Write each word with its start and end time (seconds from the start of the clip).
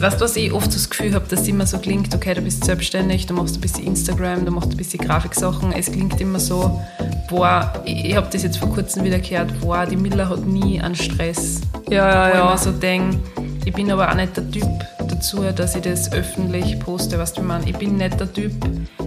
weißt 0.00 0.20
du, 0.20 0.24
was 0.24 0.36
ich 0.36 0.52
oft 0.52 0.74
das 0.74 0.88
Gefühl 0.88 1.14
habe, 1.14 1.26
dass 1.28 1.42
es 1.42 1.48
immer 1.48 1.66
so 1.66 1.78
klingt, 1.78 2.14
okay, 2.14 2.34
du 2.34 2.42
bist 2.42 2.64
selbstständig, 2.64 3.26
du 3.26 3.34
machst 3.34 3.56
ein 3.56 3.60
bisschen 3.60 3.86
Instagram, 3.86 4.44
du 4.44 4.52
machst 4.52 4.70
ein 4.70 4.76
bisschen 4.76 5.00
Grafiksachen. 5.00 5.72
Es 5.72 5.90
klingt 5.90 6.20
immer 6.20 6.38
so, 6.38 6.80
boah, 7.28 7.72
ich, 7.84 8.06
ich 8.06 8.16
habe 8.16 8.28
das 8.30 8.42
jetzt 8.42 8.58
vor 8.58 8.70
kurzem 8.70 9.04
wieder 9.04 9.18
gehört, 9.18 9.58
boah, 9.60 9.86
die 9.86 9.96
Miller 9.96 10.28
hat 10.28 10.46
nie 10.46 10.80
einen 10.80 10.94
Stress. 10.94 11.60
Ja, 11.88 12.08
ja, 12.08 12.24
Wo 12.24 12.28
ich 12.28 12.34
ja. 12.34 12.50
mir 12.50 12.58
so 12.58 12.72
denke, 12.72 13.18
ich 13.64 13.72
bin 13.72 13.90
aber 13.90 14.10
auch 14.10 14.14
nicht 14.14 14.36
der 14.36 14.50
Typ 14.50 14.68
dazu, 15.08 15.42
dass 15.54 15.74
ich 15.76 15.82
das 15.82 16.12
öffentlich 16.12 16.78
poste, 16.80 17.18
weißt 17.18 17.38
du, 17.38 17.42
meine, 17.42 17.68
ich 17.68 17.76
bin 17.76 17.96
nicht 17.96 18.18
der 18.18 18.32
Typ, 18.32 18.52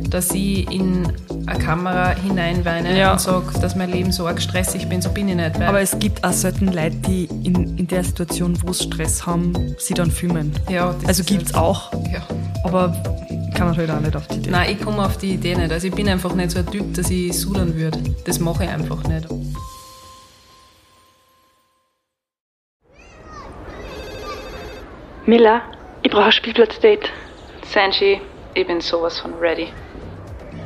dass 0.10 0.32
ich 0.32 0.70
in 0.72 1.08
eine 1.48 1.60
Kamera 1.60 2.10
hineinweine 2.16 2.98
Ja. 2.98 3.14
und 3.14 3.22
sage, 3.22 3.46
dass 3.62 3.76
mein 3.76 3.92
Leben 3.92 4.12
so 4.12 4.28
arg 4.28 4.42
stressig 4.42 4.88
bin, 4.88 5.02
so 5.02 5.10
bin 5.10 5.28
ich 5.30 5.36
nicht. 5.36 5.60
Aber 5.62 5.82
es 5.82 5.98
gibt 6.00 6.24
auch 6.24 6.32
selten 6.34 6.68
Leute, 6.68 6.96
die 7.08 7.26
in, 7.44 7.78
in 7.78 7.88
der 7.88 8.04
Situation, 8.04 8.58
wo 8.64 8.74
sie 8.74 8.84
Stress 8.86 9.26
haben, 9.26 9.54
sie 9.80 9.94
dann 9.94 10.12
filmen. 10.12 10.52
ja, 10.70 10.94
das 11.02 11.06
Also 11.08 11.22
ist 11.22 11.28
gibt's 11.30 11.54
halt- 11.54 11.64
auch, 11.64 11.92
Ja. 12.14 12.22
aber 12.64 12.96
kann 13.56 13.68
man 13.68 13.78
halt 13.78 13.90
auch 13.92 14.00
nicht 14.00 14.16
auf 14.16 14.28
die 14.28 14.38
Idee. 14.38 14.50
Nein, 14.52 14.70
ich 14.72 14.82
komme 14.84 15.06
auf 15.06 15.18
die 15.18 15.34
Idee 15.34 15.56
nicht. 15.56 15.72
Also 15.72 15.88
ich 15.88 15.94
bin 15.94 16.10
einfach 16.10 16.34
nicht 16.34 16.52
so 16.52 16.60
ein 16.60 16.66
Typ, 16.68 16.94
dass 16.96 17.10
ich 17.10 17.38
sudern 17.40 17.76
würde. 17.76 18.00
Das 18.26 18.40
mache 18.40 18.64
ich 18.64 18.70
einfach 18.70 19.04
nicht. 19.08 19.28
Miller, 25.26 25.62
ich 26.02 26.12
brauche 26.12 26.26
ein 26.26 26.32
Spielplatzdate. 26.34 27.10
Sanji, 27.66 28.20
ich 28.56 28.68
bin 28.68 28.82
sowas 28.82 29.22
von 29.22 29.34
ready. 29.36 29.70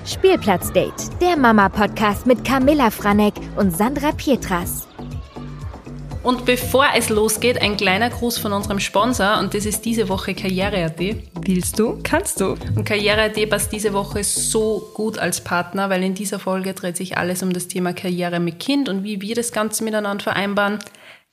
Spielplatzdate, 0.04 1.12
der 1.22 1.38
Mama-Podcast 1.38 2.26
mit 2.26 2.44
Camilla 2.44 2.90
Franek 2.90 3.36
und 3.56 3.78
Sandra 3.78 4.12
Pietras. 4.14 4.88
Und 6.24 6.48
bevor 6.48 6.88
es 6.96 7.10
losgeht, 7.10 7.62
ein 7.62 7.78
kleiner 7.78 8.10
Gruß 8.10 8.40
von 8.40 8.52
unserem 8.52 8.80
Sponsor 8.80 9.38
und 9.40 9.54
das 9.54 9.68
ist 9.68 9.86
diese 9.86 10.10
Woche 10.10 10.34
Karriere.at. 10.34 11.00
Willst 11.46 11.78
du? 11.78 12.00
Kannst 12.02 12.42
du? 12.42 12.56
Und 12.76 12.84
Karriere.at 12.84 13.50
passt 13.52 13.72
diese 13.72 13.94
Woche 13.94 14.24
so 14.24 14.90
gut 14.96 15.20
als 15.20 15.42
Partner, 15.42 15.92
weil 15.92 16.04
in 16.04 16.16
dieser 16.16 16.40
Folge 16.40 16.74
dreht 16.74 16.98
sich 16.98 17.16
alles 17.16 17.44
um 17.44 17.54
das 17.54 17.68
Thema 17.68 17.94
Karriere 17.94 18.40
mit 18.40 18.60
Kind 18.60 18.90
und 18.90 19.04
wie 19.04 19.22
wir 19.22 19.36
das 19.36 19.52
Ganze 19.52 19.84
miteinander 19.84 20.24
vereinbaren. 20.24 20.80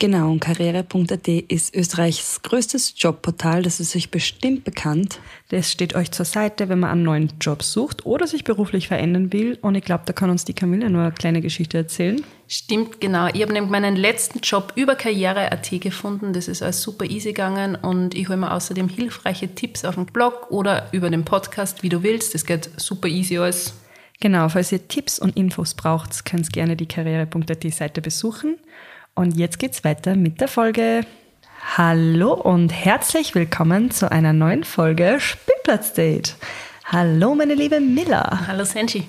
Genau, 0.00 0.32
und 0.32 0.40
karriere.at 0.40 1.28
ist 1.28 1.74
Österreichs 1.74 2.42
größtes 2.42 2.94
Jobportal, 2.96 3.62
das 3.62 3.78
ist 3.78 3.94
euch 3.94 4.10
bestimmt 4.10 4.64
bekannt. 4.64 5.20
Das 5.50 5.70
steht 5.70 5.94
euch 5.94 6.10
zur 6.10 6.24
Seite, 6.24 6.68
wenn 6.68 6.80
man 6.80 6.90
einen 6.90 7.02
neuen 7.04 7.32
Job 7.40 7.62
sucht 7.62 8.04
oder 8.04 8.26
sich 8.26 8.42
beruflich 8.42 8.88
verändern 8.88 9.32
will. 9.32 9.56
Und 9.62 9.76
ich 9.76 9.84
glaube, 9.84 10.02
da 10.04 10.12
kann 10.12 10.30
uns 10.30 10.44
die 10.44 10.52
Camilla 10.52 10.88
nur 10.88 11.02
eine 11.02 11.12
kleine 11.12 11.40
Geschichte 11.40 11.78
erzählen. 11.78 12.20
Stimmt, 12.48 13.00
genau. 13.00 13.28
Ich 13.32 13.40
habe 13.40 13.52
nämlich 13.52 13.70
meinen 13.70 13.94
letzten 13.94 14.40
Job 14.40 14.72
über 14.74 14.96
Karriere.at 14.96 15.70
gefunden. 15.80 16.32
Das 16.32 16.48
ist 16.48 16.60
alles 16.60 16.82
super 16.82 17.04
easy 17.04 17.28
gegangen 17.28 17.76
und 17.76 18.16
ich 18.16 18.28
hole 18.28 18.36
mir 18.36 18.52
außerdem 18.52 18.88
hilfreiche 18.88 19.54
Tipps 19.54 19.84
auf 19.84 19.94
dem 19.94 20.06
Blog 20.06 20.50
oder 20.50 20.88
über 20.90 21.08
den 21.08 21.24
Podcast, 21.24 21.84
wie 21.84 21.88
du 21.88 22.02
willst. 22.02 22.34
Das 22.34 22.44
geht 22.44 22.68
super 22.78 23.06
easy 23.06 23.38
alles. 23.38 23.74
Genau, 24.20 24.48
falls 24.48 24.72
ihr 24.72 24.88
Tipps 24.88 25.20
und 25.20 25.36
Infos 25.36 25.74
braucht, 25.74 26.24
könnt 26.24 26.48
ihr 26.48 26.52
gerne 26.52 26.76
die 26.76 26.86
karriere.at 26.86 27.72
Seite 27.72 28.00
besuchen. 28.00 28.56
Und 29.14 29.36
jetzt 29.36 29.58
geht's 29.58 29.84
weiter 29.84 30.16
mit 30.16 30.40
der 30.40 30.48
Folge. 30.48 31.06
Hallo 31.76 32.34
und 32.34 32.70
herzlich 32.70 33.34
willkommen 33.34 33.90
zu 33.90 34.10
einer 34.10 34.32
neuen 34.32 34.64
Folge 34.64 35.18
Spielplatzdate. 35.20 36.34
Hallo, 36.84 37.34
meine 37.34 37.54
liebe 37.54 37.80
Miller. 37.80 38.46
Hallo 38.46 38.64
Senji. 38.64 39.06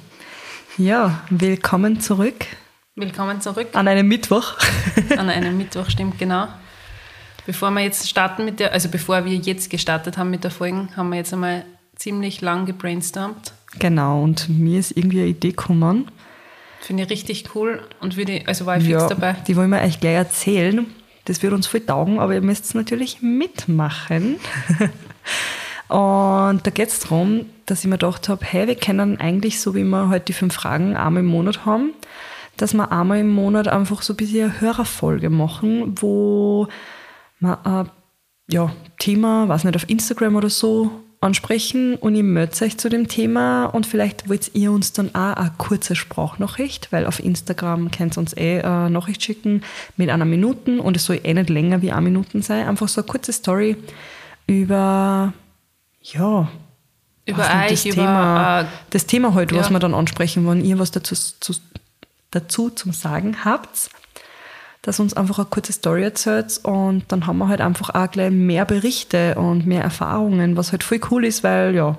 Ja, 0.77 1.21
willkommen 1.29 1.99
zurück 2.01 2.45
Willkommen 2.97 3.41
zurück 3.41 3.67
an 3.73 3.87
einem 3.89 4.07
Mittwoch. 4.07 4.53
an 5.17 5.29
einem 5.29 5.57
Mittwoch, 5.57 5.89
stimmt, 5.89 6.17
genau. 6.17 6.47
Bevor 7.45 7.69
wir 7.71 7.81
jetzt 7.81 8.09
starten 8.09 8.45
mit 8.45 8.59
der, 8.59 8.71
also 8.71 8.87
bevor 8.89 9.25
wir 9.25 9.33
jetzt 9.35 9.69
gestartet 9.69 10.17
haben 10.17 10.29
mit 10.29 10.43
der 10.45 10.51
Folge, 10.51 10.87
haben 10.95 11.09
wir 11.09 11.17
jetzt 11.17 11.33
einmal 11.33 11.65
ziemlich 11.95 12.39
lang 12.41 12.65
gebrainstormt. 12.65 13.51
genau, 13.79 14.23
und 14.23 14.47
mir 14.49 14.79
ist 14.79 14.95
irgendwie 14.95 15.19
eine 15.21 15.29
Idee 15.29 15.49
gekommen. 15.49 16.09
Finde 16.85 17.01
ich 17.01 17.09
richtig 17.09 17.56
cool 17.56 17.81
und 18.00 18.16
würde, 18.16 18.44
also 18.46 18.68
war 18.68 18.78
ich 18.78 18.84
fix 18.84 19.07
dabei. 19.07 19.35
die 19.47 19.56
wollen 19.56 19.72
wir 19.72 19.81
euch 19.81 20.00
gleich 20.00 20.13
erzählen. 20.13 20.85
Das 21.25 21.41
wird 21.41 21.51
uns 21.51 21.66
voll 21.66 21.79
taugen, 21.79 22.19
aber 22.19 22.35
ihr 22.35 22.41
müsst 22.41 22.75
natürlich 22.75 23.23
mitmachen. 23.23 24.35
Und 25.88 26.62
da 26.68 26.72
geht 26.72 26.90
es 26.90 27.00
darum, 27.00 27.47
dass 27.66 27.79
ich 27.79 27.85
mir 27.85 27.97
gedacht 27.97 28.29
habe, 28.29 28.45
hey, 28.45 28.68
wir 28.68 28.75
können 28.75 29.19
eigentlich, 29.19 29.59
so 29.59 29.74
wie 29.74 29.84
wir 29.84 30.09
heute 30.09 30.25
die 30.25 30.34
fünf 30.34 30.53
Fragen 30.53 30.95
einmal 30.95 31.24
im 31.24 31.28
Monat 31.28 31.66
haben, 31.66 31.94
dass 32.57 32.75
wir 32.75 32.91
einmal 32.91 33.18
im 33.18 33.31
Monat 33.31 33.68
einfach 33.68 34.03
so 34.03 34.13
ein 34.13 34.18
bisschen 34.18 34.51
eine 34.51 34.62
Hörerfolge 34.62 35.31
machen, 35.31 35.95
wo 36.00 36.68
wir 37.40 37.66
ein 37.66 37.90
ja, 38.47 38.72
Thema, 39.00 39.47
weiß 39.47 39.63
nicht, 39.63 39.75
auf 39.75 39.90
Instagram 39.90 40.35
oder 40.35 40.51
so 40.51 40.91
ansprechen 41.25 41.96
und 41.96 42.16
ich 42.16 42.24
melde 42.24 42.63
euch 42.63 42.78
zu 42.78 42.88
dem 42.88 43.08
Thema 43.08 43.66
und 43.66 43.86
vielleicht 43.86 44.30
wollt 44.30 44.52
ihr 44.53 44.72
uns 44.72 44.94
dann 44.94 45.13
auch 45.16 45.34
eine 45.34 45.52
kurze 45.58 45.96
Sprachnachricht, 45.96 46.91
weil 46.91 47.06
auf 47.06 47.19
Instagram 47.19 47.91
könnt 47.91 48.16
ihr 48.16 48.19
uns 48.19 48.38
eh 48.38 48.62
eine 48.62 48.90
Nachricht 48.90 49.24
schicken 49.24 49.62
mit 49.97 50.09
einer 50.09 50.25
Minute 50.25 50.81
und 50.81 50.96
es 50.96 51.06
soll 51.06 51.19
eh 51.24 51.34
nicht 51.34 51.50
länger 51.50 51.81
wie 51.81 51.91
eine 51.91 52.02
Minute 52.02 52.41
sein, 52.41 52.68
einfach 52.68 52.88
so 52.88 53.02
eine 53.02 53.08
kurze 53.08 53.34
Story 53.34 53.75
über, 54.47 55.34
ja, 56.02 56.47
Über 57.25 57.44
euch, 57.44 57.72
das 57.72 57.86
über, 57.86 57.96
Thema, 57.96 58.62
äh, 58.62 58.66
das 58.92 59.06
Thema 59.07 59.34
heute, 59.34 59.56
was 59.56 59.68
ja. 59.68 59.74
wir 59.74 59.80
dann 59.80 59.94
ansprechen, 59.94 60.47
wenn 60.47 60.63
ihr 60.63 60.78
was 60.78 60.92
dazu, 60.92 61.16
zu, 61.16 61.53
dazu 62.31 62.69
zum 62.69 62.94
Sagen 62.94 63.44
habt, 63.44 63.90
dass 64.85 65.00
uns 65.00 65.13
einfach 65.16 65.40
eine 65.40 65.47
kurze 65.47 65.73
Story 65.73 66.03
erzählt 66.03 66.59
und 66.63 67.03
dann 67.07 67.25
haben 67.25 67.40
wir 67.40 67.47
halt 67.47 67.59
einfach 67.62 67.90
auch 67.96 68.12
gleich 68.12 68.29
mehr 68.31 68.66
Berichte 68.66 69.34
und 69.35 69.66
mehr 69.66 69.81
Erfahrungen, 69.81 70.57
was 70.57 70.72
halt 70.72 70.84
voll 70.84 71.00
cool 71.09 71.25
ist, 71.25 71.44
weil 71.44 71.73
ja, 71.75 71.97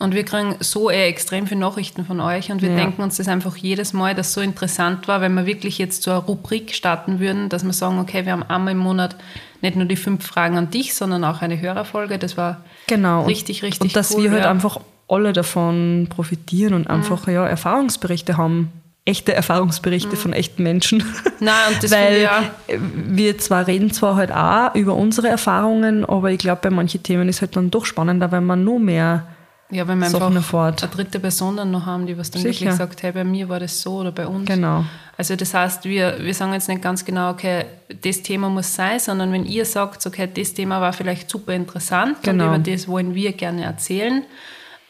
Und 0.00 0.12
wir 0.12 0.24
kriegen 0.24 0.56
so 0.58 0.90
eh 0.90 1.06
extrem 1.06 1.46
viele 1.46 1.60
Nachrichten 1.60 2.04
von 2.04 2.18
euch 2.20 2.50
und 2.50 2.60
wir 2.60 2.70
Ja. 2.70 2.76
denken 2.76 3.00
uns 3.02 3.16
das 3.18 3.28
einfach 3.28 3.56
jedes 3.56 3.92
Mal, 3.92 4.16
dass 4.16 4.32
so 4.32 4.40
interessant 4.40 5.06
war, 5.06 5.20
wenn 5.20 5.34
wir 5.34 5.46
wirklich 5.46 5.78
jetzt 5.78 6.02
so 6.02 6.10
eine 6.10 6.18
Rubrik 6.20 6.74
starten 6.74 7.20
würden, 7.20 7.48
dass 7.48 7.64
wir 7.64 7.72
sagen, 7.72 8.00
okay, 8.00 8.24
wir 8.26 8.32
haben 8.32 8.42
einmal 8.42 8.72
im 8.72 8.78
Monat 8.78 9.14
nicht 9.62 9.76
nur 9.76 9.86
die 9.86 9.94
fünf 9.96 10.26
Fragen 10.26 10.58
an 10.58 10.70
dich, 10.70 10.94
sondern 10.96 11.22
auch 11.22 11.40
eine 11.42 11.60
Hörerfolge. 11.60 12.18
Das 12.18 12.36
war 12.36 12.62
genau. 12.88 13.20
Und- 13.20 13.26
richtig, 13.28 13.62
richtig 13.62 13.80
Und 13.82 13.96
dass 13.96 14.12
cool. 14.16 14.24
wir 14.24 14.30
halt 14.32 14.42
ja. 14.44 14.50
einfach 14.50 14.80
alle 15.08 15.32
davon 15.32 16.08
profitieren 16.10 16.74
und 16.74 16.90
einfach 16.90 17.28
ja, 17.28 17.46
Erfahrungsberichte 17.46 18.36
haben. 18.36 18.72
Echte 19.06 19.34
Erfahrungsberichte 19.34 20.16
von 20.16 20.32
echten 20.32 20.62
Menschen. 20.62 21.04
Nein, 21.38 21.54
und 21.74 21.82
das 21.82 21.90
Weil 21.92 22.22
ich 22.22 22.28
auch- 22.28 22.78
wir 23.08 23.36
zwar 23.38 23.66
reden 23.66 23.90
zwar 23.92 24.16
halt 24.16 24.32
auch 24.32 24.74
über 24.74 24.94
unsere 24.94 25.28
Erfahrungen, 25.28 26.06
aber 26.06 26.30
ich 26.30 26.38
glaube, 26.38 26.60
bei 26.62 26.70
manchen 26.70 27.02
Themen 27.02 27.28
ist 27.28 27.42
halt 27.42 27.54
dann 27.54 27.70
doch 27.70 27.84
spannender, 27.84 28.32
weil 28.32 28.40
man 28.40 28.64
nur 28.64 28.80
mehr 28.80 29.26
Ja, 29.70 29.86
wenn 29.86 29.98
wir 29.98 30.08
Sachen 30.08 30.22
einfach 30.36 30.36
erfahrt. 30.36 30.82
eine 30.84 30.92
dritte 30.92 31.20
Person 31.20 31.58
dann 31.58 31.70
noch 31.70 31.84
haben, 31.84 32.06
die 32.06 32.16
was 32.16 32.30
dann 32.30 32.40
Sicher. 32.40 32.60
wirklich 32.64 32.76
sagt, 32.78 33.02
hey, 33.02 33.12
bei 33.12 33.24
mir 33.24 33.46
war 33.50 33.60
das 33.60 33.78
so 33.82 33.96
oder 33.96 34.10
bei 34.10 34.26
uns. 34.26 34.46
Genau. 34.48 34.86
Also 35.18 35.36
das 35.36 35.52
heißt, 35.52 35.84
wir, 35.84 36.16
wir 36.20 36.32
sagen 36.32 36.54
jetzt 36.54 36.68
nicht 36.70 36.80
ganz 36.80 37.04
genau, 37.04 37.28
okay, 37.30 37.66
das 38.02 38.22
Thema 38.22 38.48
muss 38.48 38.74
sein, 38.74 38.98
sondern 39.00 39.30
wenn 39.32 39.44
ihr 39.44 39.66
sagt, 39.66 40.06
okay, 40.06 40.28
das 40.34 40.54
Thema 40.54 40.80
war 40.80 40.94
vielleicht 40.94 41.28
super 41.28 41.52
interessant 41.52 42.22
Genau. 42.22 42.44
und 42.44 42.66
über 42.66 42.72
das 42.72 42.88
wollen 42.88 43.14
wir 43.14 43.32
gerne 43.32 43.64
erzählen. 43.64 44.24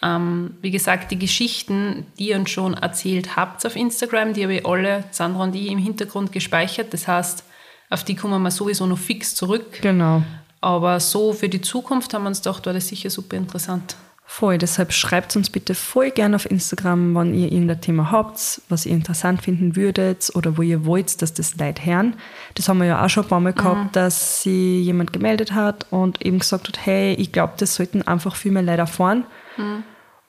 Ähm, 0.05 0.55
wie 0.61 0.71
gesagt, 0.71 1.11
die 1.11 1.19
Geschichten, 1.19 2.07
die 2.19 2.29
ihr 2.29 2.37
uns 2.37 2.51
schon 2.51 2.75
erzählt 2.75 3.37
habt 3.37 3.65
auf 3.65 3.75
Instagram, 3.75 4.35
die 4.35 4.43
habe 4.43 4.57
ich 4.57 4.67
alle, 4.67 5.05
Sandra 5.11 5.45
und 5.45 5.55
ich, 5.55 5.71
im 5.71 5.79
Hintergrund 5.79 6.31
gespeichert. 6.31 6.93
Das 6.93 7.09
heißt, 7.09 7.43
auf 7.89 8.05
die 8.05 8.15
kommen 8.15 8.43
wir 8.43 8.51
sowieso 8.51 8.87
noch 8.87 8.99
fix 8.99 9.35
zurück. 9.35 9.81
Genau. 9.81 10.23
Aber 10.61 11.01
so 11.01 11.33
für 11.33 11.49
die 11.49 11.61
Zukunft 11.61 12.13
haben 12.13 12.25
wir 12.25 12.29
uns 12.29 12.43
gedacht, 12.43 12.67
war 12.67 12.75
das 12.75 12.89
sicher 12.89 13.09
super 13.09 13.37
interessant. 13.37 13.97
Voll, 14.27 14.59
deshalb 14.59 14.93
schreibt 14.93 15.37
uns 15.37 15.51
bitte 15.51 15.75
voll 15.75 16.11
gerne 16.11 16.37
auf 16.37 16.51
Instagram, 16.51 17.15
wenn 17.15 17.35
ihr 17.35 17.53
irgendein 17.53 17.81
Thema 17.81 18.11
habt, 18.11 18.63
was 18.69 18.87
ihr 18.87 18.93
interessant 18.93 19.43
finden 19.43 19.77
würdet 19.77 20.31
oder 20.35 20.57
wo 20.57 20.63
ihr 20.63 20.87
wollt, 20.87 21.21
dass 21.23 21.35
das 21.35 21.57
Leute 21.57 21.85
hören. 21.85 22.15
Das 22.55 22.69
haben 22.69 22.79
wir 22.79 22.87
ja 22.87 23.05
auch 23.05 23.11
schon 23.11 23.25
ein 23.25 23.29
paar 23.29 23.41
Mal 23.41 23.53
gehabt, 23.53 23.95
dass 23.95 24.43
sie 24.43 24.81
jemand 24.81 25.13
gemeldet 25.13 25.53
hat 25.53 25.87
und 25.91 26.25
eben 26.25 26.39
gesagt 26.39 26.69
hat, 26.69 26.85
hey, 26.85 27.15
ich 27.15 27.33
glaube, 27.33 27.53
das 27.59 27.75
sollten 27.75 28.03
einfach 28.03 28.35
viel 28.35 28.53
mehr 28.53 28.63
Leute 28.63 28.81
erfahren. 28.81 29.25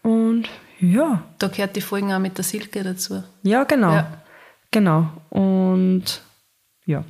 Und 0.06 0.44
ja, 0.80 1.24
Da 1.40 1.48
gehört 1.48 1.76
die 1.76 1.82
Folgen 1.82 2.14
auch 2.14 2.20
mit 2.20 2.38
der 2.38 2.44
Silke 2.44 2.84
dazu. 2.84 3.24
ja, 3.44 3.64
genau. 3.64 3.92
Ja. 3.92 4.08
Genau. 4.72 5.08
Und 5.30 6.04
ja, 6.86 6.98
War, 6.98 7.06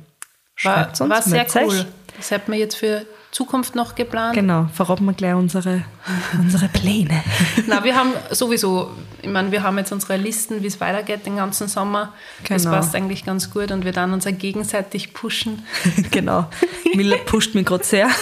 schreibt 0.54 1.00
uns. 1.00 1.10
war 1.10 1.22
sehr 1.22 1.32
meldet 1.42 1.56
euch. 1.56 1.66
cool. 1.68 1.86
Das 2.16 2.30
hat 2.30 2.48
man 2.48 2.58
jetzt 2.58 2.76
für 2.76 3.04
Zukunft 3.32 3.74
noch 3.74 3.94
geplant. 3.96 4.34
Genau, 4.34 4.68
verraten 4.72 5.04
wir 5.04 5.12
gleich 5.12 5.34
unsere, 5.34 5.82
unsere 6.38 6.68
Pläne. 6.68 7.22
Na, 7.66 7.82
wir 7.84 7.94
haben 7.96 8.12
sowieso, 8.30 8.92
ich 9.20 9.28
meine, 9.28 9.50
wir 9.52 9.62
haben 9.62 9.76
jetzt 9.78 9.92
unsere 9.92 10.16
Listen, 10.16 10.62
wie 10.62 10.68
es 10.68 10.80
weitergeht 10.80 11.26
den 11.26 11.36
ganzen 11.36 11.68
Sommer. 11.68 12.14
Das 12.48 12.62
Genau. 12.62 12.76
passt 12.76 12.94
eigentlich 12.94 13.26
ganz 13.26 13.50
gut 13.50 13.72
und 13.72 13.84
wir 13.84 13.92
dann 13.92 14.12
uns 14.14 14.26
auch 14.26 14.38
gegenseitig 14.38 15.12
pushen. 15.12 15.66
genau. 16.12 16.48
Miller 16.94 17.18
pusht 17.18 17.54
mich 17.54 17.66
gerade 17.66 17.84
sehr. 17.84 18.08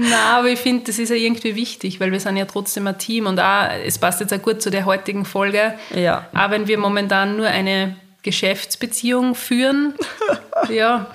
Na, 0.00 0.38
aber 0.38 0.48
ich 0.48 0.58
finde, 0.60 0.84
das 0.84 0.98
ist 0.98 1.08
ja 1.08 1.16
irgendwie 1.16 1.56
wichtig, 1.56 1.98
weil 1.98 2.12
wir 2.12 2.20
sind 2.20 2.36
ja 2.36 2.44
trotzdem 2.44 2.86
ein 2.86 2.98
Team 2.98 3.26
und 3.26 3.40
auch, 3.40 3.68
es 3.84 3.98
passt 3.98 4.20
jetzt 4.20 4.32
auch 4.32 4.40
gut 4.42 4.62
zu 4.62 4.70
der 4.70 4.84
heutigen 4.84 5.24
Folge. 5.24 5.74
Ja. 5.94 6.28
Auch 6.34 6.50
wenn 6.50 6.68
wir 6.68 6.78
momentan 6.78 7.36
nur 7.36 7.46
eine 7.48 7.96
Geschäftsbeziehung 8.22 9.34
führen, 9.34 9.94
ja, 10.70 11.06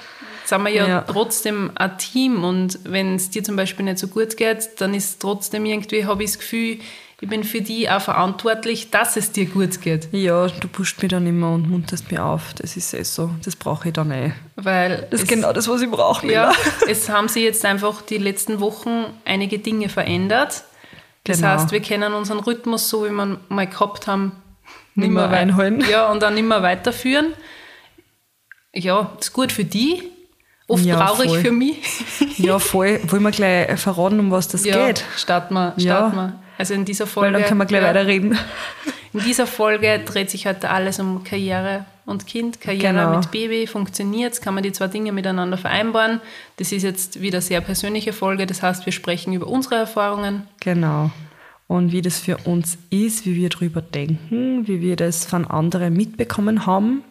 sind 0.45 0.63
wir 0.63 0.71
ja, 0.71 0.87
Ja. 0.87 1.01
trotzdem 1.01 1.71
ein 1.75 1.97
Team 1.97 2.43
und 2.43 2.79
wenn 2.83 3.15
es 3.15 3.29
dir 3.29 3.43
zum 3.43 3.55
Beispiel 3.55 3.85
nicht 3.85 3.99
so 3.99 4.07
gut 4.07 4.35
geht, 4.35 4.69
dann 4.79 4.93
ist 4.93 5.21
trotzdem 5.21 5.65
irgendwie, 5.65 6.05
habe 6.05 6.23
ich 6.23 6.31
das 6.31 6.39
Gefühl, 6.39 6.79
ich 7.23 7.29
bin 7.29 7.45
für 7.45 7.61
die 7.61 7.89
auch 7.89 8.01
verantwortlich, 8.01 8.91
dass 8.91 9.15
es 9.15 9.31
dir 9.31 9.45
gut 9.45 9.79
geht. 9.79 10.09
Ja, 10.11 10.47
du 10.47 10.67
pusht 10.67 11.01
mich 11.01 11.09
dann 11.09 11.25
immer 11.25 11.51
und 11.53 11.69
munterst 11.69 12.11
mich 12.11 12.19
auf. 12.19 12.53
Das 12.55 12.75
ist 12.75 12.93
eh 12.93 13.03
so. 13.03 13.29
Das 13.45 13.55
brauche 13.55 13.87
ich 13.87 13.93
dann 13.93 14.11
eh. 14.11 14.33
Weil 14.57 15.07
Das 15.09 15.21
ist 15.21 15.29
genau 15.29 15.53
das, 15.53 15.69
was 15.69 15.81
ich 15.81 15.89
brauche. 15.89 16.29
Ja, 16.29 16.51
es 16.89 17.07
haben 17.07 17.29
sich 17.29 17.43
jetzt 17.43 17.63
einfach 17.63 18.01
die 18.01 18.17
letzten 18.17 18.59
Wochen 18.59 19.05
einige 19.23 19.57
Dinge 19.59 19.87
verändert. 19.87 20.63
Das 21.23 21.37
Genau. 21.37 21.47
heißt, 21.51 21.71
wir 21.71 21.81
können 21.81 22.11
unseren 22.13 22.39
Rhythmus, 22.41 22.89
so 22.89 23.05
wie 23.05 23.09
wir 23.11 23.39
mal 23.47 23.67
gehabt 23.67 24.05
haben, 24.07 24.33
Nimmer 24.95 25.31
wei- 25.31 25.37
reinholen. 25.37 25.81
Ja, 25.89 26.11
und 26.11 26.21
dann 26.21 26.35
immer 26.37 26.61
weiterführen. 26.61 27.27
Ja, 28.73 29.11
ist 29.19 29.31
gut 29.31 29.53
für 29.53 29.63
die, 29.63 30.03
oft 30.67 30.83
Ja, 30.83 30.97
traurig 30.97 31.29
voll. 31.29 31.39
für 31.39 31.51
mich. 31.53 31.77
Ja, 32.37 32.59
voll. 32.59 32.99
Wollen 33.07 33.23
wir 33.23 33.31
gleich 33.31 33.79
verraten, 33.79 34.19
um 34.19 34.29
was 34.31 34.49
das 34.49 34.65
Ja, 34.65 34.87
geht? 34.87 35.05
starten 35.15 35.53
wir, 35.53 35.73
Ja. 35.77 36.09
starten 36.09 36.15
wir. 36.17 36.39
Also 36.57 36.73
in 36.73 36.85
dieser 36.85 37.05
Weil 37.05 37.11
Folge. 37.11 37.33
dann 37.33 37.43
können 37.43 37.59
wir 37.59 37.65
gleich 37.65 37.81
ja, 37.81 37.89
weiterreden. 37.89 38.37
In 39.13 39.19
dieser 39.19 39.45
Folge 39.47 39.99
dreht 40.05 40.29
sich 40.31 40.47
heute 40.47 40.69
alles 40.69 40.99
um 40.99 41.23
Karriere 41.23 41.85
und 42.05 42.25
Kind. 42.25 42.59
Karriere 42.61 42.93
Genau. 42.93 43.15
mit 43.17 43.31
Baby 43.31 43.67
funktioniert, 43.67 44.41
kann 44.41 44.55
man 44.55 44.63
die 44.63 44.71
zwei 44.71 44.87
Dinge 44.87 45.11
miteinander 45.11 45.57
vereinbaren. 45.57 46.19
Das 46.57 46.71
ist 46.71 46.83
jetzt 46.83 47.21
wieder 47.21 47.37
eine 47.37 47.41
sehr 47.43 47.61
persönliche 47.61 48.11
Folge, 48.13 48.45
das 48.47 48.61
heißt, 48.63 48.85
wir 48.85 48.93
sprechen 48.93 49.33
über 49.33 49.47
unsere 49.47 49.75
Erfahrungen. 49.75 50.47
Genau. 50.61 51.11
Und 51.67 51.91
wie 51.91 52.01
das 52.01 52.19
für 52.19 52.37
uns 52.37 52.77
ist, 52.89 53.25
wie 53.25 53.35
wir 53.35 53.49
drüber 53.49 53.81
denken, 53.81 54.67
wie 54.67 54.81
wir 54.81 54.95
das 54.95 55.25
von 55.25 55.45
anderen 55.45 55.93
mitbekommen 55.93 56.65
haben. 56.65 57.03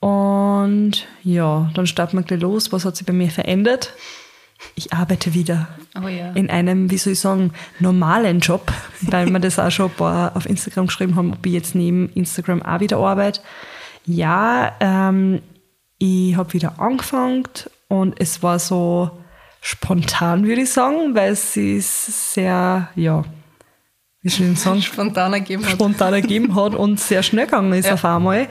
Und 0.00 1.06
ja, 1.22 1.70
dann 1.74 1.86
starten 1.86 2.16
wir 2.16 2.22
gleich 2.22 2.40
los. 2.40 2.72
Was 2.72 2.84
hat 2.84 2.96
sich 2.96 3.06
bei 3.06 3.12
mir 3.12 3.30
verändert? 3.30 3.92
Ich 4.74 4.92
arbeite 4.92 5.32
wieder 5.34 5.68
Oh 6.02 6.08
ja. 6.08 6.32
in 6.32 6.50
einem, 6.50 6.90
wie 6.90 6.98
soll 6.98 7.14
ich 7.14 7.20
sagen, 7.20 7.52
normalen 7.78 8.40
Job, 8.40 8.72
weil 9.02 9.30
wir 9.30 9.38
das 9.38 9.58
auch 9.58 9.70
schon 9.70 9.90
ein 9.90 9.96
paar 9.96 10.36
auf 10.36 10.46
Instagram 10.46 10.86
geschrieben 10.88 11.16
haben, 11.16 11.32
ob 11.32 11.44
ich 11.46 11.52
jetzt 11.52 11.74
neben 11.74 12.10
Instagram 12.10 12.62
auch 12.62 12.80
wieder 12.80 12.98
arbeite. 12.98 13.40
Ja, 14.04 14.72
ähm, 14.80 15.40
ich 15.98 16.36
habe 16.36 16.52
wieder 16.52 16.78
angefangen 16.78 17.44
und 17.88 18.20
es 18.20 18.42
war 18.42 18.58
so 18.58 19.10
spontan, 19.62 20.46
würde 20.46 20.62
ich 20.62 20.70
sagen, 20.70 21.14
weil 21.14 21.32
es 21.32 21.56
ist 21.56 22.34
sehr, 22.34 22.88
ja, 22.94 23.24
wie 24.22 24.28
soll 24.28 24.52
ich 24.52 24.60
sagen, 24.60 24.82
Spontan 24.82 25.32
ergeben 25.32 25.64
hat. 25.64 25.72
spontan 25.72 26.12
ergeben 26.14 26.54
hat 26.54 26.74
und 26.74 27.00
sehr 27.00 27.22
schnell 27.22 27.46
gegangen 27.46 27.72
ist 27.72 27.86
Ja. 27.86 27.94
auf 27.94 28.04
einmal. 28.04 28.48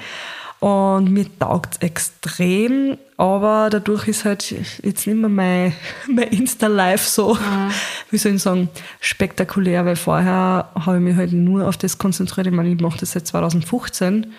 Und 0.66 1.12
mir 1.12 1.28
taugt 1.38 1.76
es 1.76 1.82
extrem, 1.82 2.98
aber 3.18 3.70
dadurch 3.70 4.08
ist 4.08 4.26
halt 4.26 4.50
jetzt 4.50 5.06
nicht 5.06 5.16
mehr 5.16 5.30
mein, 5.30 5.74
mein 6.08 6.30
Insta-Live 6.30 7.06
so, 7.06 7.38
wie 8.10 8.18
soll 8.18 8.34
ich 8.34 8.42
sagen, 8.42 8.70
spektakulär, 9.00 9.86
weil 9.86 9.96
vorher 9.96 10.72
habe 10.74 10.98
ich 10.98 11.04
mich 11.04 11.16
halt 11.18 11.34
nur 11.34 11.68
auf 11.68 11.78
das 11.78 12.00
konzentriert. 12.00 12.48
Ich 12.48 12.54
meine, 12.54 12.70
ich 12.70 12.82
mache 12.82 12.98
das 12.98 13.12
seit 13.12 13.28
2015 13.28 14.34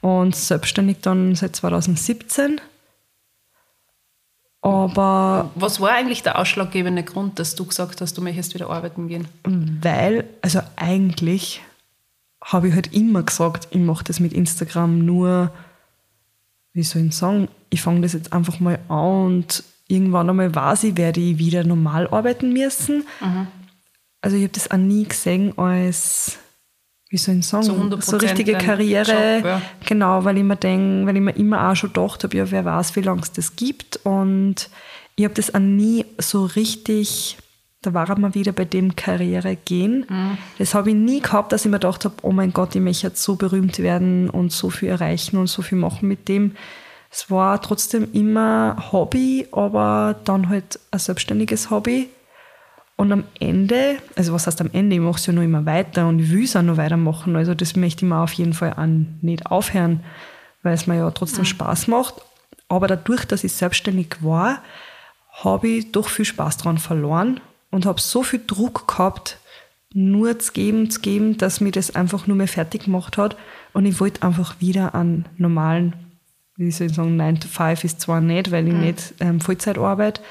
und 0.00 0.34
selbstständig 0.34 1.02
dann 1.02 1.36
seit 1.36 1.54
2017. 1.54 2.60
Aber 4.62 5.52
Was 5.54 5.80
war 5.80 5.92
eigentlich 5.92 6.24
der 6.24 6.40
ausschlaggebende 6.40 7.04
Grund, 7.04 7.38
dass 7.38 7.54
du 7.54 7.64
gesagt 7.64 8.00
hast, 8.00 8.18
du 8.18 8.22
möchtest 8.22 8.54
wieder 8.54 8.70
arbeiten 8.70 9.06
gehen? 9.06 9.28
Weil, 9.44 10.24
also 10.42 10.62
eigentlich 10.74 11.62
habe 12.42 12.68
ich 12.68 12.74
halt 12.74 12.92
immer 12.92 13.22
gesagt, 13.22 13.68
ich 13.70 13.80
mache 13.80 14.04
das 14.04 14.20
mit 14.20 14.32
Instagram 14.32 14.98
nur, 14.98 15.52
wie 16.72 16.82
soll 16.82 17.06
ich 17.06 17.16
sagen, 17.16 17.48
ich 17.68 17.82
fange 17.82 18.00
das 18.00 18.12
jetzt 18.12 18.32
einfach 18.32 18.60
mal 18.60 18.78
an 18.88 19.26
und 19.26 19.64
irgendwann 19.88 20.30
einmal 20.30 20.54
weiß 20.54 20.84
ich, 20.84 20.96
werde 20.96 21.20
ich 21.20 21.38
wieder 21.38 21.64
normal 21.64 22.08
arbeiten 22.08 22.52
müssen. 22.52 23.04
Also 24.22 24.36
ich 24.36 24.44
habe 24.44 24.52
das 24.52 24.70
auch 24.70 24.76
nie 24.76 25.04
gesehen 25.04 25.56
als, 25.58 26.38
wie 27.08 27.16
soll 27.16 27.36
ich 27.36 27.46
sagen, 27.46 27.64
So 27.64 27.74
100% 27.74 28.22
richtige 28.22 28.52
Karriere. 28.54 29.36
Job, 29.36 29.44
ja. 29.44 29.62
Genau, 29.86 30.24
weil 30.24 30.38
ich 30.38 30.44
mir 30.44 30.56
denke, 30.56 31.06
weil 31.06 31.16
ich 31.16 31.22
mir 31.22 31.36
immer 31.36 31.70
auch 31.70 31.74
schon 31.74 31.92
gedacht 31.92 32.22
habe, 32.22 32.36
ja, 32.36 32.50
wer 32.50 32.64
weiß, 32.64 32.94
wie 32.96 33.00
lange 33.00 33.22
es 33.22 33.32
das 33.32 33.56
gibt. 33.56 33.98
Und 34.04 34.70
ich 35.16 35.24
habe 35.24 35.34
das 35.34 35.54
auch 35.54 35.58
nie 35.58 36.04
so 36.18 36.44
richtig, 36.44 37.36
da 37.82 37.94
war 37.94 38.08
wir 38.08 38.34
wieder 38.34 38.52
bei 38.52 38.66
dem 38.66 38.94
Karriere 38.94 39.56
gehen. 39.56 40.04
Mhm. 40.08 40.38
Das 40.58 40.74
habe 40.74 40.90
ich 40.90 40.96
nie 40.96 41.20
gehabt, 41.20 41.52
dass 41.52 41.64
ich 41.64 41.70
mir 41.70 41.78
gedacht 41.78 42.04
habe, 42.04 42.14
oh 42.22 42.32
mein 42.32 42.52
Gott, 42.52 42.74
ich 42.74 42.80
möchte 42.80 43.06
jetzt 43.06 43.22
so 43.22 43.36
berühmt 43.36 43.78
werden 43.78 44.28
und 44.28 44.52
so 44.52 44.68
viel 44.68 44.90
erreichen 44.90 45.38
und 45.38 45.46
so 45.46 45.62
viel 45.62 45.78
machen 45.78 46.06
mit 46.06 46.28
dem. 46.28 46.56
Es 47.10 47.30
war 47.30 47.60
trotzdem 47.60 48.08
immer 48.12 48.92
Hobby, 48.92 49.48
aber 49.50 50.16
dann 50.24 50.48
halt 50.48 50.78
ein 50.90 50.98
selbstständiges 50.98 51.70
Hobby. 51.70 52.08
Und 52.96 53.12
am 53.12 53.24
Ende, 53.40 53.96
also 54.14 54.34
was 54.34 54.46
heißt 54.46 54.60
am 54.60 54.68
Ende, 54.72 54.96
ich 54.96 55.00
mache 55.00 55.16
es 55.16 55.26
ja 55.26 55.32
noch 55.32 55.42
immer 55.42 55.64
weiter 55.64 56.06
und 56.06 56.18
ich 56.18 56.30
will 56.30 56.44
es 56.44 56.54
auch 56.54 56.62
noch 56.62 56.76
weitermachen. 56.76 57.34
Also 57.34 57.54
das 57.54 57.76
möchte 57.76 58.04
ich 58.04 58.10
mir 58.10 58.20
auf 58.20 58.34
jeden 58.34 58.52
Fall 58.52 58.74
auch 58.74 58.86
nicht 59.22 59.46
aufhören, 59.46 60.04
weil 60.62 60.74
es 60.74 60.86
mir 60.86 60.96
ja 60.96 61.10
trotzdem 61.10 61.46
Spaß 61.46 61.88
macht. 61.88 62.16
Aber 62.68 62.86
dadurch, 62.86 63.24
dass 63.24 63.42
ich 63.42 63.54
selbstständig 63.54 64.16
war, 64.20 64.62
habe 65.32 65.68
ich 65.68 65.92
doch 65.92 66.10
viel 66.10 66.26
Spaß 66.26 66.58
daran 66.58 66.76
verloren 66.76 67.40
und 67.70 67.86
habe 67.86 68.00
so 68.00 68.22
viel 68.22 68.42
Druck 68.46 68.88
gehabt, 68.88 69.38
nur 69.92 70.38
zu 70.38 70.52
geben, 70.52 70.90
zu 70.90 71.00
geben, 71.00 71.36
dass 71.36 71.60
mir 71.60 71.72
das 71.72 71.94
einfach 71.94 72.26
nur 72.26 72.36
mehr 72.36 72.48
fertig 72.48 72.84
gemacht 72.84 73.16
hat. 73.16 73.36
Und 73.72 73.86
ich 73.86 74.00
wollte 74.00 74.22
einfach 74.22 74.60
wieder 74.60 74.94
einen 74.94 75.26
normalen, 75.36 75.94
wie 76.56 76.70
soll 76.70 76.88
ich 76.88 76.94
sagen, 76.94 77.16
9 77.16 77.40
to 77.40 77.48
5 77.48 77.84
ist 77.84 78.00
zwar 78.00 78.20
nicht, 78.20 78.50
weil 78.50 78.68
ich 78.68 78.74
nicht 78.74 79.14
ähm, 79.20 79.40
Vollzeit 79.40 79.78
arbeite, 79.78 80.22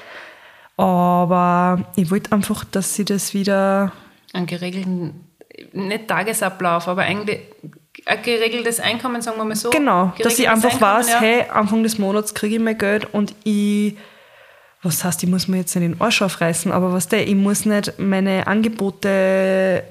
aber 0.76 1.92
ich 1.96 2.10
wollte 2.10 2.32
einfach, 2.32 2.64
dass 2.64 2.94
sie 2.94 3.04
das 3.04 3.34
wieder, 3.34 3.92
Einen 4.32 4.46
geregelten, 4.46 5.26
nicht 5.72 6.08
Tagesablauf, 6.08 6.88
aber 6.88 7.02
eigentlich 7.02 7.40
ein 8.06 8.22
geregeltes 8.22 8.80
Einkommen, 8.80 9.20
sagen 9.20 9.36
wir 9.36 9.44
mal 9.44 9.56
so. 9.56 9.68
genau, 9.70 10.12
dass 10.18 10.38
ich 10.38 10.48
einfach 10.48 10.80
weiß, 10.80 11.08
Einkommen, 11.08 11.30
ja. 11.30 11.42
hey, 11.42 11.50
Anfang 11.50 11.82
des 11.82 11.98
Monats 11.98 12.34
kriege 12.34 12.54
ich 12.54 12.62
mein 12.62 12.78
Geld 12.78 13.12
und 13.12 13.34
ich, 13.44 13.96
was 14.82 15.04
heißt, 15.04 15.22
ich 15.22 15.28
muss 15.28 15.48
mir 15.48 15.58
jetzt 15.58 15.74
nicht 15.76 15.84
den 15.92 16.00
Arsch 16.00 16.22
aufreißen, 16.22 16.72
aber 16.72 16.92
was 16.92 17.08
der, 17.08 17.26
ich 17.28 17.34
muss 17.34 17.64
nicht 17.66 17.98
meine 17.98 18.46
Angebote, 18.46 19.82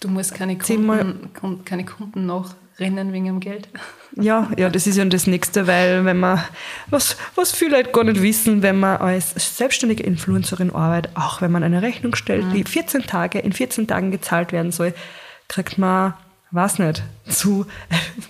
Du 0.00 0.08
musst 0.08 0.34
keine 0.34 0.58
Kunden, 0.58 1.30
keine 1.64 1.84
Kunden 1.86 2.26
nachrennen 2.26 3.12
wegen 3.12 3.24
dem 3.24 3.40
Geld. 3.40 3.68
ja, 4.20 4.50
ja, 4.58 4.68
das 4.68 4.86
ist 4.86 4.96
ja 4.98 5.04
das 5.06 5.26
Nächste, 5.26 5.66
weil 5.66 6.04
wenn 6.04 6.18
man, 6.20 6.42
was, 6.90 7.16
was 7.36 7.52
viele 7.52 7.78
Leute 7.78 7.90
gar 7.90 8.04
nicht 8.04 8.20
wissen, 8.20 8.62
wenn 8.62 8.78
man 8.80 8.98
als 8.98 9.32
selbstständige 9.56 10.02
Influencerin 10.02 10.74
arbeitet, 10.74 11.12
auch 11.16 11.40
wenn 11.40 11.52
man 11.52 11.62
eine 11.62 11.80
Rechnung 11.80 12.14
stellt, 12.14 12.44
Mhm. 12.46 12.52
die 12.52 12.64
14 12.64 13.02
Tage, 13.06 13.38
in 13.38 13.52
14 13.54 13.86
Tagen 13.86 14.10
gezahlt 14.10 14.52
werden 14.52 14.72
soll, 14.72 14.92
kriegt 15.48 15.78
man, 15.78 16.12
weiß 16.50 16.78
nicht, 16.80 17.02
zu 17.28 17.64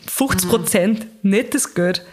50 0.07 0.49
Prozent 0.49 1.07
nettes 1.25 1.75
Geld 1.75 2.05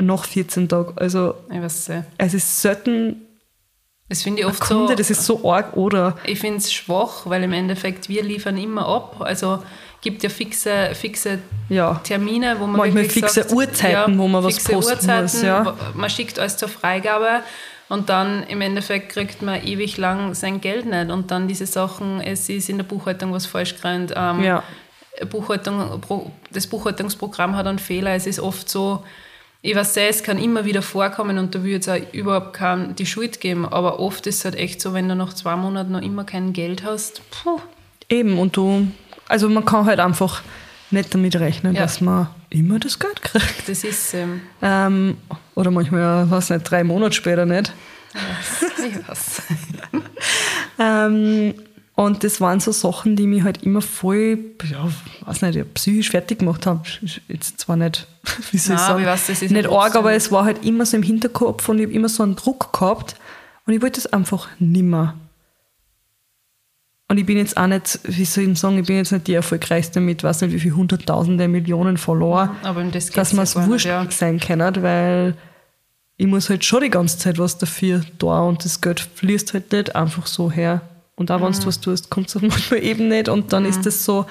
nach 0.00 0.24
14 0.24 0.68
Tagen. 0.68 0.92
Also 0.96 1.34
Ich 1.50 1.60
weiß 1.60 1.88
nicht. 1.88 2.02
es 2.18 2.34
ist 2.34 2.62
selten 2.62 3.22
Das 4.08 4.22
finde 4.22 4.40
ich 4.40 4.46
oft 4.46 4.60
Kunde, 4.60 4.88
so. 4.88 4.94
das 4.94 5.10
ist 5.10 5.24
so 5.24 5.50
arg, 5.50 5.76
oder? 5.76 6.16
Ich 6.24 6.38
finde 6.38 6.58
es 6.58 6.72
schwach, 6.72 7.22
weil 7.24 7.42
im 7.42 7.52
Endeffekt 7.52 8.08
wir 8.08 8.22
liefern 8.22 8.56
immer 8.56 8.86
ab. 8.86 9.16
Also 9.20 9.62
gibt 10.02 10.22
ja 10.22 10.28
fixe, 10.28 10.90
fixe 10.94 11.38
Ja. 11.68 12.00
Termine, 12.04 12.56
wo 12.60 12.66
man 12.66 12.76
Manchmal 12.76 13.04
fixe 13.04 13.42
sagt, 13.42 13.52
Uhrzeiten, 13.52 14.16
wo 14.18 14.28
man 14.28 14.44
was 14.44 14.62
posten 14.62 14.92
Uhrzeiten, 14.92 15.22
muss, 15.22 15.42
ja. 15.42 15.74
Man 15.94 16.10
schickt 16.10 16.38
alles 16.38 16.56
zur 16.56 16.68
Freigabe 16.68 17.40
und 17.88 18.08
dann 18.08 18.44
im 18.44 18.60
Endeffekt 18.60 19.08
kriegt 19.10 19.42
man 19.42 19.64
ewig 19.64 19.96
lang 19.96 20.34
sein 20.34 20.60
Geld 20.60 20.86
nicht. 20.86 21.10
Und 21.10 21.30
dann 21.32 21.48
diese 21.48 21.66
Sachen, 21.66 22.20
es 22.20 22.48
ist 22.48 22.68
in 22.68 22.76
der 22.76 22.84
Buchhaltung 22.84 23.32
was 23.32 23.46
falsch 23.46 23.74
gerannt. 23.76 24.12
Ähm, 24.14 24.44
Ja. 24.44 24.62
Buchhaltung, 25.30 26.00
das 26.52 26.66
Buchhaltungsprogramm 26.66 27.56
hat 27.56 27.66
einen 27.66 27.78
Fehler. 27.78 28.14
Es 28.14 28.26
ist 28.26 28.38
oft 28.38 28.68
so, 28.68 29.02
ich 29.66 29.74
weiß 29.76 29.96
es 29.96 30.22
kann 30.22 30.38
immer 30.38 30.64
wieder 30.64 30.82
vorkommen 30.82 31.38
und 31.38 31.54
da 31.54 31.60
würde 31.60 31.72
jetzt 31.72 31.88
auch 31.88 31.96
überhaupt 32.12 32.52
keinem 32.54 32.94
die 32.94 33.06
Schuld 33.06 33.40
geben. 33.40 33.66
Aber 33.66 33.98
oft 34.00 34.26
ist 34.26 34.38
es 34.38 34.44
halt 34.44 34.54
echt 34.54 34.80
so, 34.80 34.94
wenn 34.94 35.08
du 35.08 35.14
nach 35.16 35.34
zwei 35.34 35.56
Monaten 35.56 35.92
noch 35.92 36.02
immer 36.02 36.24
kein 36.24 36.52
Geld 36.52 36.84
hast, 36.84 37.22
puh, 37.30 37.60
Eben, 38.08 38.38
und 38.38 38.56
du, 38.56 38.86
also 39.28 39.48
man 39.48 39.64
kann 39.64 39.84
halt 39.86 39.98
einfach 39.98 40.42
nicht 40.92 41.12
damit 41.12 41.34
rechnen, 41.36 41.74
Ja. 41.74 41.82
dass 41.82 42.00
man 42.00 42.28
immer 42.50 42.78
das 42.78 42.98
Geld 43.00 43.20
kriegt. 43.22 43.68
das 43.68 43.82
ist, 43.82 44.14
ähm, 44.14 44.40
Ähm, 44.62 45.16
oder 45.56 45.72
manchmal, 45.72 46.00
ja, 46.00 46.30
weiß 46.30 46.50
nicht, 46.50 46.62
drei 46.70 46.84
Monate 46.84 47.14
später 47.14 47.44
nicht. 47.46 47.72
ich 48.78 49.08
weiß. 49.08 49.42
Ähm, 50.78 51.54
und 51.96 52.22
das 52.24 52.42
waren 52.42 52.60
so 52.60 52.72
Sachen, 52.72 53.16
die 53.16 53.26
mich 53.26 53.42
halt 53.42 53.62
immer 53.62 53.80
voll, 53.80 54.38
ja, 54.70 54.86
weiß 55.24 55.40
nicht, 55.40 55.54
ja, 55.54 55.64
psychisch 55.64 56.10
fertig 56.10 56.40
gemacht 56.40 56.66
haben. 56.66 56.82
Jetzt 57.26 57.58
zwar 57.58 57.76
nicht, 57.76 58.06
wie 58.52 58.58
soll 58.58 58.76
ich 58.76 58.80
Nein, 58.82 58.88
sagen, 58.88 59.00
ich 59.00 59.08
weiß, 59.08 59.40
nicht 59.40 59.64
ja 59.64 59.70
arg, 59.70 59.96
aber 59.96 60.12
es 60.12 60.30
war 60.30 60.44
halt 60.44 60.62
immer 60.62 60.84
so 60.84 60.98
im 60.98 61.02
Hinterkopf 61.02 61.66
und 61.70 61.78
ich 61.78 61.86
habe 61.86 61.94
immer 61.94 62.10
so 62.10 62.22
einen 62.22 62.36
Druck 62.36 62.70
gehabt 62.74 63.16
und 63.64 63.72
ich 63.72 63.80
wollte 63.80 64.02
das 64.02 64.12
einfach 64.12 64.46
nimmer. 64.58 65.14
Und 67.08 67.16
ich 67.16 67.24
bin 67.24 67.38
jetzt 67.38 67.56
auch 67.56 67.66
nicht, 67.66 67.98
wie 68.02 68.26
soll 68.26 68.44
ich 68.44 68.58
sagen, 68.58 68.78
ich 68.78 68.86
bin 68.86 68.96
jetzt 68.96 69.12
nicht 69.12 69.26
die 69.26 69.34
erfolgreichste 69.34 70.00
mit, 70.00 70.22
weiß 70.22 70.42
nicht, 70.42 70.52
wie 70.52 70.60
viele 70.60 70.76
Hunderttausende, 70.76 71.48
Millionen 71.48 71.96
Follower, 71.96 72.54
Aber 72.62 72.82
um 72.82 72.90
das 72.90 73.08
dass 73.10 73.30
ja 73.30 73.36
man 73.36 73.44
es 73.44 73.56
nicht, 73.56 73.68
wurscht 73.68 73.86
ja. 73.86 74.06
sein 74.10 74.38
kann, 74.38 74.60
weil 74.82 75.34
ich 76.18 76.26
muss 76.26 76.50
halt 76.50 76.62
schon 76.62 76.82
die 76.82 76.90
ganze 76.90 77.16
Zeit 77.16 77.38
was 77.38 77.56
dafür 77.56 78.02
da 78.18 78.40
und 78.40 78.66
das 78.66 78.82
Geld 78.82 79.00
fließt 79.00 79.54
halt 79.54 79.72
nicht 79.72 79.96
einfach 79.96 80.26
so 80.26 80.50
her. 80.50 80.82
Und 81.16 81.30
auch 81.30 81.40
wenn 81.42 81.52
du 81.52 81.66
was 81.66 81.80
tust, 81.80 82.10
kommt 82.10 82.28
es 82.28 82.40
manchmal 82.40 82.82
eben 82.82 83.08
nicht 83.08 83.28
und 83.28 83.52
dann 83.52 83.64
ist 83.64 83.84
es 83.86 84.04
so, 84.04 84.26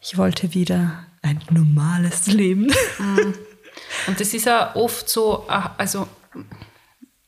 ich 0.00 0.16
wollte 0.16 0.54
wieder 0.54 1.04
ein 1.22 1.40
normales 1.50 2.26
Leben. 2.28 2.72
Und 4.06 4.20
das 4.20 4.32
ist 4.34 4.44
ja 4.46 4.74
oft 4.76 5.08
so, 5.08 5.44
ah, 5.48 5.70
also 5.78 6.06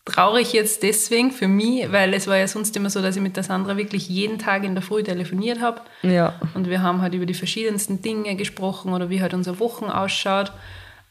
traurig 0.04 0.52
jetzt 0.52 0.82
deswegen 0.82 1.32
für 1.32 1.48
mich, 1.48 1.90
weil 1.90 2.14
es 2.14 2.26
war 2.28 2.36
ja 2.36 2.46
sonst 2.46 2.76
immer 2.76 2.90
so, 2.90 3.02
dass 3.02 3.16
ich 3.16 3.22
mit 3.22 3.36
der 3.36 3.42
Sandra 3.42 3.76
wirklich 3.76 4.08
jeden 4.08 4.38
Tag 4.38 4.62
in 4.64 4.74
der 4.74 4.82
Früh 4.82 5.02
telefoniert 5.02 5.60
habe. 5.60 5.80
Ja. 6.02 6.34
Und 6.54 6.68
wir 6.68 6.82
haben 6.82 7.02
halt 7.02 7.14
über 7.14 7.26
die 7.26 7.34
verschiedensten 7.34 8.02
Dinge 8.02 8.36
gesprochen 8.36 8.92
oder 8.92 9.10
wie 9.10 9.20
halt 9.20 9.34
unsere 9.34 9.58
Wochen 9.58 9.86
ausschaut. 9.86 10.52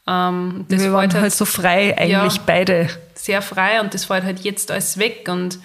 Ähm, 0.06 0.64
das 0.68 0.80
Wir 0.82 0.92
waren 0.92 1.10
fällt 1.10 1.22
halt 1.22 1.32
so 1.34 1.44
frei 1.44 1.96
eigentlich 1.98 2.36
Ja. 2.36 2.42
beide. 2.46 2.88
sehr 3.14 3.42
frei 3.42 3.80
und 3.82 3.92
das 3.92 4.06
fällt 4.06 4.24
halt 4.24 4.40
jetzt 4.40 4.70
alles 4.70 4.96
weg. 4.98 5.28
Und 5.28 5.58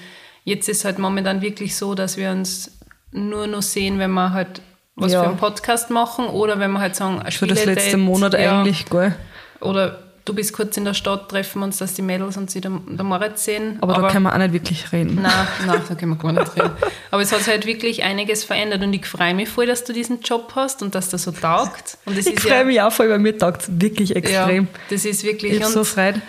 jetzt 0.43 0.69
ist 0.69 0.85
halt 0.85 0.99
momentan 0.99 1.41
wirklich 1.41 1.75
so, 1.75 1.95
dass 1.95 2.17
wir 2.17 2.31
uns 2.31 2.71
nur 3.11 3.47
noch 3.47 3.61
sehen, 3.61 3.99
wenn 3.99 4.11
wir 4.11 4.33
halt 4.33 4.61
was 4.95 5.13
Ja. 5.13 5.23
für 5.23 5.29
einen 5.29 5.37
Podcast 5.37 5.89
machen 5.89 6.25
oder 6.25 6.59
wenn 6.59 6.71
wir 6.71 6.79
halt 6.79 6.95
sagen, 6.95 7.21
Für 7.31 7.47
das 7.47 7.65
letzte 7.65 7.97
Monat 7.97 8.33
ja, 8.33 8.59
eigentlich, 8.59 8.85
gell? 8.85 9.15
Oder 9.59 9.99
du 10.25 10.33
bist 10.33 10.53
kurz 10.53 10.77
in 10.77 10.85
der 10.85 10.93
Stadt, 10.93 11.29
treffen 11.29 11.59
wir 11.59 11.65
uns, 11.65 11.77
dass 11.77 11.93
die 11.93 12.01
Mädels 12.01 12.37
und 12.37 12.51
sie 12.51 12.61
der, 12.61 12.71
der 12.87 13.03
Moritz 13.03 13.45
sehen. 13.45 13.77
Aber, 13.81 13.93
da 13.93 14.09
können 14.09 14.23
wir 14.23 14.33
auch 14.33 14.37
nicht 14.37 14.53
wirklich 14.53 14.91
reden. 14.91 15.19
Nein, 15.21 15.31
nein, 15.65 15.81
da 15.87 15.95
können 15.95 16.11
wir 16.11 16.17
gar 16.17 16.31
nicht 16.31 16.55
reden. 16.55 16.71
Aber 17.11 17.21
es 17.21 17.31
hat 17.31 17.39
sich 17.39 17.47
halt 17.47 17.65
wirklich 17.65 18.03
einiges 18.03 18.43
verändert 18.43 18.83
und 18.83 18.93
ich 18.93 19.05
freue 19.05 19.33
mich 19.33 19.49
voll, 19.49 19.65
dass 19.65 19.83
du 19.83 19.93
diesen 19.93 20.21
Job 20.21 20.53
hast 20.55 20.81
und 20.81 20.95
dass 20.95 21.09
das 21.09 21.23
so 21.23 21.31
taugt. 21.31 21.97
Und 22.05 22.17
das 22.17 22.25
Ich 22.25 22.39
freue 22.39 22.59
ja, 22.59 22.63
mich 22.63 22.81
auch 22.81 22.91
voll, 22.91 23.09
weil 23.09 23.19
mir 23.19 23.37
taugt 23.37 23.63
es 23.63 23.69
wirklich 23.71 24.15
extrem. 24.15 24.63
Ja, 24.65 24.79
das 24.89 25.05
ist 25.05 25.23
wirklich. 25.23 25.53
ich 25.53 25.65
und, 25.65 25.71
so 25.71 25.83
Freude. 25.83 26.21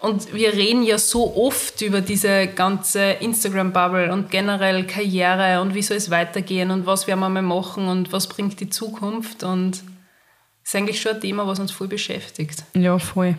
Und 0.00 0.32
wir 0.32 0.52
reden 0.52 0.82
ja 0.84 0.96
so 0.98 1.36
oft 1.36 1.82
über 1.82 2.00
diese 2.00 2.46
ganze 2.46 3.02
Instagram-Bubble 3.02 4.12
und 4.12 4.30
generell 4.30 4.86
Karriere 4.86 5.60
und 5.60 5.74
wie 5.74 5.82
soll 5.82 5.96
es 5.96 6.10
weitergehen 6.10 6.70
und 6.70 6.86
was 6.86 7.06
werden 7.06 7.20
wir 7.20 7.28
mal 7.28 7.42
machen 7.42 7.88
und 7.88 8.12
was 8.12 8.28
bringt 8.28 8.60
die 8.60 8.70
Zukunft. 8.70 9.42
Und 9.42 9.76
es 10.62 10.70
ist 10.70 10.76
eigentlich 10.76 11.00
schon 11.00 11.16
ein 11.16 11.20
Thema, 11.20 11.46
was 11.46 11.58
uns 11.58 11.72
voll 11.72 11.88
beschäftigt. 11.88 12.62
Ja, 12.74 12.98
voll. 12.98 13.36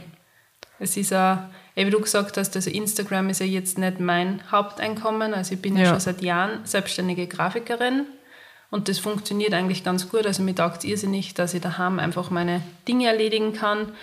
Es 0.79 0.97
ist 0.97 1.13
auch, 1.13 1.37
eh, 1.75 1.85
wie 1.85 1.91
du 1.91 1.99
gesagt 2.01 2.35
hast, 2.37 2.55
also 2.55 2.69
Instagram 2.69 3.29
ist 3.29 3.39
ja 3.39 3.45
jetzt 3.45 3.77
nicht 3.77 3.99
mein 4.01 4.41
Haupteinkommen. 4.51 5.33
Also 5.33 5.53
ich 5.55 5.61
bin 5.61 5.77
ja, 5.77 5.83
Ja. 5.83 5.89
schon 5.91 5.99
seit 6.01 6.21
Jahren 6.21 6.59
selbstständige 6.65 7.27
Grafikerin 7.27 8.05
und 8.69 8.89
das 8.89 8.99
funktioniert 8.99 9.53
eigentlich 9.53 9.83
ganz 9.85 10.09
gut. 10.09 10.25
Also 10.25 10.43
mir 10.43 10.55
taugt 10.55 10.79
es 10.79 10.83
irrsinnig, 10.83 11.35
dass 11.35 11.53
ich 11.53 11.61
daheim 11.61 11.99
einfach 11.99 12.29
meine 12.31 12.61
Dinge 12.87 13.07
erledigen 13.07 13.53
kann. 13.53 13.93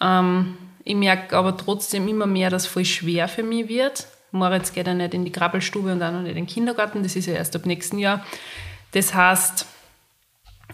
Ähm, 0.00 0.56
ich 0.84 0.94
merke 0.94 1.36
aber 1.36 1.56
trotzdem 1.56 2.08
immer 2.08 2.26
mehr, 2.26 2.50
dass 2.50 2.62
es 2.62 2.68
voll 2.68 2.84
schwer 2.84 3.28
für 3.28 3.42
mich 3.42 3.68
wird. 3.68 4.06
Moritz 4.32 4.72
geht 4.72 4.86
ja 4.86 4.94
nicht 4.94 5.14
in 5.14 5.24
die 5.24 5.32
Krabbelstube 5.32 5.92
und 5.92 6.02
auch 6.02 6.10
noch 6.10 6.22
nicht 6.22 6.30
in 6.30 6.36
den 6.36 6.46
Kindergarten. 6.46 7.02
Das 7.02 7.16
ist 7.16 7.26
ja 7.26 7.34
erst 7.34 7.54
ab 7.54 7.66
nächsten 7.66 7.98
Jahr. 7.98 8.24
Das 8.92 9.14
heißt, 9.14 9.66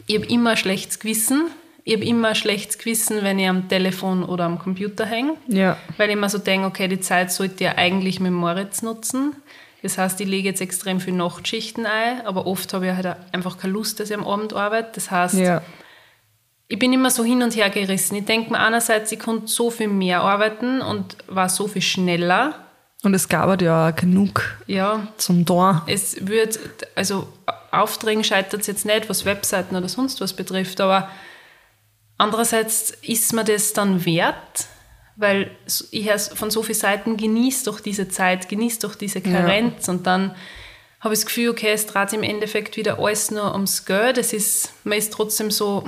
ich 0.07 0.17
habe 0.17 0.27
immer 0.27 0.51
ein 0.51 0.57
schlechtes 0.57 0.99
Gewissen. 1.01 1.49
Ich 1.85 1.95
habe 1.95 2.05
immer 2.05 2.29
ein 2.29 2.35
schlechtes 2.35 2.79
Gewissen, 2.79 3.23
wenn 3.23 3.39
ich 3.39 3.49
am 3.49 3.69
Telefon 3.69 4.23
oder 4.23 4.45
am 4.45 4.59
Computer 4.59 5.07
hänge. 5.07 5.35
Ja. 5.49 5.77
Weil 5.97 6.11
ich 6.11 6.17
mir 6.17 6.29
so 6.29 6.39
denke, 6.39 6.67
okay, 6.67 6.87
die 6.87 7.01
Zeit 7.01 7.33
sollte 7.33 7.55
ich 7.55 7.61
ja 7.63 7.77
eigentlich 7.77 8.21
mit 8.21 8.33
Moritz 8.33 8.83
nutzen. 8.83 9.35
Das 9.83 9.97
heißt, 9.99 10.21
ich 10.21 10.29
lege 10.29 10.49
jetzt 10.49 10.61
extrem 10.61 11.01
viel 11.01 11.15
Nachtschichten 11.15 11.87
ein, 11.87 12.27
aber 12.27 12.47
oft 12.47 12.73
habe 12.75 12.89
ich 12.89 12.93
halt 12.93 13.17
einfach 13.33 13.59
keine 13.59 13.73
Lust, 13.73 14.01
dass 14.01 14.11
ich 14.11 14.17
am 14.17 14.27
Abend 14.27 14.53
arbeite. 14.53 14.91
Das 14.95 15.11
heißt, 15.11 15.35
Ja. 15.35 15.63
Ich 16.69 16.79
bin 16.79 16.93
immer 16.93 17.11
so 17.11 17.25
hin 17.25 17.43
und 17.43 17.57
her 17.57 17.71
gerissen. 17.71 18.15
Ich 18.17 18.27
denke 18.27 18.51
mir 18.51 18.59
einerseits, 18.61 19.11
ich 19.11 19.19
konnte 19.19 19.47
so 19.47 19.71
viel 19.71 19.89
mehr 19.89 20.21
arbeiten 20.21 20.81
und 20.83 21.17
war 21.27 21.49
so 21.49 21.67
viel 21.67 21.83
schneller. 21.83 22.67
Und 23.03 23.15
es 23.15 23.29
gab 23.29 23.49
halt 23.49 23.63
ja 23.63 23.89
auch 23.89 23.97
genug 23.97 24.43
Ja, 24.67 25.09
zum 25.17 25.47
Tor. 25.47 25.83
es 25.87 26.27
wird, 26.27 26.59
also 26.95 27.29
Aufträgen 27.71 28.25
scheitert 28.25 28.61
es 28.63 28.67
jetzt 28.67 28.85
nicht, 28.85 29.09
was 29.09 29.25
Webseiten 29.25 29.77
oder 29.77 29.89
sonst 29.89 30.21
was 30.21 30.35
betrifft, 30.35 30.81
aber 30.81 31.09
andererseits 32.19 32.91
ist 33.03 33.33
mir 33.33 33.45
das 33.45 33.73
dann 33.73 34.05
wert, 34.05 34.67
weil 35.17 35.51
ich 35.91 36.11
von 36.35 36.51
so 36.51 36.63
vielen 36.63 36.79
Seiten 36.79 37.17
genieße 37.17 37.65
doch 37.67 37.81
diese 37.81 38.09
Zeit, 38.09 38.49
genieße 38.49 38.81
doch 38.81 38.95
diese 38.95 39.21
Karenz 39.21 39.89
und 39.89 40.07
dann 40.07 40.35
habe 41.01 41.15
ich 41.15 41.21
das 41.21 41.27
Gefühl, 41.27 41.51
okay, 41.51 41.71
es 41.73 41.87
dreht 41.87 42.13
im 42.13 42.25
Endeffekt 42.25 42.77
wieder 42.77 42.99
alles 42.99 43.31
nur 43.31 43.53
ums 43.53 43.85
Geld. 43.85 44.19
Es 44.19 44.33
ist, 44.33 44.73
man 44.83 44.99
ist 44.99 45.13
trotzdem 45.13 45.53
so 45.53 45.85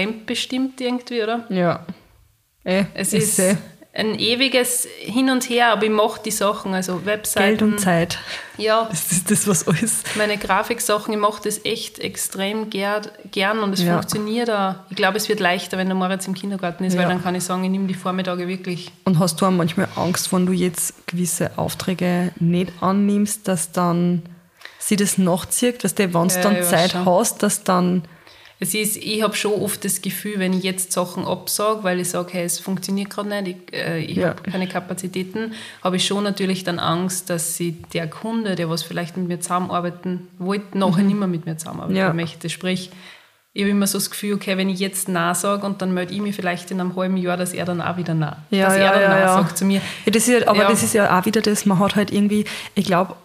fremdbestimmt 0.00 0.78
irgendwie, 0.80 1.22
oder? 1.22 1.44
Ja. 1.48 1.80
Eh, 2.64 2.84
Es 2.94 3.14
ist 3.14 3.36
seh. 3.36 3.56
ein 3.94 4.18
ewiges 4.18 4.86
Hin 5.00 5.30
und 5.30 5.48
Her, 5.48 5.68
aber 5.72 5.84
ich 5.84 5.90
mache 5.90 6.20
die 6.22 6.30
Sachen, 6.30 6.74
also 6.74 7.06
Webseiten. 7.06 7.46
Geld 7.46 7.62
und 7.62 7.78
Zeit. 7.80 8.18
Ja, 8.58 8.84
Das 8.90 9.10
ist 9.10 9.30
das, 9.30 9.48
was 9.48 9.66
alles. 9.66 10.02
meine 10.16 10.36
Grafiksachen, 10.36 11.14
ich 11.14 11.18
mache 11.18 11.40
das 11.44 11.64
echt 11.64 11.98
extrem 12.00 12.68
ger 12.68 13.00
gern 13.30 13.60
und 13.60 13.72
es 13.72 13.82
Ja. 13.84 13.94
funktioniert 13.94 14.50
auch. 14.50 14.74
Ich 14.90 14.96
glaube, 14.96 15.16
es 15.16 15.30
wird 15.30 15.40
leichter, 15.40 15.78
wenn 15.78 15.86
der 15.86 15.94
Moritz 15.96 16.26
im 16.26 16.34
Kindergarten 16.34 16.84
ist, 16.84 16.94
weil 16.96 17.04
Ja. 17.04 17.08
dann 17.08 17.22
kann 17.22 17.34
ich 17.34 17.44
sagen, 17.44 17.64
ich 17.64 17.70
nehme 17.70 17.86
die 17.86 17.94
Vormittage 17.94 18.46
wirklich. 18.48 18.92
Und 19.04 19.18
hast 19.18 19.40
du 19.40 19.46
auch 19.46 19.50
manchmal 19.50 19.88
Angst, 19.96 20.30
wenn 20.30 20.44
du 20.44 20.52
jetzt 20.52 21.06
gewisse 21.06 21.56
Aufträge 21.56 22.32
nicht 22.38 22.70
annimmst, 22.82 23.48
dass 23.48 23.72
dann 23.72 24.22
sie 24.78 24.96
das 24.96 25.16
nachzieht, 25.16 25.84
dass 25.84 25.94
du, 25.94 26.02
wenn 26.12 26.28
du 26.28 26.34
Ja, 26.34 26.42
dann 26.42 26.62
Zeit 26.64 26.90
schon. 26.92 27.06
hast, 27.06 27.42
dass 27.42 27.64
dann. 27.64 28.02
Es 28.58 28.72
ist, 28.72 28.96
ich 28.96 29.22
habe 29.22 29.36
schon 29.36 29.52
oft 29.60 29.84
das 29.84 30.00
Gefühl, 30.00 30.38
wenn 30.38 30.54
ich 30.54 30.62
jetzt 30.62 30.90
Sachen 30.90 31.26
absage, 31.26 31.84
weil 31.84 32.00
ich 32.00 32.08
sage, 32.08 32.28
hey, 32.32 32.44
es 32.44 32.58
funktioniert 32.58 33.10
gerade 33.10 33.28
nicht, 33.42 33.58
ich, 33.70 33.76
äh, 33.76 33.98
ich 34.00 34.16
Ja. 34.16 34.28
habe 34.28 34.42
keine 34.50 34.66
Kapazitäten, 34.66 35.52
habe 35.84 35.96
ich 35.96 36.06
schon 36.06 36.24
natürlich 36.24 36.64
dann 36.64 36.78
Angst, 36.78 37.28
dass 37.28 37.56
sie 37.56 37.72
der 37.92 38.08
Kunde, 38.08 38.54
der 38.54 38.70
was 38.70 38.82
vielleicht 38.82 39.18
mit 39.18 39.28
mir 39.28 39.40
zusammenarbeiten 39.40 40.28
wollte, 40.38 40.78
nachher 40.78 41.02
nicht 41.02 41.18
mehr 41.18 41.28
mit 41.28 41.44
mir 41.44 41.58
zusammenarbeiten 41.58 41.92
Mhm. 42.00 42.06
Ja. 42.06 42.12
möchte. 42.14 42.48
Sprich, 42.48 42.90
ich 43.52 43.62
habe 43.62 43.70
immer 43.70 43.86
so 43.86 43.98
das 43.98 44.10
Gefühl, 44.10 44.34
okay, 44.34 44.56
wenn 44.56 44.70
ich 44.70 44.78
jetzt 44.80 45.08
Nein 45.10 45.34
sage 45.34 45.66
und 45.66 45.82
dann 45.82 45.92
melde 45.92 46.14
ich 46.14 46.20
mich 46.22 46.34
vielleicht 46.34 46.70
in 46.70 46.80
einem 46.80 46.96
halben 46.96 47.18
Jahr, 47.18 47.36
dass 47.36 47.52
er 47.52 47.66
dann 47.66 47.82
auch 47.82 47.98
wieder 47.98 48.14
Nein. 48.14 48.36
Ja, 48.50 48.66
dass 48.68 48.76
ja, 48.78 48.84
er 48.84 48.92
dann 48.92 49.02
ja, 49.02 49.08
Nein 49.10 49.20
ja. 49.20 49.34
sagt 49.34 49.58
zu 49.58 49.64
mir. 49.66 49.82
Ja, 50.06 50.12
das 50.12 50.26
ja, 50.26 50.48
aber 50.48 50.62
Ja. 50.62 50.68
das 50.70 50.82
ist 50.82 50.94
ja 50.94 51.18
auch 51.18 51.26
wieder 51.26 51.42
das, 51.42 51.66
man 51.66 51.78
hat 51.78 51.94
halt 51.94 52.10
irgendwie, 52.10 52.46
ich 52.74 52.86
glaube, 52.86 53.16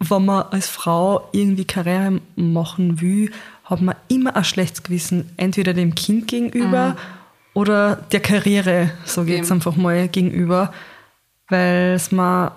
wenn 0.00 0.24
man 0.24 0.44
als 0.50 0.68
Frau 0.68 1.28
irgendwie 1.32 1.64
Karriere 1.64 2.20
machen 2.36 3.00
will, 3.00 3.32
hat 3.68 3.82
man 3.82 3.96
immer 4.08 4.34
ein 4.34 4.44
schlechtes 4.44 4.82
Gewissen, 4.82 5.30
entweder 5.36 5.74
dem 5.74 5.94
Kind 5.94 6.26
gegenüber 6.26 6.96
oder 7.52 7.96
der 8.12 8.20
Karriere, 8.20 8.92
ich 9.04 9.16
jetzt 9.16 9.50
Dem. 9.50 9.56
einfach 9.56 9.76
mal, 9.76 10.08
gegenüber, 10.08 10.72
weil 11.48 11.92
es 11.94 12.10
man, 12.10 12.50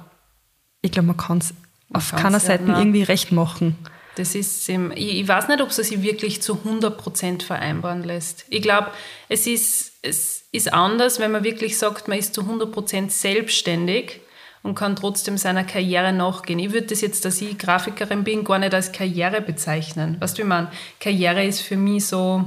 ich 0.81 0.91
glaube, 0.91 1.07
man 1.07 1.17
kann 1.17 1.39
es 1.39 1.53
auf 1.91 2.11
keiner 2.11 2.37
ja, 2.37 2.39
Seite 2.39 2.63
nein. 2.63 2.79
irgendwie 2.79 3.03
recht 3.03 3.33
machen. 3.33 3.75
Das 4.15 4.35
ist, 4.35 4.67
ich, 4.69 4.77
ich 4.95 5.27
weiß 5.27 5.49
nicht, 5.49 5.61
ob 5.61 5.69
es 5.69 5.75
sich 5.77 6.01
wirklich 6.01 6.41
zu 6.41 6.53
100% 6.65 7.43
vereinbaren 7.43 8.03
lässt. 8.03 8.45
Ich 8.49 8.61
glaube, 8.61 8.87
es 9.27 9.47
ist, 9.47 9.93
es 10.01 10.43
ist 10.51 10.73
anders, 10.73 11.19
wenn 11.19 11.31
man 11.31 11.43
wirklich 11.43 11.77
sagt, 11.77 12.07
man 12.07 12.19
ist 12.19 12.33
zu 12.33 12.41
100% 12.41 13.09
selbstständig 13.09 14.21
und 14.63 14.75
kann 14.75 14.95
trotzdem 14.95 15.37
seiner 15.37 15.63
Karriere 15.63 16.13
nachgehen. 16.13 16.59
Ich 16.59 16.71
würde 16.71 16.87
das 16.87 17.01
jetzt, 17.01 17.25
dass 17.25 17.41
ich 17.41 17.57
Grafikerin 17.57 18.23
bin, 18.23 18.43
gar 18.43 18.59
nicht 18.59 18.73
als 18.73 18.91
Karriere 18.91 19.41
bezeichnen. 19.41 20.17
Weißt 20.19 20.37
du, 20.37 20.43
wie 20.43 20.47
man 20.47 20.67
Karriere 20.99 21.43
ist 21.45 21.61
für 21.61 21.77
mich 21.77 22.05
so, 22.05 22.43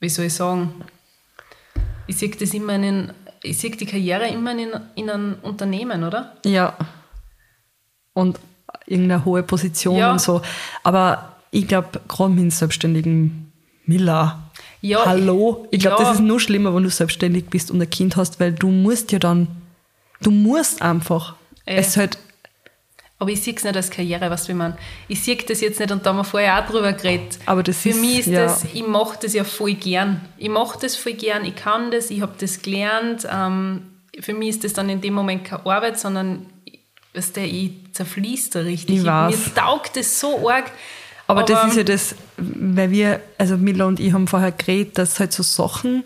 wie 0.00 0.08
soll 0.08 0.26
ich 0.26 0.34
sagen, 0.34 0.74
ich 2.06 2.16
sehe 2.16 2.30
das 2.30 2.52
immer 2.54 2.74
in, 2.74 2.82
den- 2.82 3.12
ich 3.42 3.58
sehe 3.58 3.70
die 3.70 3.86
Karriere 3.86 4.28
immer 4.28 4.52
in, 4.52 4.70
in 4.96 5.08
einem 5.10 5.36
Unternehmen, 5.42 6.04
oder? 6.04 6.36
Ja. 6.44 6.76
Und 8.12 8.38
irgendeine 8.86 9.24
hohe 9.24 9.42
Position 9.42 9.96
Ja. 9.96 10.12
und 10.12 10.20
so. 10.20 10.42
Aber 10.82 11.36
ich 11.50 11.66
glaube, 11.66 12.00
gerade 12.08 12.32
mit 12.32 12.52
selbstständigen 12.52 13.52
Miller. 13.86 14.50
Ja, 14.82 15.04
Hallo? 15.06 15.66
Ich 15.70 15.80
glaube, 15.80 16.02
ja. 16.02 16.08
das 16.08 16.18
ist 16.18 16.22
nur 16.24 16.40
schlimmer, 16.40 16.74
wenn 16.74 16.82
du 16.82 16.90
selbstständig 16.90 17.46
bist 17.50 17.70
und 17.70 17.80
ein 17.80 17.88
Kind 17.90 18.16
hast, 18.16 18.40
weil 18.40 18.52
du 18.52 18.68
musst 18.68 19.12
ja 19.12 19.18
dann, 19.18 19.48
du 20.22 20.30
musst 20.30 20.82
einfach. 20.82 21.34
Äh. 21.66 21.76
Es 21.76 21.96
halt, 21.96 22.18
Aber 23.18 23.30
ich 23.30 23.42
sehe 23.42 23.54
es 23.54 23.64
nicht 23.64 23.76
als 23.76 23.90
Karriere, 23.90 24.30
was 24.30 24.48
wir 24.48 24.54
meinen. 24.54 24.76
Ich 25.08 25.22
sehe 25.22 25.36
das 25.36 25.60
jetzt 25.60 25.78
nicht 25.80 25.90
und 25.92 26.04
da 26.06 26.10
haben 26.10 26.16
wir 26.16 26.24
vorher 26.24 26.58
auch 26.58 26.66
drüber 26.70 26.92
geredet. 26.92 27.38
Aber 27.46 27.62
das 27.62 27.78
Für 27.78 27.90
ist- 27.90 28.00
mich 28.00 28.20
ist 28.20 28.26
ja. 28.28 28.44
das, 28.44 28.64
ich 28.72 28.86
mache 28.86 29.18
das 29.20 29.34
ja 29.34 29.44
voll 29.44 29.74
gern. 29.74 30.20
Ich 30.38 30.48
mache 30.48 30.78
das 30.80 30.96
voll 30.96 31.12
gern, 31.14 31.44
ich 31.44 31.54
kann 31.56 31.90
das, 31.90 32.10
ich 32.10 32.20
habe 32.22 32.32
das 32.38 32.62
gelernt. 32.62 33.26
Ähm, 33.30 33.82
für 34.18 34.32
mich 34.34 34.48
ist 34.50 34.64
das 34.64 34.72
dann 34.72 34.88
in 34.88 35.00
dem 35.00 35.14
Moment 35.14 35.44
keine 35.44 35.64
Arbeit, 35.66 35.98
sondern 36.00 36.46
weißt 37.14 37.36
du, 37.36 37.40
ich 37.42 37.72
zerfließt 37.92 38.54
da 38.54 38.60
richtig. 38.60 38.98
Ich 38.98 39.04
weiß. 39.04 39.46
Mir 39.46 39.54
taugt 39.54 39.96
das 39.96 40.18
so 40.20 40.48
arg. 40.48 40.70
aber, 41.26 41.42
das 41.44 41.68
ist 41.68 41.76
ja 41.76 41.82
das, 41.84 42.14
weil 42.36 42.90
wir, 42.90 43.20
also 43.38 43.56
Miller 43.56 43.86
und 43.86 44.00
ich 44.00 44.12
haben 44.12 44.26
vorher 44.28 44.52
geredet, 44.52 44.96
dass 44.98 45.20
halt 45.20 45.32
so 45.32 45.42
Sachen, 45.42 46.04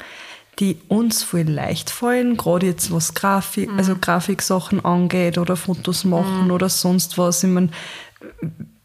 die 0.58 0.78
uns 0.88 1.22
voll 1.22 1.42
leicht 1.42 1.90
fallen, 1.90 2.36
gerade 2.36 2.66
jetzt 2.66 2.92
was 2.92 3.14
Grafik, 3.14 3.70
Mhm. 3.70 3.78
also 3.78 3.96
Grafiksachen 4.00 4.84
angeht 4.84 5.38
oder 5.38 5.56
Fotos 5.56 6.04
machen 6.04 6.50
oder 6.50 6.68
sonst 6.68 7.18
was. 7.18 7.42
Ich 7.42 7.50
mein, 7.50 7.72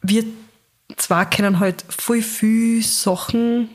wir 0.01 0.23
zwar 0.97 1.25
kennen 1.29 1.59
halt 1.59 1.85
voll 1.87 2.21
viel 2.21 2.83
Sachen 2.83 3.69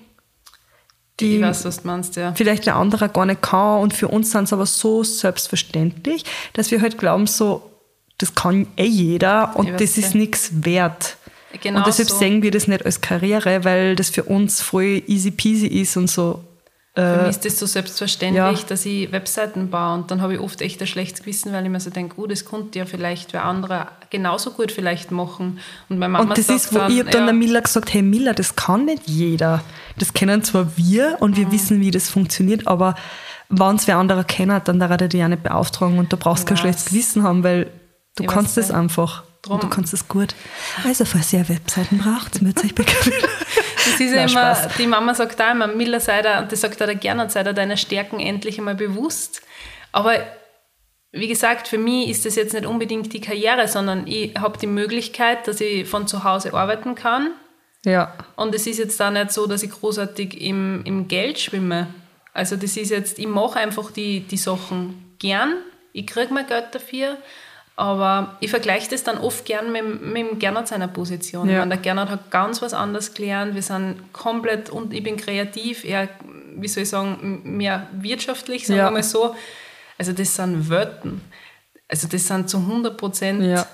die 1.21 1.41
weiß, 1.41 1.85
meinst, 1.85 2.17
ja. 2.17 2.33
vielleicht 2.35 2.67
der 2.67 2.77
andere 2.77 3.09
gar 3.09 3.25
nicht 3.25 3.43
kann. 3.43 3.81
Und 3.81 3.95
für 3.95 4.09
uns 4.09 4.33
sind 4.33 4.45
es 4.45 4.53
aber 4.53 4.67
so 4.67 5.05
selbstverständlich, 5.05 6.25
dass 6.55 6.71
wir 6.71 6.81
halt 6.81 6.99
glauben, 6.99 7.27
so, 7.27 7.71
das 8.19 8.35
kann 8.35 8.67
eh 8.77 8.85
jeder 8.85 9.57
und 9.57 9.81
das 9.81 9.97
ist 9.97 10.15
nichts 10.15 10.51
wert. 10.65 11.17
Genau 11.63 11.79
und 11.79 11.87
deshalb 11.87 12.11
so. 12.11 12.19
sehen 12.19 12.43
wir 12.43 12.51
das 12.51 12.67
nicht 12.67 12.85
als 12.85 13.01
Karriere, 13.01 13.63
weil 13.65 13.95
das 13.95 14.11
für 14.11 14.25
uns 14.25 14.61
voll 14.61 15.03
easy 15.07 15.31
peasy 15.31 15.69
ist 15.69 15.97
und 15.97 16.11
so. 16.11 16.43
Für 16.97 17.01
Äh, 17.03 17.17
mich 17.27 17.31
ist 17.31 17.45
das 17.45 17.59
so 17.59 17.67
selbstverständlich, 17.67 18.61
ja. 18.61 18.67
dass 18.69 18.87
ich 18.87 19.11
Webseiten 19.11 19.69
baue 19.69 19.95
und 19.95 20.11
dann 20.13 20.23
habe 20.23 20.35
ich 20.35 20.41
oft 20.41 20.61
echt 20.61 20.81
ein 20.81 20.87
schlechtes 20.87 21.21
Gewissen, 21.23 21.53
weil 21.53 21.65
ich 21.65 21.71
mir 21.71 21.81
so 21.81 21.91
denke, 21.91 22.15
oh, 22.21 22.27
das 22.29 22.45
könnte 22.45 22.79
ja 22.79 22.85
vielleicht 22.87 23.33
wer 23.33 23.45
andere 23.45 23.89
genauso 24.11 24.53
gut 24.53 24.71
vielleicht 24.71 25.11
machen. 25.11 25.59
Und 25.89 25.99
meine 25.99 26.13
Mama 26.13 26.25
und 26.31 26.39
das 26.39 26.47
sagt 26.47 26.61
ist, 26.61 26.73
wo 26.73 26.79
dann, 26.79 26.93
ich 26.93 27.01
hab 27.01 27.11
dann 27.11 27.23
ja, 27.23 27.27
der 27.27 27.35
Miller 27.35 27.63
gesagt, 27.63 27.93
hey 27.93 28.03
Miller, 28.03 28.33
das 28.33 28.55
kann 28.55 28.85
nicht 28.85 29.09
jeder. 29.09 29.65
Das 29.99 30.13
kennen 30.13 30.45
zwar 30.45 30.77
wir 30.77 31.17
und 31.19 31.33
Mhm. 31.33 31.37
wir 31.37 31.53
wissen, 31.53 31.81
wie 31.81 31.91
das 31.91 32.09
funktioniert, 32.11 32.69
aber 32.69 32.95
wenn 33.49 33.75
es 33.77 33.89
wer 33.89 33.97
anderer 33.99 34.23
kennt, 34.25 34.69
dann 34.69 34.79
darf 34.79 34.91
er 34.93 34.97
dich 35.09 35.19
ja 35.19 35.29
nicht 35.29 35.43
beauftragen 35.43 35.99
und 35.99 36.13
du 36.13 36.17
brauchst 36.17 36.47
kein 36.47 36.57
schlechtes 36.57 36.85
Gewissen 36.87 37.25
haben, 37.25 37.43
weil 37.43 37.71
du 38.17 38.23
Ich 38.23 38.29
kannst 38.29 38.57
das 38.57 38.71
einfach. 38.71 39.25
Drum- 39.43 39.57
Und 39.57 39.65
du 39.65 39.69
kannst 39.69 39.93
das 39.93 40.07
gut. 40.09 40.35
Also, 40.87 41.05
falls 41.05 41.31
ihr 41.33 41.47
Webseiten 41.49 41.99
braucht, 41.99 42.41
meldet 42.41 42.65
euch 42.65 42.75
bei 42.75 42.85
Camilla. 42.85 43.29
Das 43.85 44.01
ist 44.01 44.13
ja 44.13 44.23
immer, 44.23 44.29
Spaß. 44.29 44.77
die 44.79 44.87
Mama 44.87 45.15
sagt 45.15 45.41
auch 45.41 45.51
immer, 45.51 45.67
Miller, 45.67 46.01
sei 46.01 46.23
da, 46.23 46.41
und 46.41 46.53
das 46.53 46.61
sagt 46.61 46.81
er 46.81 46.95
gerne, 46.95 47.29
sei 47.31 47.43
da 47.43 47.53
deiner 47.53 47.77
Stärken 47.77 48.21
endlich 48.21 48.59
einmal 48.59 48.75
bewusst. 48.75 49.43
Aber 49.93 50.15
wie 51.13 51.29
gesagt, 51.29 51.69
für 51.69 51.79
mich 51.79 52.09
ist 52.09 52.27
das 52.27 52.35
jetzt 52.35 52.55
nicht 52.55 52.67
unbedingt 52.67 53.13
die 53.13 53.21
Karriere, 53.21 53.69
sondern 53.69 54.07
ich 54.07 54.35
habe 54.37 54.59
die 54.59 54.67
Möglichkeit, 54.67 55.47
dass 55.47 55.61
ich 55.61 55.89
von 55.89 56.09
zu 56.09 56.25
Hause 56.25 56.53
arbeiten 56.55 56.95
kann. 56.95 57.31
Ja. 57.85 58.13
Und 58.37 58.55
es 58.55 58.67
ist 58.67 58.79
jetzt 58.79 58.99
da 58.99 59.11
nicht 59.11 59.31
so, 59.31 59.47
dass 59.47 59.63
ich 59.63 59.71
großartig 59.71 60.41
im, 60.41 60.83
im 60.85 61.07
Geld 61.07 61.39
schwimme. 61.39 61.87
Also 62.33 62.57
das 62.57 62.77
ist 62.77 62.91
jetzt, 62.91 63.19
ich 63.19 63.29
mache 63.29 63.61
einfach 63.61 63.93
die, 63.93 64.21
die 64.21 64.37
Sachen 64.37 65.15
gern, 65.19 65.55
ich 65.93 66.07
kriege 66.07 66.35
mein 66.35 66.47
Geld 66.47 66.75
dafür, 66.75 67.17
aber 67.77 68.37
ich 68.41 68.51
vergleiche 68.51 68.89
das 68.91 69.03
dann 69.03 69.19
oft 69.19 69.45
gern 69.45 69.73
mit, 69.73 70.01
mit 70.01 70.41
Gernot 70.41 70.69
seiner 70.69 70.89
Position. 70.89 71.49
Ja. 71.49 71.61
Meine, 71.61 71.71
der 71.71 71.79
Gernot 71.79 72.09
hat 72.09 72.31
ganz 72.31 72.63
was 72.63 72.73
anderes 72.73 73.15
gelernt, 73.15 73.55
wir 73.55 73.63
sind 73.63 74.13
komplett, 74.13 74.71
und 74.71 74.93
ich 74.95 75.03
bin 75.03 75.17
kreativ, 75.17 75.85
eher, 75.85 76.09
wie 76.57 76.69
soll 76.69 76.85
ich 76.85 76.89
sagen, 76.89 77.41
mehr 77.45 77.89
wirtschaftlich, 77.93 78.67
sagen 78.67 78.79
Ja. 78.79 78.87
wir 78.87 78.93
mal 78.93 79.03
so. 79.03 79.35
Also 79.99 80.13
das 80.13 80.35
sind 80.37 80.69
Welten. 80.71 81.21
Also 81.89 82.09
das 82.09 82.27
sind 82.27 82.49
zu 82.49 82.59
100 82.59 82.97
Prozent 82.97 83.43
Ja. 83.43 83.67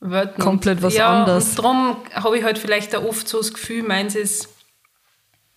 Welten. 0.00 0.42
Komplett 0.42 0.82
was 0.82 0.94
ja, 0.94 1.20
anderes. 1.20 1.50
Und 1.50 1.58
darum 1.58 1.96
habe 2.14 2.38
ich 2.38 2.44
halt 2.44 2.58
vielleicht 2.58 2.94
auch 2.94 3.04
oft 3.04 3.26
so 3.28 3.38
das 3.38 3.52
Gefühl, 3.52 3.82
meins 3.82 4.14
ist 4.14 4.48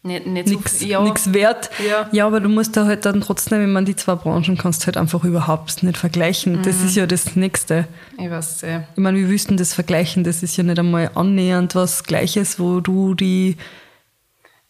nicht, 0.03 0.27
nicht 0.27 0.48
Nix, 0.50 0.79
so 0.81 0.86
ja, 0.86 1.01
nix 1.01 1.31
wert. 1.33 1.69
Ja. 1.88 2.10
ja, 2.12 2.27
aber 2.27 2.39
du 2.41 2.50
musst 2.50 2.75
da 2.75 2.86
halt 2.86 3.05
dann 3.05 3.22
trotzdem, 3.22 3.60
wenn 3.62 3.72
man 3.72 3.86
die 3.86 3.95
zwei 3.95 4.15
Branchen 4.15 4.57
kannst, 4.57 4.86
halt 4.86 4.98
einfach 4.98 5.24
überhaupt 5.24 5.81
nicht 5.81 5.98
vergleichen. 5.98 6.62
Das 6.62 6.79
Mhm. 6.79 6.86
ist 6.88 6.95
ja 6.95 7.05
das 7.07 7.36
Nächste. 7.38 7.88
Ich 8.17 8.29
weiß 8.29 8.60
sehr. 8.60 8.88
Ich 8.95 9.00
meine, 9.01 9.17
wir 9.17 9.29
wüssten 9.29 9.55
das 9.57 9.74
vergleichen, 9.74 10.24
das 10.25 10.43
ist 10.43 10.57
ja 10.57 10.63
nicht 10.63 10.77
einmal 10.77 11.12
annähernd 11.15 11.74
was 11.75 12.03
Gleiches, 12.03 12.60
wo 12.60 12.81
du 12.81 13.13
die. 13.15 13.55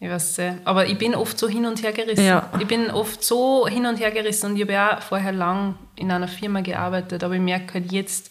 Ich 0.00 0.08
weiß 0.10 0.34
sehr. 0.36 0.58
Aber 0.64 0.86
ich 0.86 0.98
bin 0.98 1.14
oft 1.14 1.38
so 1.38 1.48
hin 1.48 1.64
und 1.66 1.82
her 1.82 1.92
gerissen. 1.92 2.26
Ja. 2.26 2.50
Ich 2.60 2.66
bin 2.66 2.90
oft 2.90 3.24
so 3.24 3.66
hin 3.66 3.86
und 3.86 3.98
her 3.98 4.10
gerissen 4.10 4.50
und 4.50 4.56
ich 4.56 4.62
habe 4.62 4.72
ja 4.72 5.00
vorher 5.00 5.32
lang 5.32 5.76
in 5.96 6.10
einer 6.10 6.28
Firma 6.28 6.60
gearbeitet, 6.60 7.24
aber 7.24 7.34
ich 7.34 7.40
merke 7.40 7.74
halt 7.74 7.90
jetzt, 7.90 8.30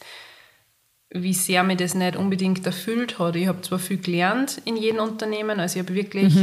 wie 1.10 1.34
sehr 1.34 1.64
mir 1.64 1.76
das 1.76 1.96
nicht 1.96 2.16
unbedingt 2.16 2.66
erfüllt 2.66 3.20
hat. 3.20 3.36
Ich 3.36 3.48
habe 3.48 3.62
zwar 3.62 3.80
viel 3.80 3.98
gelernt 3.98 4.62
in 4.66 4.78
jedem 4.78 5.00
Unternehmen, 5.00 5.60
also 5.60 5.80
ich 5.80 5.86
habe 5.86 5.94
wirklich, 5.96 6.34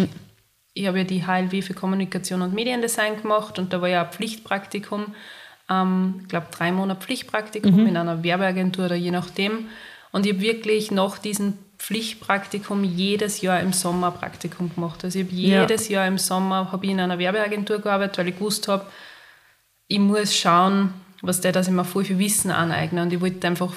ich 0.75 0.87
habe 0.87 0.99
ja 0.99 1.05
die 1.05 1.27
HLW 1.27 1.62
für 1.62 1.75
Kommunikation 1.75 2.43
und 2.43 2.55
Mediendesign 2.55 3.21
gemacht 3.21 3.59
und 3.59 3.73
da 3.73 3.81
war 3.81 3.89
ja 3.89 4.05
ein 4.05 4.12
Pflichtpraktikum, 4.12 5.15
ähm, 5.69 6.21
ich 6.23 6.29
glaube 6.29 6.47
drei 6.50 6.73
Monate 6.73 7.00
Pflichtpraktikum 7.00 7.87
in 7.87 7.97
einer 7.97 8.23
Werbeagentur 8.23 8.87
oder 8.87 8.97
je 8.97 9.11
nachdem. 9.11 9.69
Und 10.12 10.27
ich 10.27 10.33
habe 10.33 10.43
wirklich 10.43 10.91
nach 10.91 11.19
diesem 11.19 11.55
Pflichtpraktikum 11.79 12.85
jedes 12.85 13.41
Jahr 13.41 13.61
im 13.61 13.73
Sommer 13.73 14.11
Praktikum 14.11 14.75
gemacht. 14.75 15.04
Also 15.04 15.19
ich 15.21 15.26
habe 15.26 15.35
Ja. 15.35 15.61
jedes 15.63 15.89
Jahr 15.89 16.06
im 16.06 16.19
Sommer 16.19 16.78
ich 16.83 16.91
in 16.91 17.00
einer 17.00 17.19
Werbeagentur 17.19 17.78
gearbeitet, 17.78 18.19
weil 18.19 18.28
ich 18.28 18.35
gewusst 18.35 18.69
habe, 18.69 18.87
ich 19.89 19.99
muss 19.99 20.37
schauen, 20.37 20.93
was 21.23 21.41
der, 21.41 21.52
dass 21.52 21.69
ich 21.69 21.73
mir 21.73 21.85
voll 21.85 22.04
viel 22.04 22.19
Wissen 22.19 22.50
aneigne. 22.50 23.02
Und 23.02 23.13
ich 23.13 23.21
wollte 23.21 23.47
einfach 23.47 23.73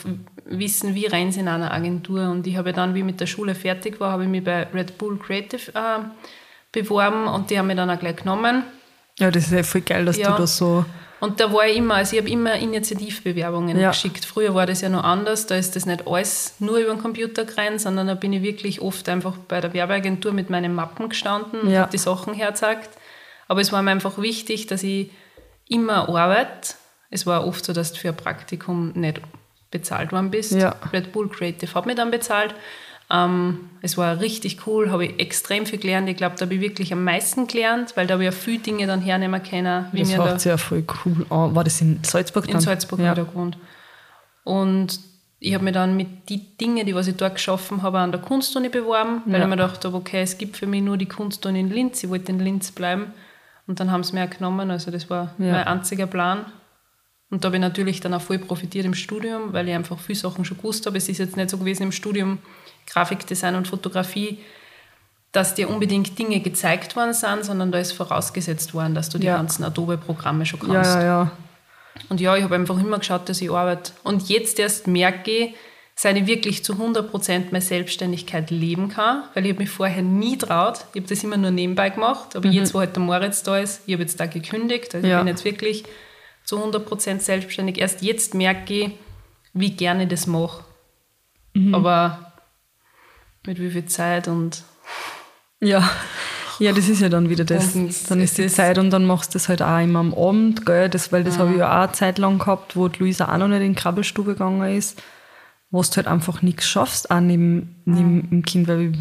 wissen, 0.45 0.95
wie 0.95 1.05
rein 1.05 1.31
sie 1.31 1.41
in 1.41 1.47
einer 1.47 1.71
Agentur. 1.71 2.29
Und 2.29 2.45
ich 2.47 2.57
habe 2.57 2.73
dann, 2.73 2.93
wie 2.93 2.99
ich 2.99 3.05
mit 3.05 3.19
der 3.19 3.25
Schule 3.25 3.55
fertig 3.55 3.99
war, 3.99 4.11
habe 4.11 4.23
ich 4.23 4.29
mich 4.29 4.43
bei 4.43 4.63
Red 4.73 4.97
Bull 4.97 5.17
Creative 5.17 5.71
äh, 5.73 5.99
beworben 6.73 7.27
und 7.27 7.49
die 7.49 7.57
haben 7.57 7.67
mich 7.67 7.77
dann 7.77 7.89
auch 7.89 7.99
gleich 7.99 8.17
genommen. 8.17 8.63
Ja, 9.19 9.31
das 9.31 9.45
ist 9.45 9.53
ja 9.53 9.63
voll 9.63 9.81
geil, 9.81 10.03
dass 10.03 10.17
Ja. 10.17 10.31
du 10.35 10.41
das 10.41 10.57
so. 10.57 10.83
Und 11.21 11.39
da 11.39 11.53
war 11.53 11.65
ich 11.65 11.77
immer, 11.77 11.95
also 11.95 12.15
ich 12.17 12.21
habe 12.21 12.29
immer 12.29 12.55
Initiativbewerbungen 12.55 13.79
Ja. 13.79 13.91
geschickt. 13.91 14.25
Früher 14.25 14.53
war 14.55 14.65
das 14.65 14.81
ja 14.81 14.89
noch 14.89 15.03
anders, 15.05 15.45
da 15.47 15.55
ist 15.55 15.75
das 15.77 15.85
nicht 15.85 16.05
alles 16.05 16.55
nur 16.59 16.77
über 16.79 16.91
den 16.93 17.01
Computer 17.01 17.45
gerannt, 17.45 17.79
sondern 17.79 18.07
da 18.07 18.15
bin 18.15 18.33
ich 18.33 18.41
wirklich 18.43 18.81
oft 18.81 19.07
einfach 19.07 19.37
bei 19.47 19.61
der 19.61 19.73
Werbeagentur 19.73 20.33
mit 20.33 20.49
meinen 20.49 20.75
Mappen 20.75 21.07
gestanden 21.07 21.61
und 21.61 21.69
Ja. 21.71 21.81
habe 21.81 21.91
die 21.91 21.97
Sachen 21.97 22.33
hergezeigt. 22.33 22.89
Aber 23.47 23.61
es 23.61 23.71
war 23.71 23.81
mir 23.81 23.91
einfach 23.91 24.17
wichtig, 24.17 24.67
dass 24.67 24.83
ich 24.83 25.11
immer 25.69 26.09
arbeite. 26.09 26.73
Es 27.09 27.25
war 27.25 27.45
oft 27.47 27.63
so, 27.63 27.71
dass 27.71 27.93
du 27.93 27.99
für 27.99 28.09
ein 28.09 28.17
Praktikum 28.17 28.91
nicht 28.95 29.21
bezahlt 29.71 30.11
worden 30.11 30.29
bist. 30.31 30.51
Ja. 30.53 30.75
Red 30.91 31.13
Bull 31.13 31.29
Creative 31.29 31.73
hat 31.73 31.85
mich 31.85 31.95
dann 31.95 32.11
bezahlt. 32.11 32.53
Ähm, 33.13 33.69
es 33.81 33.97
war 33.97 34.19
richtig 34.21 34.65
cool, 34.65 34.89
habe 34.89 35.05
ich 35.05 35.19
extrem 35.19 35.65
viel 35.67 35.77
gelernt. 35.77 36.09
Ich 36.09 36.17
glaube, 36.17 36.35
da 36.37 36.45
habe 36.45 36.55
ich 36.55 36.61
wirklich 36.61 36.91
am 36.91 37.03
meisten 37.03 37.45
gelernt, 37.47 37.95
weil 37.95 38.07
da 38.07 38.13
habe 38.13 38.23
ich 38.23 38.27
ja 38.27 38.31
viele 38.31 38.59
Dinge 38.59 38.87
dann 38.87 39.01
hernehmen 39.01 39.41
können, 39.43 39.85
wie 39.91 39.99
Das 39.99 40.17
hört 40.17 40.41
sich 40.41 40.49
ja 40.49 40.57
voll 40.57 40.83
cool 41.05 41.25
an. 41.29 41.53
War 41.53 41.63
das 41.63 41.79
in 41.81 41.99
Salzburg 42.03 42.45
dann? 42.47 42.55
in 42.55 42.61
Salzburg 42.61 42.99
ja. 42.99 43.11
wieder 43.11 43.25
gewohnt. 43.25 43.57
Und 44.43 44.99
ich 45.39 45.53
habe 45.53 45.63
mir 45.63 45.73
dann 45.73 45.95
mit 45.95 46.29
die 46.29 46.57
Dinge, 46.57 46.85
die 46.85 46.95
was 46.95 47.07
ich 47.07 47.15
dort 47.17 47.35
geschaffen 47.35 47.81
habe, 47.83 47.99
an 47.99 48.11
der 48.11 48.21
Kunstuni 48.21 48.69
beworben, 48.69 49.21
weil 49.25 49.33
Ja. 49.35 49.39
ich 49.41 49.45
mir 49.45 49.57
gedacht 49.57 49.83
habe, 49.85 49.95
okay, 49.97 50.21
es 50.21 50.37
gibt 50.37 50.57
für 50.57 50.65
mich 50.65 50.81
nur 50.81 50.97
die 50.97 51.05
Kunstuni 51.05 51.59
in 51.59 51.69
Linz, 51.69 52.03
ich 52.03 52.09
wollte 52.09 52.31
in 52.31 52.39
Linz 52.39 52.71
bleiben. 52.71 53.13
Und 53.67 53.79
dann 53.79 53.91
haben 53.91 54.03
sie 54.03 54.13
mir 54.13 54.25
auch 54.25 54.29
genommen, 54.29 54.71
also 54.71 54.89
das 54.89 55.09
war 55.09 55.35
Ja. 55.37 55.51
mein 55.51 55.67
einziger 55.67 56.07
Plan. 56.07 56.45
Und 57.29 57.43
da 57.43 57.47
habe 57.47 57.57
ich 57.57 57.61
natürlich 57.61 57.99
dann 57.99 58.13
auch 58.13 58.21
voll 58.21 58.39
profitiert 58.39 58.85
im 58.85 58.93
Studium, 58.93 59.53
weil 59.53 59.67
ich 59.67 59.75
einfach 59.75 59.99
viele 59.99 60.19
Sachen 60.19 60.45
schon 60.45 60.57
gewusst 60.57 60.85
habe. 60.85 60.97
Es 60.97 61.09
ist 61.09 61.17
jetzt 61.17 61.35
nicht 61.35 61.49
so 61.49 61.57
gewesen 61.57 61.83
im 61.83 61.91
Studium 61.91 62.37
Grafikdesign 62.87 63.55
und 63.55 63.67
Fotografie, 63.67 64.39
dass 65.31 65.55
dir 65.55 65.69
unbedingt 65.69 66.17
Dinge 66.19 66.39
gezeigt 66.41 66.95
worden 66.95 67.13
sind, 67.13 67.43
sondern 67.45 67.71
da 67.71 67.79
ist 67.79 67.91
vorausgesetzt 67.93 68.73
worden, 68.73 68.93
dass 68.93 69.09
du 69.09 69.17
die 69.17 69.27
Ja. 69.27 69.37
ganzen 69.37 69.63
Adobe-Programme 69.63 70.45
schon 70.45 70.59
kannst. 70.59 70.95
ja, 70.95 71.01
ja. 71.03 71.31
Und 72.09 72.19
ja, 72.21 72.35
ich 72.35 72.43
habe 72.43 72.55
einfach 72.55 72.77
immer 72.79 72.97
geschaut, 72.99 73.29
dass 73.29 73.39
ich 73.41 73.51
arbeite. 73.51 73.91
Und 74.03 74.27
jetzt 74.29 74.57
erst 74.59 74.87
merke 74.87 75.29
ich, 75.31 75.55
seit 75.95 76.17
ich 76.17 76.25
wirklich 76.25 76.63
zu 76.63 76.73
100% 76.73 77.51
meine 77.51 77.61
Selbstständigkeit 77.61 78.49
leben 78.49 78.89
kann, 78.89 79.23
weil 79.35 79.45
ich 79.45 79.51
habe 79.51 79.61
mich 79.61 79.69
vorher 79.69 80.01
nie 80.01 80.35
traut. 80.39 80.85
Ich 80.93 81.01
habe 81.01 81.07
das 81.09 81.23
immer 81.23 81.37
nur 81.37 81.51
nebenbei 81.51 81.89
gemacht. 81.91 82.35
Aber 82.35 82.47
jetzt, 82.49 82.73
wo 82.73 82.79
halt 82.79 82.95
der 82.95 83.03
Moritz 83.03 83.43
da 83.43 83.59
ist, 83.59 83.83
ich 83.85 83.93
habe 83.93 84.01
jetzt 84.01 84.19
da 84.19 84.25
gekündigt. 84.25 84.95
Also 84.95 85.05
Ja. 85.07 85.17
ich 85.17 85.23
bin 85.23 85.27
jetzt 85.27 85.45
wirklich 85.45 85.83
zu 86.45 86.57
100% 86.63 87.21
selbstständig. 87.21 87.77
Erst 87.77 88.01
jetzt 88.01 88.33
merke 88.33 88.73
ich, 88.73 88.91
wie 89.53 89.69
gerne 89.71 90.03
ich 90.03 90.09
das 90.09 90.25
mache. 90.25 90.63
Aber 91.71 92.32
mit 93.45 93.59
wie 93.59 93.69
viel 93.71 93.85
Zeit 93.85 94.27
und 94.27 94.63
Ja. 95.59 95.89
Ja, 96.59 96.71
das 96.71 96.87
ist 96.87 97.01
ja 97.01 97.09
dann 97.09 97.29
wieder 97.29 97.45
das. 97.45 97.73
Und 97.73 97.91
dann 98.11 98.21
ist 98.21 98.37
die 98.37 98.47
Zeit 98.47 98.77
und 98.77 98.91
dann 98.91 99.05
machst 99.05 99.33
du 99.33 99.39
das 99.39 99.49
halt 99.49 99.63
auch 99.63 99.79
immer 99.81 99.99
am 99.99 100.13
Abend, 100.13 100.65
gell? 100.67 100.87
Das, 100.87 101.11
weil 101.11 101.23
das 101.23 101.39
habe 101.39 101.51
ich 101.53 101.57
ja 101.57 101.67
auch 101.79 101.83
eine 101.85 101.91
Zeit 101.93 102.19
lang 102.19 102.37
gehabt, 102.37 102.75
wo 102.75 102.87
die 102.89 102.99
Luisa 102.99 103.33
auch 103.33 103.37
noch 103.39 103.47
nicht 103.47 103.61
in 103.61 103.73
die 103.73 103.79
Krabbelstube 103.79 104.33
gegangen 104.33 104.77
ist, 104.77 105.01
wo 105.71 105.81
du 105.81 105.89
halt 105.95 106.07
einfach 106.07 106.43
nichts 106.43 106.67
schaffst, 106.67 107.09
auch 107.09 107.19
neben, 107.19 107.81
neben 107.85 108.29
dem 108.29 108.43
Kind, 108.45 108.67
weil 108.67 108.93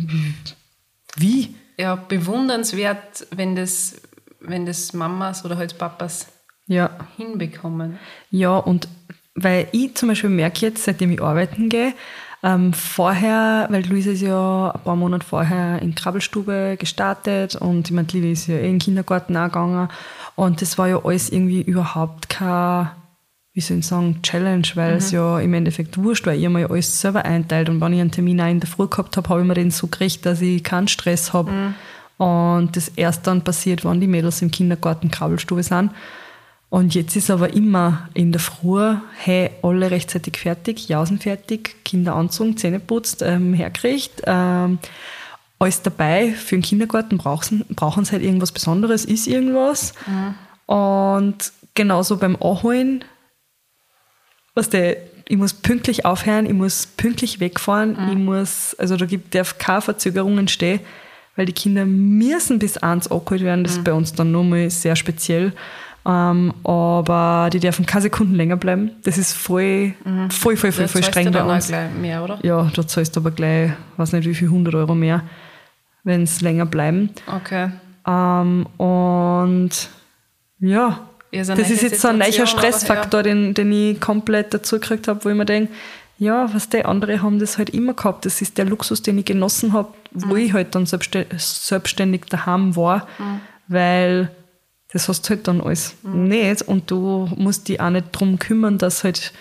wie? 1.17 1.55
ja, 1.77 1.95
bewundernswert, 1.97 3.27
wenn 3.33 3.55
das, 3.55 4.01
wenn 4.41 4.65
das 4.65 4.95
Mamas 4.95 5.45
oder 5.45 5.57
halt 5.59 5.77
Papas 5.77 6.29
Ja. 6.69 6.91
hinbekommen. 7.19 7.99
Ja, 8.31 8.57
und 8.57 8.89
weil 9.35 9.69
ich 9.73 9.95
zum 9.95 10.09
Beispiel 10.09 10.31
merke 10.31 10.67
jetzt, 10.67 10.85
seitdem 10.85 11.11
ich 11.13 11.23
arbeiten 11.23 11.69
gehe, 11.69 11.93
ähm, 12.43 12.73
vorher, 12.73 13.69
weil 13.71 13.87
Luisa 13.87 14.11
ist 14.11 14.23
ja 14.23 14.71
ein 14.73 14.81
paar 14.83 14.97
Monate 14.97 15.25
vorher 15.25 15.81
in 15.81 15.95
Krabbelstube 15.95 16.77
gestartet 16.79 17.55
und 17.55 17.89
ich 17.89 17.95
meine, 17.95 18.09
Lili 18.09 18.33
ist 18.33 18.49
ja 18.49 18.57
eh 18.57 18.67
in 18.67 18.75
den 18.75 18.79
Kindergarten 18.81 19.37
auch 19.37 19.45
gegangen 19.45 19.89
und 20.35 20.61
das 20.61 20.77
war 20.77 20.89
ja 20.89 21.05
alles 21.05 21.31
irgendwie 21.31 21.63
überhaupt 21.63 22.29
kein, 22.29 22.91
wie 23.55 23.61
soll 23.61 23.79
ich 23.79 23.87
sagen, 23.87 24.21
Challenge, 24.23 24.67
weil 24.75 24.95
es 24.95 25.13
ja 25.13 25.39
im 25.39 25.55
Endeffekt 25.55 25.99
wurscht, 25.99 26.27
weil 26.27 26.41
ich 26.41 26.49
mir 26.49 26.63
ja 26.63 26.71
alles 26.71 27.01
selber 27.01 27.25
einteilt 27.25 27.69
und 27.69 27.81
wenn 27.81 27.93
ich 27.93 28.01
einen 28.01 28.11
Termin 28.11 28.41
auch 28.41 28.49
in 28.49 28.61
der 28.61 28.69
Früh 28.69 28.89
gehabt 28.89 29.17
habe, 29.17 29.29
habe 29.29 29.43
ich 29.43 29.47
mir 29.47 29.55
den 29.55 29.71
so 29.71 29.87
gekriegt, 29.87 30.27
dass 30.27 30.41
ich 30.41 30.65
keinen 30.65 30.89
Stress 30.89 31.33
habe. 31.33 31.75
Und 32.19 32.77
das 32.77 32.89
erst 32.89 33.27
dann 33.27 33.43
passiert, 33.43 33.85
wenn 33.85 34.01
die 34.01 34.07
Mädels 34.07 34.43
im 34.43 34.51
Kindergarten 34.51 35.11
Krabbelstube 35.11 35.63
sind. 35.65 35.91
Und 36.73 36.95
jetzt 36.95 37.17
ist 37.17 37.31
aber 37.31 37.53
immer 37.53 38.09
in 38.15 38.33
der 38.33 38.41
Früh, 38.41 38.95
hey, 39.19 39.51
alle 39.61 39.91
rechtzeitig 39.91 40.39
fertig, 40.39 40.89
Jausen 40.89 41.19
fertig, 41.19 41.85
Kinder 41.85 42.15
anzogen, 42.15 42.57
Zähne 42.57 42.81
putzt, 42.81 43.21
ähm, 43.21 43.53
herkriegt. 43.53 44.23
Ähm, 44.25 44.79
alles 45.59 45.83
dabei. 45.83 46.31
Für 46.31 46.57
den 46.57 46.63
Kindergarten 46.63 47.19
brauchen, 47.19 47.67
brauchen 47.77 48.07
sie 48.07 48.13
halt 48.13 48.23
irgendwas 48.23 48.53
Besonderes, 48.53 49.05
ist 49.05 49.27
irgendwas. 49.27 49.93
Und 50.65 51.53
genauso 51.75 52.17
beim 52.17 52.37
Anholen, 52.37 53.05
was 54.55 54.71
der, 54.71 54.97
ich 55.29 55.37
muss 55.37 55.53
pünktlich 55.53 56.07
aufhören, 56.07 56.47
ich 56.47 56.55
muss 56.55 56.87
pünktlich 56.87 57.39
wegfahren, 57.39 57.99
ich 58.11 58.17
muss, 58.17 58.75
also 58.79 58.97
da 58.97 59.05
gibt, 59.05 59.35
darf 59.35 59.59
keine 59.59 59.83
Verzögerung 59.83 60.39
entstehen, 60.39 60.81
weil 61.37 61.45
die 61.45 61.53
Kinder 61.53 61.85
müssen 61.85 62.59
bis 62.59 62.79
eins 62.79 63.11
abgeholt 63.11 63.43
werden. 63.43 63.63
Das 63.63 63.73
ist 63.77 63.85
bei 63.85 63.93
uns 63.93 64.15
dann 64.15 64.33
nochmal 64.33 64.71
sehr 64.71 64.97
speziell. 64.97 65.53
Ähm, 66.05 66.53
aber 66.65 67.49
die 67.53 67.61
dürfen 67.61 67.87
keine 67.87 68.03
Sekunden 68.03 68.35
länger 68.35 68.57
bleiben. 68.57 68.91
Das 69.05 69.19
ist 69.19 69.35
voll, 69.35 69.95
voll, 70.31 70.57
voll, 70.57 70.73
voll, 70.73 70.89
voll 70.89 71.03
zahlst 71.03 71.05
streng 71.05 71.31
bei 71.31 71.45
uns. 71.45 71.69
gleich 71.69 71.93
mehr, 71.93 72.25
oder? 72.25 72.39
Ja, 72.43 72.71
da 72.75 72.87
zahlst 72.87 73.15
du 73.15 73.21
aber 73.21 73.31
gleich, 73.31 73.71
weiß 73.97 74.13
nicht 74.13 74.29
wie 74.29 74.35
viel, 74.35 74.49
100 74.49 74.75
Euro 74.75 74.95
mehr, 74.95 75.23
wenn 76.03 76.25
es 76.25 76.41
länger 76.41 76.67
bleiben. 76.67 77.11
Okay. 77.27 77.71
Ähm, 78.07 78.67
und 78.79 79.71
ja, 80.59 81.07
Ja, 81.31 81.45
so 81.45 81.55
das 81.55 81.71
ist 81.71 81.83
jetzt 81.83 82.01
so 82.01 82.09
ein 82.09 82.19
aber 82.19 82.47
Stressfaktor, 82.47 83.23
den, 83.23 83.55
den 83.55 83.73
ich 83.73 84.01
komplett 84.01 84.53
dazu 84.55 84.81
gekriegt 84.81 85.07
habe, 85.07 85.25
wo 85.25 85.29
ich 85.29 85.37
mir 85.37 85.45
denke, 85.45 85.73
ja, 86.19 86.53
was 86.53 86.69
die 86.69 86.85
andere 86.85 87.23
haben 87.23 87.39
das 87.39 87.59
halt 87.59 87.71
immer 87.71 87.95
gehabt. 87.95 88.27
Das 88.27 88.43
ist 88.43 88.59
der 88.59 88.65
Luxus, 88.65 89.03
den 89.03 89.19
ich 89.19 89.25
genossen 89.25 89.73
habe, 89.73 89.89
wo 90.13 90.37
ich 90.37 90.53
halt 90.53 90.75
dann 90.75 90.87
selbstständig, 90.87 91.41
selbstständig 91.43 92.23
daheim 92.29 92.77
war, 92.77 93.07
weil 93.67 94.31
das 94.93 95.09
hast 95.09 95.25
du 95.25 95.31
halt 95.31 95.49
dann 95.49 95.61
alles 95.61 95.95
nicht 96.03 96.63
und 96.63 96.91
du 96.91 97.31
musst 97.37 97.69
dich 97.69 97.81
auch 97.81 97.91
nicht 97.91 98.07
drum 98.13 98.39
kümmern, 98.39 98.79
dass 98.79 99.05
halt 99.05 99.33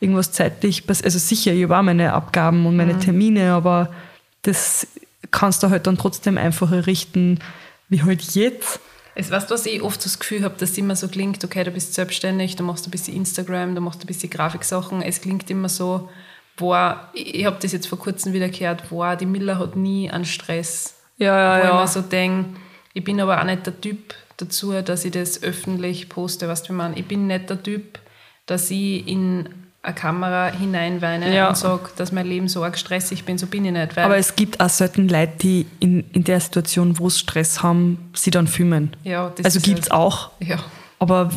irgendwas 0.00 0.32
zeitlich 0.32 0.86
passiert. 0.86 1.06
Also 1.06 1.18
sicher, 1.18 1.52
ich 1.52 1.64
habe 1.64 1.78
auch 1.78 1.82
meine 1.82 2.12
Abgaben 2.12 2.66
und 2.66 2.76
meine 2.76 2.98
Termine, 2.98 3.52
aber 3.52 3.92
das 4.42 4.86
kannst 5.30 5.62
du 5.62 5.70
halt 5.70 5.86
dann 5.86 5.98
trotzdem 5.98 6.38
einfacher 6.38 6.86
richten, 6.86 7.38
wie 7.88 8.02
halt 8.02 8.22
jetzt. 8.34 8.80
Es 9.14 9.30
weißt 9.30 9.50
du, 9.50 9.54
was 9.54 9.66
ich 9.66 9.82
oft 9.82 10.04
das 10.04 10.18
Gefühl 10.18 10.42
habe, 10.42 10.56
dass 10.58 10.70
es 10.70 10.78
immer 10.78 10.96
so 10.96 11.08
klingt, 11.08 11.44
okay, 11.44 11.64
du 11.64 11.70
bist 11.70 11.94
selbstständig, 11.94 12.56
du 12.56 12.64
machst 12.64 12.86
ein 12.86 12.90
bisschen 12.90 13.14
Instagram, 13.14 13.74
du 13.74 13.80
machst 13.80 14.02
ein 14.02 14.06
bisschen 14.06 14.30
Grafiksachen. 14.30 15.02
Es 15.02 15.20
klingt 15.20 15.48
immer 15.50 15.68
so, 15.68 16.08
boah, 16.56 17.08
ich, 17.12 17.44
habe 17.44 17.56
das 17.60 17.72
jetzt 17.72 17.86
vor 17.86 17.98
kurzem 17.98 18.32
wieder 18.32 18.48
gehört, 18.48 18.88
boah, 18.90 19.16
die 19.16 19.26
Miller 19.26 19.58
hat 19.58 19.76
nie 19.76 20.10
einen 20.10 20.24
Stress. 20.24 20.94
Ja, 21.16 21.60
Wo 21.60 21.66
ich 21.66 21.72
mir 21.74 21.86
so 21.86 22.00
denke, 22.00 22.58
ich 22.92 23.04
bin 23.04 23.20
aber 23.20 23.40
auch 23.40 23.44
nicht 23.44 23.66
der 23.66 23.80
Typ 23.80 24.14
dazu, 24.36 24.72
dass 24.82 25.04
ich 25.04 25.12
das 25.12 25.42
öffentlich 25.42 26.08
poste, 26.08 26.48
weißt 26.48 26.68
du, 26.68 26.92
ich 26.94 27.04
bin 27.06 27.26
nicht 27.26 27.50
der 27.50 27.62
Typ, 27.62 27.98
dass 28.46 28.70
ich 28.70 29.06
in 29.08 29.48
eine 29.82 29.94
Kamera 29.94 30.48
hineinweine 30.50 31.34
Ja. 31.34 31.48
und 31.50 31.56
sage, 31.58 31.90
dass 31.96 32.10
mein 32.10 32.26
Leben 32.26 32.48
so 32.48 32.64
arg 32.64 32.78
stressig 32.78 33.24
bin, 33.24 33.36
so 33.36 33.46
bin 33.46 33.64
ich 33.66 33.72
nicht. 33.72 33.98
Aber 33.98 34.16
es 34.16 34.34
gibt 34.34 34.58
auch 34.60 34.68
selten 34.70 35.08
Leute, 35.08 35.32
die 35.42 35.66
in, 35.78 36.04
in 36.12 36.24
der 36.24 36.40
Situation, 36.40 36.98
wo 36.98 37.10
sie 37.10 37.18
Stress 37.18 37.62
haben, 37.62 38.10
sie 38.14 38.30
dann 38.30 38.46
filmen. 38.46 38.96
ja, 39.04 39.30
Also 39.42 39.60
gibt 39.60 39.80
es 39.80 39.90
halt- 39.90 39.92
auch, 39.92 40.30
Ja. 40.40 40.56
aber 40.98 41.30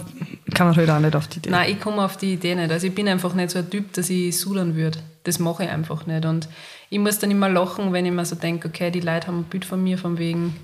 kann 0.53 0.67
man 0.67 0.75
halt 0.77 0.89
auch 0.89 0.99
nicht 0.99 1.15
auf 1.15 1.27
die 1.27 1.39
Idee. 1.39 1.49
Nein, 1.49 1.71
ich 1.73 1.79
komme 1.81 2.01
auf 2.03 2.15
die 2.15 2.33
Idee 2.33 2.55
nicht. 2.55 2.71
Also 2.71 2.87
ich 2.87 2.95
bin 2.95 3.07
einfach 3.09 3.33
nicht 3.33 3.51
so 3.51 3.59
ein 3.59 3.69
Typ, 3.69 3.91
dass 3.93 4.09
ich 4.09 4.37
sudern 4.39 4.75
würde. 4.75 4.99
Das 5.25 5.39
mache 5.39 5.65
ich 5.65 5.69
einfach 5.69 6.05
nicht. 6.05 6.25
Und 6.25 6.47
ich 6.89 6.99
muss 6.99 7.19
dann 7.19 7.31
immer 7.31 7.49
lachen, 7.49 7.91
wenn 7.91 8.05
ich 8.05 8.13
mir 8.13 8.23
so 8.23 8.37
denke, 8.37 8.69
okay, 8.69 8.91
die 8.91 9.01
Leute 9.01 9.27
haben 9.27 9.39
ein 9.39 9.43
Bild 9.43 9.65
von 9.65 9.83
mir 9.83 9.97
von 9.97 10.17
wegen 10.17 10.55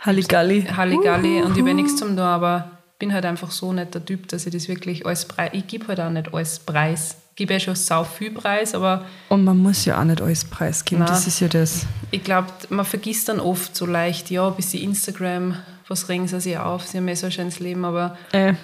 Halligalli. 0.00 0.62
Halligalli 0.64 1.42
und 1.42 1.56
ich 1.56 1.62
habe 1.62 1.74
nichts 1.74 1.96
zum 1.96 2.16
tun, 2.16 2.20
aber 2.20 2.70
bin 2.98 3.12
halt 3.12 3.24
einfach 3.24 3.50
so 3.50 3.72
nicht 3.72 3.94
der 3.94 4.04
Typ, 4.04 4.28
dass 4.28 4.46
ich 4.46 4.52
das 4.52 4.68
wirklich 4.68 5.04
als 5.06 5.26
Preis, 5.26 5.50
ich 5.52 5.66
gebe 5.66 5.88
halt 5.88 6.00
auch 6.00 6.10
nicht 6.10 6.32
als 6.32 6.58
Preis. 6.58 7.16
Ich 7.30 7.36
gebe 7.36 7.54
ja 7.54 7.60
schon 7.60 7.74
sau 7.74 8.04
viel 8.04 8.32
Preis, 8.32 8.74
aber 8.74 9.06
Und 9.30 9.44
man 9.44 9.56
muss 9.56 9.86
ja 9.86 9.98
auch 9.98 10.04
nicht 10.04 10.20
alles 10.20 10.44
preisgeben, 10.44 11.06
das 11.06 11.26
ist 11.26 11.40
ja 11.40 11.48
das. 11.48 11.86
ich 12.10 12.22
glaube, 12.22 12.48
man 12.68 12.84
vergisst 12.84 13.28
dann 13.30 13.40
oft 13.40 13.74
so 13.74 13.86
leicht, 13.86 14.30
ja, 14.30 14.50
bis 14.50 14.72
sie 14.72 14.84
Instagram, 14.84 15.56
was 15.88 16.08
regen 16.10 16.28
sie 16.28 16.40
sich 16.40 16.58
auf, 16.58 16.86
sie 16.86 16.98
haben 16.98 17.08
ja 17.08 17.16
so 17.16 17.26
ein 17.26 17.32
schönes 17.32 17.58
Leben, 17.58 17.84
aber 17.84 18.18
Äh, 18.32 18.54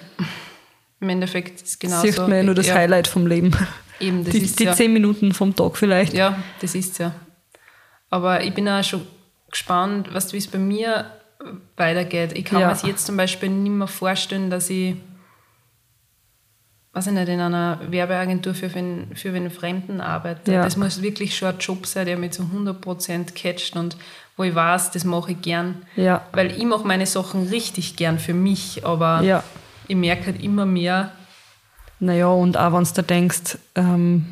im 1.01 1.09
Endeffekt 1.09 1.62
ist 1.62 1.66
es 1.66 1.79
genau 1.79 2.01
sieht 2.03 2.18
man 2.18 2.33
ja 2.33 2.42
nur 2.42 2.55
das 2.55 2.66
ja, 2.66 2.75
Highlight 2.75 3.07
vom 3.07 3.27
Leben. 3.27 3.57
Eben, 4.01 4.25
das 4.25 4.33
die 4.35 4.40
ist 4.40 4.59
die 4.59 4.64
ja. 4.64 4.75
zehn 4.75 4.92
Minuten 4.92 5.33
vom 5.33 5.57
Tag 5.57 5.77
vielleicht. 5.79 6.12
Ja, 6.12 6.38
das 6.61 6.75
ist 6.75 6.99
ja. 6.99 7.12
Aber 8.11 8.44
ich 8.44 8.53
bin 8.53 8.68
auch 8.68 8.85
schon 8.85 9.03
gespannt, 9.51 10.09
was 10.12 10.33
wie 10.35 10.38
es 10.38 10.46
bei 10.46 10.59
mir 10.59 11.11
weitergeht. 11.77 12.33
Ich 12.37 12.45
kann 12.45 12.61
Ja. 12.61 12.67
mir 12.69 12.73
es 12.73 12.83
jetzt 12.83 13.07
zum 13.07 13.17
Beispiel 13.17 13.49
nicht 13.49 13.71
mehr 13.73 13.87
vorstellen, 13.87 14.51
dass 14.51 14.71
ich, 14.71 14.97
weiß 16.93 17.09
ich 17.09 17.13
nicht, 17.13 17.29
in 17.29 17.41
einer 17.41 17.79
Werbeagentur 17.89 18.55
für 18.55 18.73
wen, 18.75 19.09
für 19.15 19.33
wen 19.35 19.51
Fremden 19.51 20.01
arbeite. 20.01 20.53
Ja. 20.53 20.63
Das 20.63 20.77
muss 20.77 21.03
wirklich 21.03 21.37
schon 21.37 21.49
ein 21.49 21.59
Job 21.59 21.87
sein, 21.87 22.07
der 22.07 22.17
mich 22.17 22.33
zu 22.33 22.45
100% 22.45 23.35
catcht 23.35 23.77
und 23.77 23.97
wo 24.37 24.45
ich 24.45 24.55
weiß, 24.55 24.91
das 24.93 25.05
mache 25.05 25.33
ich 25.33 25.41
gern. 25.43 25.83
Ja. 25.97 26.23
Weil 26.33 26.53
ich 26.53 26.65
mache 26.65 26.87
meine 26.87 27.07
Sachen 27.07 27.49
richtig 27.49 27.97
gern 27.97 28.19
für 28.19 28.35
mich, 28.35 28.85
aber 28.87 29.23
Ja. 29.23 29.43
ich 29.89 29.97
merke 29.97 30.27
halt 30.27 30.43
immer 30.43 30.67
mehr, 30.67 31.13
Naja, 31.99 32.27
und 32.29 32.59
auch 32.59 32.75
wenn 32.75 32.85
du 32.85 32.91
da 32.95 33.01
denkst, 33.01 33.57
ähm, 33.75 34.27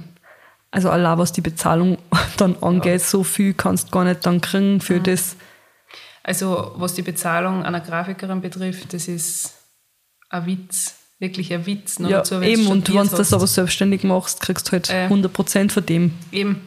also 0.70 0.90
allein 0.90 1.16
was 1.16 1.32
die 1.32 1.40
Bezahlung 1.40 1.96
dann 2.36 2.56
angeht, 2.60 3.00
so 3.00 3.24
viel 3.24 3.54
kannst 3.54 3.88
du 3.88 3.92
gar 3.92 4.04
nicht 4.04 4.26
dann 4.26 4.42
kriegen 4.42 4.82
für 4.82 5.00
das. 5.00 5.36
Also 6.24 6.72
was 6.76 6.94
die 6.94 7.02
Bezahlung 7.02 7.62
einer 7.64 7.80
Grafikerin 7.80 8.40
betrifft, 8.40 8.92
das 8.94 9.06
ist 9.08 9.52
ein 10.30 10.46
Witz, 10.46 10.94
wirklich 11.18 11.52
ein 11.52 11.64
Witz. 11.66 11.98
Noch 12.00 12.08
Ja, 12.10 12.16
dazu, 12.18 12.40
eben, 12.40 12.66
und 12.66 12.88
wenn 12.92 13.06
du 13.08 13.16
das 13.16 13.32
aber 13.32 13.46
selbstständig 13.46 14.02
machst, 14.04 14.40
kriegst 14.40 14.66
du 14.68 14.72
halt 14.72 14.88
Äh. 14.90 15.06
100% 15.08 15.70
von 15.70 15.84
dem. 15.86 16.12
Eben. 16.32 16.66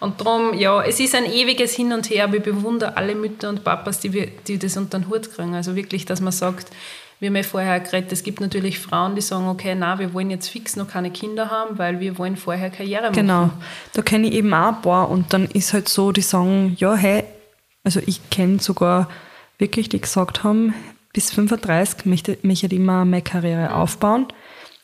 Und 0.00 0.20
darum, 0.20 0.52
ja, 0.58 0.82
es 0.82 1.00
ist 1.00 1.14
ein 1.14 1.24
ewiges 1.24 1.72
Hin 1.74 1.92
und 1.92 2.10
Her, 2.10 2.24
aber 2.24 2.36
ich 2.36 2.42
bewundere 2.42 2.96
alle 2.98 3.14
Mütter 3.14 3.48
und 3.48 3.64
Papas, 3.64 4.00
die, 4.00 4.12
wir- 4.12 4.26
die 4.46 4.58
das 4.58 4.76
unter 4.76 4.98
den 4.98 5.08
Hut 5.08 5.32
kriegen. 5.32 5.54
Also 5.54 5.74
wirklich, 5.76 6.04
dass 6.04 6.20
man 6.20 6.32
sagt, 6.32 6.66
wir 7.18 7.28
haben 7.28 7.36
ja 7.36 7.42
vorher 7.44 7.80
geredet, 7.80 8.12
es 8.12 8.22
gibt 8.22 8.42
natürlich 8.42 8.78
Frauen, 8.78 9.14
die 9.14 9.22
sagen, 9.22 9.48
okay, 9.48 9.74
na, 9.74 9.98
wir 9.98 10.12
wollen 10.12 10.28
jetzt 10.30 10.48
fix 10.48 10.76
noch 10.76 10.88
keine 10.88 11.10
Kinder 11.10 11.48
haben, 11.50 11.78
weil 11.78 11.98
wir 12.00 12.18
wollen 12.18 12.36
vorher 12.36 12.68
Karriere 12.68 13.04
machen. 13.04 13.14
Genau. 13.14 13.50
Da 13.94 14.02
kenne 14.02 14.26
ich 14.26 14.34
eben 14.34 14.52
auch 14.52 14.74
ein 14.74 14.82
paar 14.82 15.08
und 15.08 15.32
dann 15.32 15.46
ist 15.46 15.72
halt 15.72 15.88
so, 15.88 16.12
die 16.12 16.20
sagen, 16.20 16.76
ja, 16.78 16.94
hey, 16.94 17.24
also 17.86 18.00
ich 18.04 18.28
kenne 18.30 18.58
sogar 18.58 19.08
wirklich, 19.58 19.88
die 19.88 20.00
gesagt 20.00 20.42
haben, 20.42 20.74
bis 21.12 21.30
35 21.30 22.04
möchte, 22.04 22.36
möchte 22.42 22.66
ich 22.66 22.72
immer 22.72 23.04
meine 23.04 23.22
Karriere 23.22 23.74
aufbauen. 23.74 24.26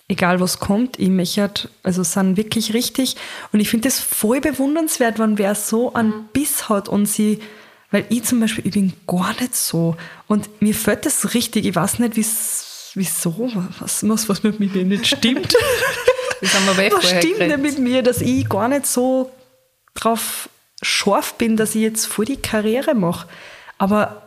Egal 0.08 0.40
was 0.40 0.60
kommt, 0.60 0.98
ich 1.00 1.08
möchte, 1.08 1.68
also 1.82 2.02
sind 2.04 2.36
wirklich 2.36 2.72
richtig. 2.74 3.16
Und 3.52 3.58
ich 3.60 3.68
finde 3.70 3.88
das 3.88 3.98
voll 4.00 4.40
bewundernswert, 4.40 5.18
wenn 5.18 5.36
wer 5.38 5.54
so 5.54 5.92
einen 5.94 6.28
Biss 6.32 6.68
hat 6.68 6.88
und 6.88 7.06
sie, 7.06 7.40
weil 7.90 8.06
ich 8.08 8.22
zum 8.24 8.38
Beispiel, 8.40 8.66
ich 8.66 8.72
bin 8.72 8.92
gar 9.06 9.34
nicht 9.40 9.56
so. 9.56 9.96
Und 10.28 10.62
mir 10.62 10.74
fällt 10.74 11.04
das 11.06 11.34
richtig, 11.34 11.66
ich 11.66 11.74
weiß 11.74 11.98
nicht, 11.98 12.16
wie's- 12.16 12.92
wieso, 12.94 13.50
was, 13.80 14.06
was, 14.08 14.28
was 14.28 14.42
mit 14.42 14.60
mir 14.60 14.84
nicht 14.84 15.06
stimmt. 15.18 15.54
Das 16.40 16.54
haben 16.54 16.76
wir 16.76 16.84
eh 16.84 16.92
Was 16.92 17.08
stimmt 17.10 17.40
denn 17.40 17.62
mit 17.62 17.78
mir, 17.78 18.02
dass 18.02 18.20
ich 18.20 18.48
gar 18.48 18.68
nicht 18.68 18.86
so 18.86 19.30
drauf 19.94 20.48
scharf 20.82 21.34
bin, 21.34 21.56
dass 21.56 21.74
ich 21.74 21.82
jetzt 21.82 22.06
voll 22.06 22.24
die 22.26 22.36
Karriere 22.36 22.94
mache? 22.94 23.28
Aber 23.78 24.22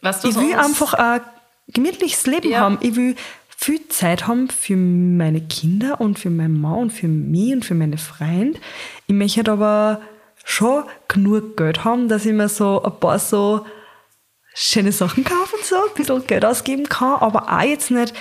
Weißt 0.00 0.24
du, 0.24 0.28
ich 0.28 0.36
will 0.36 0.54
einfach 0.54 0.94
ein 0.94 1.20
gemütliches 1.68 2.26
Leben 2.26 2.50
Ja. 2.50 2.60
haben. 2.60 2.78
Ich 2.80 2.96
will 2.96 3.14
viel 3.56 3.86
Zeit 3.88 4.26
haben 4.26 4.48
für 4.50 4.76
meine 4.76 5.40
Kinder 5.40 6.00
und 6.00 6.18
für 6.18 6.30
meinen 6.30 6.60
Mann 6.60 6.78
und 6.78 6.90
für 6.90 7.06
mich 7.06 7.52
und 7.52 7.64
für 7.64 7.74
meine 7.74 7.98
Freunde. 7.98 8.58
Ich 9.06 9.14
möchte 9.14 9.36
halt 9.38 9.48
aber 9.48 10.00
schon 10.44 10.82
genug 11.06 11.56
Geld 11.56 11.84
haben, 11.84 12.08
dass 12.08 12.26
ich 12.26 12.32
mir 12.32 12.48
so 12.48 12.82
ein 12.82 12.98
paar 12.98 13.20
so 13.20 13.64
schöne 14.54 14.90
Sachen 14.90 15.22
kaufen, 15.24 15.58
so 15.62 15.76
ein 15.76 15.94
bisschen 15.94 16.26
Geld 16.26 16.44
ausgeben 16.44 16.88
kann, 16.88 17.20
aber 17.20 17.48
auch 17.52 17.62
jetzt 17.62 17.92
nicht, 17.92 18.12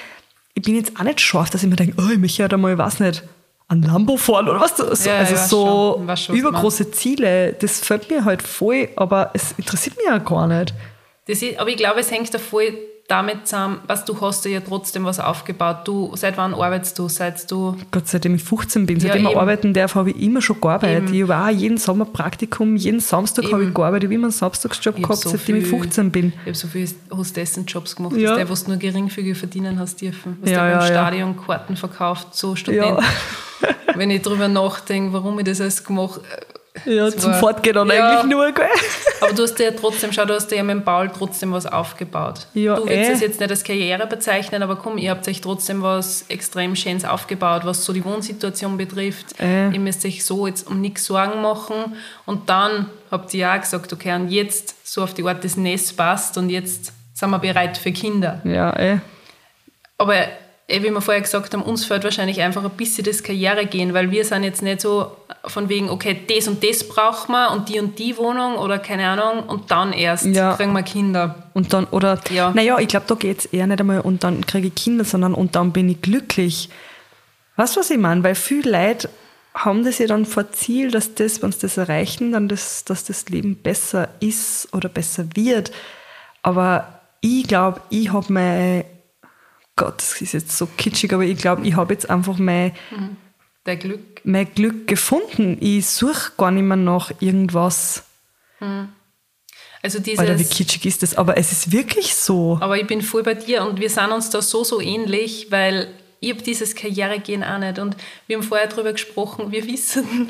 ich 0.53 0.61
bin 0.61 0.75
jetzt 0.75 0.97
auch 0.99 1.03
nicht 1.03 1.19
scharf, 1.19 1.49
dass 1.49 1.63
ich 1.63 1.69
mir 1.69 1.75
denke, 1.75 1.95
oh, 1.99 2.09
ich 2.11 2.19
möchte 2.19 2.43
halt 2.43 2.53
einmal, 2.53 2.77
weiß 2.77 2.99
nicht, 2.99 3.23
ein 3.71 3.81
Lambo 3.83 4.17
fahren 4.17 4.49
oder 4.49 4.59
was. 4.59 4.75
So, 4.75 4.83
Ja, 5.09 5.17
also 5.19 5.33
weiß 5.33 5.49
so 5.49 6.05
schon, 6.15 6.35
übergroße 6.35 6.91
Ziele, 6.91 7.53
das 7.53 7.79
fällt 7.79 8.09
mir 8.09 8.25
halt 8.25 8.43
voll, 8.43 8.89
aber 8.95 9.31
es 9.33 9.53
interessiert 9.57 9.97
mich 9.97 10.05
ja 10.05 10.17
gar 10.17 10.47
nicht. 10.47 10.73
Ist, 11.27 11.43
aber 11.57 11.69
ich 11.69 11.77
glaube, 11.77 12.01
es 12.01 12.11
hängt 12.11 12.33
da 12.33 12.39
voll 12.39 12.73
damit 13.11 13.47
zusammen, 13.47 13.79
was 13.87 14.05
du 14.05 14.19
hast 14.21 14.45
ja 14.45 14.59
trotzdem 14.61 15.03
was 15.03 15.19
aufgebaut. 15.19 15.79
Du, 15.85 16.11
seit 16.15 16.37
wann 16.37 16.53
arbeitest 16.53 16.97
du? 16.97 17.09
Seit 17.09 17.49
du 17.51 17.75
Gott, 17.91 18.07
seitdem 18.07 18.35
ich 18.35 18.43
15 18.43 18.85
bin, 18.85 18.97
Ja, 18.97 19.07
seitdem 19.09 19.25
ich 19.25 19.31
eben. 19.31 19.39
arbeiten 19.39 19.73
darf, 19.73 19.95
habe 19.95 20.11
ich 20.11 20.21
immer 20.21 20.41
schon 20.41 20.59
gearbeitet. 20.61 21.09
Eben. 21.09 21.13
Ich 21.13 21.21
habe 21.29 21.35
auch 21.45 21.49
jeden 21.49 21.77
Sommer 21.77 22.05
Praktikum, 22.05 22.75
jeden 22.75 22.99
Samstag 23.01 23.51
habe 23.51 23.65
ich 23.65 23.73
gearbeitet, 23.73 24.03
ich 24.03 24.07
habe 24.07 24.15
immer 24.15 24.25
einen 24.27 24.31
Samstagsjob 24.31 24.95
Ich 24.97 25.03
hab 25.03 25.09
gehabt, 25.09 25.23
so 25.23 25.29
seitdem 25.29 25.57
ich 25.57 25.63
viel- 25.67 25.79
15 25.79 26.11
bin. 26.11 26.27
Ich 26.27 26.39
habe 26.47 26.53
so 26.55 26.67
viele 26.67 26.89
Hostessenjobs 27.11 27.95
gemacht, 27.95 28.15
Ja. 28.15 28.35
der, 28.35 28.49
was 28.49 28.63
du 28.63 28.71
nur 28.71 28.79
geringfügig 28.79 29.37
verdienen 29.37 29.77
hast 29.79 30.01
dürfen. 30.01 30.37
Was 30.41 30.49
Ja, 30.49 30.63
der 30.63 30.71
ja, 30.75 30.79
ja. 30.81 30.87
Stadion 30.87 31.35
Karten 31.37 31.75
verkauft, 31.75 32.35
so 32.35 32.55
Studenten. 32.55 33.03
Wenn 33.95 34.09
ich 34.09 34.21
drüber 34.21 34.47
nachdenke, 34.47 35.11
warum 35.13 35.37
ich 35.39 35.45
das 35.45 35.59
alles 35.61 35.83
gemacht 35.83 36.21
Ja, 36.85 37.05
Das 37.05 37.17
zum 37.17 37.31
war- 37.33 37.39
Fortgehen 37.39 37.75
dann 37.75 37.89
Ja. 37.89 38.19
eigentlich 38.19 38.31
nur, 38.31 38.51
gell? 38.53 38.65
Aber 39.19 39.33
du 39.33 39.43
hast 39.43 39.59
ja 39.59 39.71
trotzdem, 39.71 40.13
schau, 40.13 40.23
du 40.25 40.33
hast 40.33 40.49
ja 40.51 40.63
mit 40.63 40.73
dem 40.77 40.83
Paul 40.85 41.09
trotzdem 41.09 41.51
was 41.51 41.65
aufgebaut. 41.65 42.47
Ja, 42.53 42.75
du 42.75 42.85
willst 42.87 43.09
eh. 43.09 43.13
es 43.13 43.19
jetzt 43.19 43.39
nicht 43.41 43.49
als 43.49 43.63
Karriere 43.63 44.07
bezeichnen, 44.07 44.63
aber 44.63 44.77
komm, 44.77 44.97
ihr 44.97 45.11
habt 45.11 45.27
euch 45.27 45.41
trotzdem 45.41 45.81
was 45.81 46.23
extrem 46.29 46.75
Schönes 46.77 47.03
aufgebaut, 47.03 47.63
was 47.65 47.83
so 47.83 47.91
die 47.91 48.03
Wohnsituation 48.05 48.77
betrifft. 48.77 49.39
Eh. 49.39 49.69
Ihr 49.71 49.79
müsst 49.79 50.05
euch 50.05 50.23
so 50.23 50.47
jetzt 50.47 50.65
um 50.67 50.79
nichts 50.79 51.05
Sorgen 51.05 51.41
machen. 51.41 51.97
Und 52.25 52.49
dann 52.49 52.87
habt 53.11 53.33
ihr 53.33 53.41
ja 53.41 53.55
auch 53.57 53.61
gesagt, 53.61 53.91
okay, 53.91 54.15
und 54.15 54.29
jetzt 54.29 54.75
so 54.83 55.03
auf 55.03 55.13
die 55.13 55.23
Art 55.25 55.43
das 55.43 55.57
Nest 55.57 55.97
passt 55.97 56.37
und 56.37 56.49
jetzt 56.49 56.93
sind 57.13 57.29
wir 57.31 57.39
bereit 57.39 57.77
für 57.77 57.91
Kinder. 57.91 58.39
Ja, 58.45 58.75
eh. 58.79 58.97
Aber 59.97 60.15
eh, 60.15 60.27
wie 60.71 60.89
wir 60.91 61.01
vorher 61.01 61.21
gesagt 61.21 61.53
haben, 61.53 61.63
uns 61.63 61.85
fällt 61.85 62.03
wahrscheinlich 62.03 62.41
einfach 62.41 62.63
ein 62.63 62.69
bisschen 62.71 63.03
das 63.03 63.21
Karrieregehen, 63.23 63.93
weil 63.93 64.11
wir 64.11 64.23
sind 64.25 64.43
jetzt 64.43 64.61
nicht 64.61 64.81
so 64.81 65.11
von 65.45 65.69
wegen, 65.69 65.89
okay, 65.89 66.19
das 66.27 66.47
und 66.47 66.63
das 66.63 66.87
brauchen 66.87 67.31
wir 67.33 67.51
und 67.51 67.67
die 67.69 67.79
und 67.79 67.97
die 67.99 68.17
Wohnung 68.17 68.55
oder 68.57 68.79
keine 68.79 69.07
Ahnung 69.09 69.43
und 69.47 69.71
dann 69.71 69.91
erst 69.93 70.25
Ja. 70.27 70.53
kriegen 70.55 70.73
wir 70.73 70.83
Kinder. 70.83 71.43
Und 71.53 71.73
dann, 71.73 71.85
oder, 71.85 72.19
Ja. 72.29 72.51
naja, 72.51 72.77
ich 72.79 72.87
glaube, 72.87 73.05
da 73.07 73.15
geht 73.15 73.39
es 73.39 73.45
eher 73.45 73.67
nicht 73.67 73.79
einmal 73.79 74.01
und 74.01 74.23
dann 74.23 74.45
kriege 74.45 74.67
ich 74.67 74.75
Kinder, 74.75 75.03
sondern 75.03 75.33
und 75.33 75.55
dann 75.55 75.71
bin 75.73 75.89
ich 75.89 76.01
glücklich. 76.01 76.69
Weißt 77.57 77.75
du, 77.75 77.79
was 77.81 77.89
ich 77.89 77.97
meine? 77.97 78.23
Weil 78.23 78.35
viele 78.35 78.71
Leute 78.71 79.09
haben 79.53 79.83
das 79.83 79.97
ja 79.99 80.07
dann 80.07 80.25
vor 80.25 80.51
Ziel, 80.51 80.91
dass 80.91 81.13
das, 81.15 81.41
wenn 81.41 81.51
sie 81.51 81.59
das 81.61 81.77
erreichen, 81.77 82.31
dann 82.31 82.47
das, 82.47 82.85
dass 82.85 83.03
das 83.03 83.27
Leben 83.29 83.55
besser 83.57 84.07
ist 84.21 84.69
oder 84.73 84.87
besser 84.89 85.25
wird. 85.35 85.71
Aber 86.43 87.01
ich 87.19 87.47
glaube, 87.47 87.81
ich 87.89 88.11
habe 88.13 88.31
mein, 88.31 88.83
Gott, 89.81 89.97
das 89.97 90.21
ist 90.21 90.33
jetzt 90.33 90.55
so 90.55 90.67
kitschig, 90.77 91.11
aber 91.11 91.23
ich 91.23 91.39
glaube, 91.39 91.65
ich 91.67 91.75
habe 91.75 91.91
jetzt 91.91 92.07
einfach 92.07 92.37
mein, 92.37 92.71
Der 93.65 93.77
Glück. 93.77 94.21
mein 94.23 94.53
Glück 94.53 94.85
gefunden. 94.85 95.57
Ich 95.59 95.87
suche 95.87 96.33
gar 96.37 96.51
nicht 96.51 96.61
mehr 96.61 96.77
nach 96.77 97.11
irgendwas. 97.19 98.03
Also 99.81 99.97
Alter, 99.97 100.33
wie 100.33 100.37
dieses, 100.37 100.55
kitschig 100.55 100.85
ist 100.85 101.01
das? 101.01 101.15
Aber 101.15 101.35
es 101.35 101.51
ist 101.51 101.71
wirklich 101.71 102.13
so. 102.13 102.59
aber 102.61 102.77
ich 102.77 102.85
bin 102.85 103.01
voll 103.01 103.23
bei 103.23 103.33
dir 103.33 103.65
und 103.65 103.79
wir 103.79 103.89
sind 103.89 104.11
uns 104.11 104.29
da 104.29 104.43
so, 104.43 104.63
so 104.63 104.79
ähnlich, 104.79 105.47
weil 105.49 105.91
ich 106.19 106.29
habe 106.29 106.43
dieses 106.43 106.75
Karrieregehen 106.75 107.43
auch 107.43 107.57
nicht 107.57 107.79
und 107.79 107.97
wir 108.27 108.37
haben 108.37 108.43
vorher 108.43 108.67
darüber 108.67 108.91
gesprochen, 108.91 109.51
wir 109.51 109.65
wissen, 109.65 110.29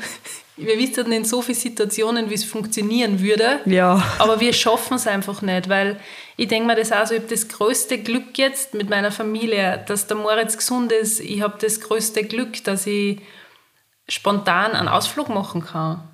wir 0.56 0.78
wissen 0.78 1.10
in 1.12 1.24
so 1.24 1.40
vielen 1.40 1.58
Situationen, 1.58 2.28
wie 2.28 2.34
es 2.34 2.44
funktionieren 2.44 3.20
würde. 3.20 3.60
Ja. 3.64 4.02
Aber 4.18 4.40
wir 4.40 4.52
schaffen 4.52 4.94
es 4.94 5.06
einfach 5.06 5.40
nicht, 5.40 5.68
weil 5.68 5.98
ich 6.36 6.48
denke 6.48 6.66
mir 6.66 6.76
das 6.76 6.92
auch 6.92 7.06
so, 7.06 7.14
ich 7.14 7.20
habe 7.20 7.30
das 7.30 7.48
größte 7.48 7.98
Glück 7.98 8.36
jetzt 8.36 8.74
mit 8.74 8.90
meiner 8.90 9.10
Familie, 9.10 9.82
dass 9.86 10.06
der 10.06 10.16
Moritz 10.16 10.56
gesund 10.56 10.92
ist. 10.92 11.20
Ich 11.20 11.40
habe 11.40 11.56
das 11.60 11.80
größte 11.80 12.24
Glück, 12.24 12.62
dass 12.64 12.86
ich 12.86 13.20
spontan 14.08 14.72
einen 14.72 14.88
Ausflug 14.88 15.30
machen 15.30 15.64
kann. 15.64 16.08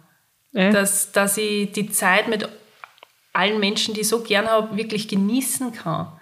Äh? 0.52 0.72
Dass, 0.72 1.10
dass 1.10 1.36
ich 1.36 1.72
die 1.72 1.90
Zeit 1.90 2.28
mit 2.28 2.48
allen 3.32 3.58
Menschen, 3.58 3.94
die 3.94 4.02
ich 4.02 4.08
so 4.08 4.22
gern 4.22 4.46
habe, 4.46 4.76
wirklich 4.76 5.08
genießen 5.08 5.72
kann. 5.72 6.12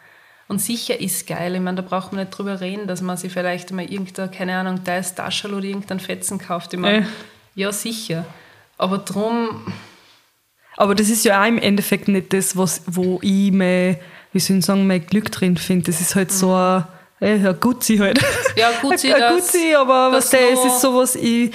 Und 0.49 0.61
sicher 0.61 1.01
ist 1.01 1.27
geil. 1.27 1.55
Ich 1.55 1.61
meine, 1.61 1.83
da 1.83 1.89
braucht 1.89 2.13
man 2.13 2.25
nicht 2.25 2.37
drüber 2.37 2.61
reden, 2.61 2.87
dass 2.87 3.03
man 3.03 3.17
sich 3.17 3.33
vielleicht 3.33 3.73
mal 3.73 3.91
irgendein, 3.91 4.31
keine 4.31 4.57
Ahnung, 4.57 4.85
teils 4.85 5.15
Taschel 5.15 5.53
oder 5.53 5.65
irgendein 5.65 6.01
Fetzen 6.01 6.39
kauft. 6.39 6.73
Ich 6.73 6.79
meine, 6.79 6.99
Äh. 6.99 7.07
Ja, 7.57 7.73
sicher. 7.73 8.25
Aber 8.79 8.99
drum, 8.99 9.63
Aber 10.77 10.95
das 10.95 11.09
ist 11.09 11.25
ja 11.25 11.43
auch 11.43 11.47
im 11.49 11.59
Endeffekt 11.59 12.07
nicht 12.09 12.33
das, 12.33 12.57
was, 12.57 12.83
wo 12.87 13.19
ich 13.23 13.51
mein, 13.51 13.97
wie 14.33 14.39
soll 14.39 14.59
ich 14.59 14.65
sagen, 14.67 14.87
mein 14.87 15.05
Glück 15.07 15.33
drin 15.33 15.57
finde. 15.57 15.87
Das 15.87 16.01
ist 16.01 16.15
halt 16.15 16.31
so 16.31 16.55
ein, 16.55 16.85
äh, 17.21 17.37
ja, 17.39 17.53
Gutzi 17.53 17.97
halt. 17.97 18.21
Ja, 18.57 18.71
Gutzi, 18.83 19.11
ein 19.15 19.21
das- 19.21 19.33
Gutzi, 19.47 19.75
aber 19.75 20.13
was 20.13 20.31
der, 20.31 20.53
es 20.53 20.65
ist 20.65 20.81
sowas, 20.83 21.15
ich, 21.17 21.53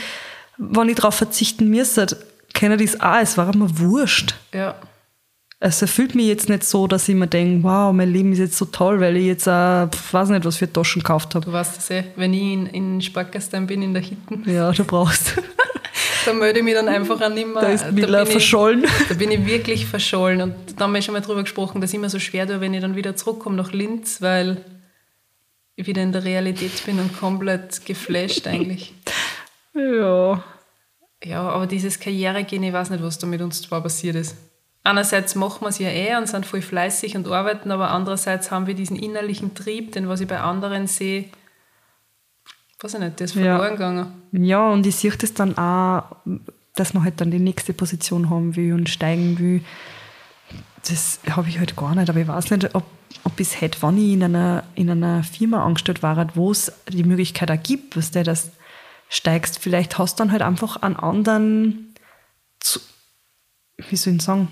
wenn 0.57 0.89
ich 0.89 0.95
darauf 0.95 1.15
verzichten 1.15 1.69
müsste, 1.69 2.07
kenne 2.53 2.75
das 2.77 2.99
auch, 2.99 3.19
es 3.21 3.37
war 3.37 3.55
mir 3.55 3.69
wurscht. 3.79 4.35
ja. 4.53 4.75
Es 5.63 5.79
erfüllt 5.79 6.15
mich 6.15 6.25
jetzt 6.25 6.49
nicht 6.49 6.63
so, 6.63 6.87
dass 6.87 7.07
ich 7.07 7.13
mir 7.13 7.27
denke, 7.27 7.63
wow, 7.63 7.93
mein 7.93 8.11
Leben 8.11 8.33
ist 8.33 8.39
jetzt 8.39 8.57
so 8.57 8.65
toll, 8.65 8.99
weil 8.99 9.15
ich 9.15 9.25
jetzt 9.27 9.47
auch, 9.47 9.87
pf, 9.91 10.11
weiß 10.11 10.29
nicht, 10.29 10.43
was 10.43 10.57
für 10.57 10.73
Taschen 10.73 11.03
gekauft 11.03 11.35
habe. 11.35 11.45
Du 11.45 11.51
weißt 11.53 11.77
das 11.77 11.87
eh, 11.91 12.03
wenn 12.15 12.33
ich 12.33 12.41
in, 12.41 12.65
in 12.65 12.99
Sparkasten 12.99 13.67
bin, 13.67 13.83
in 13.83 13.93
der 13.93 14.01
Hitten, 14.01 14.41
Ja, 14.49 14.71
du 14.71 14.83
brauchst. 14.83 15.35
da 16.25 16.33
melde 16.33 16.59
ich 16.59 16.65
mich 16.65 16.73
dann 16.73 16.87
einfach 16.87 17.19
an 17.21 17.33
nimmer. 17.33 17.61
Da 17.61 17.67
ist 17.69 17.93
bin 17.95 18.05
ich- 18.05 18.29
verschollen. 18.29 18.85
Da 19.09 19.15
bin 19.15 19.31
ich 19.31 19.45
wirklich 19.45 19.85
verschollen. 19.85 20.41
Und 20.41 20.55
da 20.77 20.83
haben 20.85 20.93
wir 20.93 21.01
schon 21.01 21.13
mal 21.13 21.21
drüber 21.21 21.41
gesprochen, 21.43 21.81
dass 21.81 21.93
ich 21.93 21.99
mir 21.99 22.09
so 22.09 22.19
schwer 22.19 22.47
tue, 22.47 22.61
wenn 22.61 22.73
ich 22.73 22.81
dann 22.81 22.95
wieder 22.95 23.15
zurückkomme 23.15 23.55
nach 23.55 23.71
Linz, 23.71 24.21
weil 24.21 24.57
ich 25.75 25.87
wieder 25.87 26.01
in 26.01 26.11
der 26.11 26.23
Realität 26.23 26.83
bin 26.85 26.99
und 26.99 27.17
komplett 27.17 27.85
geflasht 27.85 28.47
eigentlich. 28.47 28.93
Ja. 29.73 30.43
Ja, 31.23 31.41
aber 31.49 31.67
dieses 31.67 31.99
Karrieregehen, 31.99 32.63
ich 32.63 32.73
weiß 32.73 32.89
nicht, 32.89 33.03
was 33.03 33.19
da 33.19 33.27
mit 33.27 33.41
uns 33.41 33.61
zwar 33.61 33.81
passiert 33.81 34.15
ist. 34.15 34.35
Einerseits 34.83 35.35
machen 35.35 35.61
wir 35.61 35.69
es 35.69 35.77
ja 35.77 35.89
eh 35.89 36.15
und 36.17 36.27
sind 36.27 36.45
voll 36.47 36.63
fleißig 36.63 37.15
und 37.15 37.27
arbeiten, 37.27 37.69
aber 37.69 37.91
andererseits 37.91 38.49
haben 38.49 38.65
wir 38.65 38.73
diesen 38.73 38.97
innerlichen 38.97 39.53
Trieb, 39.53 39.91
den 39.91 40.09
was 40.09 40.21
ich 40.21 40.27
bei 40.27 40.39
anderen 40.39 40.87
sehe, 40.87 41.25
weiß 42.81 42.95
ich 42.95 42.99
nicht, 42.99 43.19
der 43.19 43.25
ist 43.25 43.35
Ja. 43.35 43.57
verloren 43.57 43.71
gegangen. 43.77 44.07
Ja, 44.31 44.69
und 44.69 44.85
ich 44.85 44.95
sehe 44.95 45.11
das 45.11 45.33
dann 45.33 45.57
auch, 45.57 46.03
dass 46.75 46.93
man 46.93 47.03
halt 47.03 47.19
dann 47.21 47.31
die 47.31 47.39
nächste 47.39 47.73
Position 47.73 48.29
haben 48.29 48.55
will 48.55 48.73
und 48.73 48.89
steigen 48.89 49.37
will. 49.39 49.61
Das 50.87 51.19
habe 51.29 51.47
ich 51.49 51.59
halt 51.59 51.75
gar 51.75 51.93
nicht, 51.95 52.09
aber 52.09 52.19
ich 52.19 52.27
weiß 52.27 52.49
nicht, 52.51 52.73
ob, 52.73 52.83
ob 53.23 53.35
bis 53.35 53.61
heute, 53.61 53.81
wenn 53.83 53.97
ich 53.97 54.13
in 54.13 54.23
einer, 54.23 54.63
in 54.75 54.89
einer 54.89 55.23
Firma 55.23 55.63
angestellt 55.63 56.01
war, 56.01 56.35
wo 56.35 56.51
es 56.51 56.71
die 56.89 57.03
Möglichkeit 57.03 57.51
auch 57.51 57.61
gibt, 57.61 57.95
dass 57.95 58.11
du 58.11 58.23
das 58.23 58.49
steigst, 59.09 59.59
vielleicht 59.59 59.97
hast 59.97 60.19
du 60.19 60.23
dann 60.23 60.31
halt 60.31 60.41
einfach 60.41 60.77
einen 60.77 60.95
anderen, 60.95 61.93
zu, 62.59 62.79
wie 63.89 63.95
soll 63.95 64.15
ich 64.15 64.21
sagen, 64.21 64.47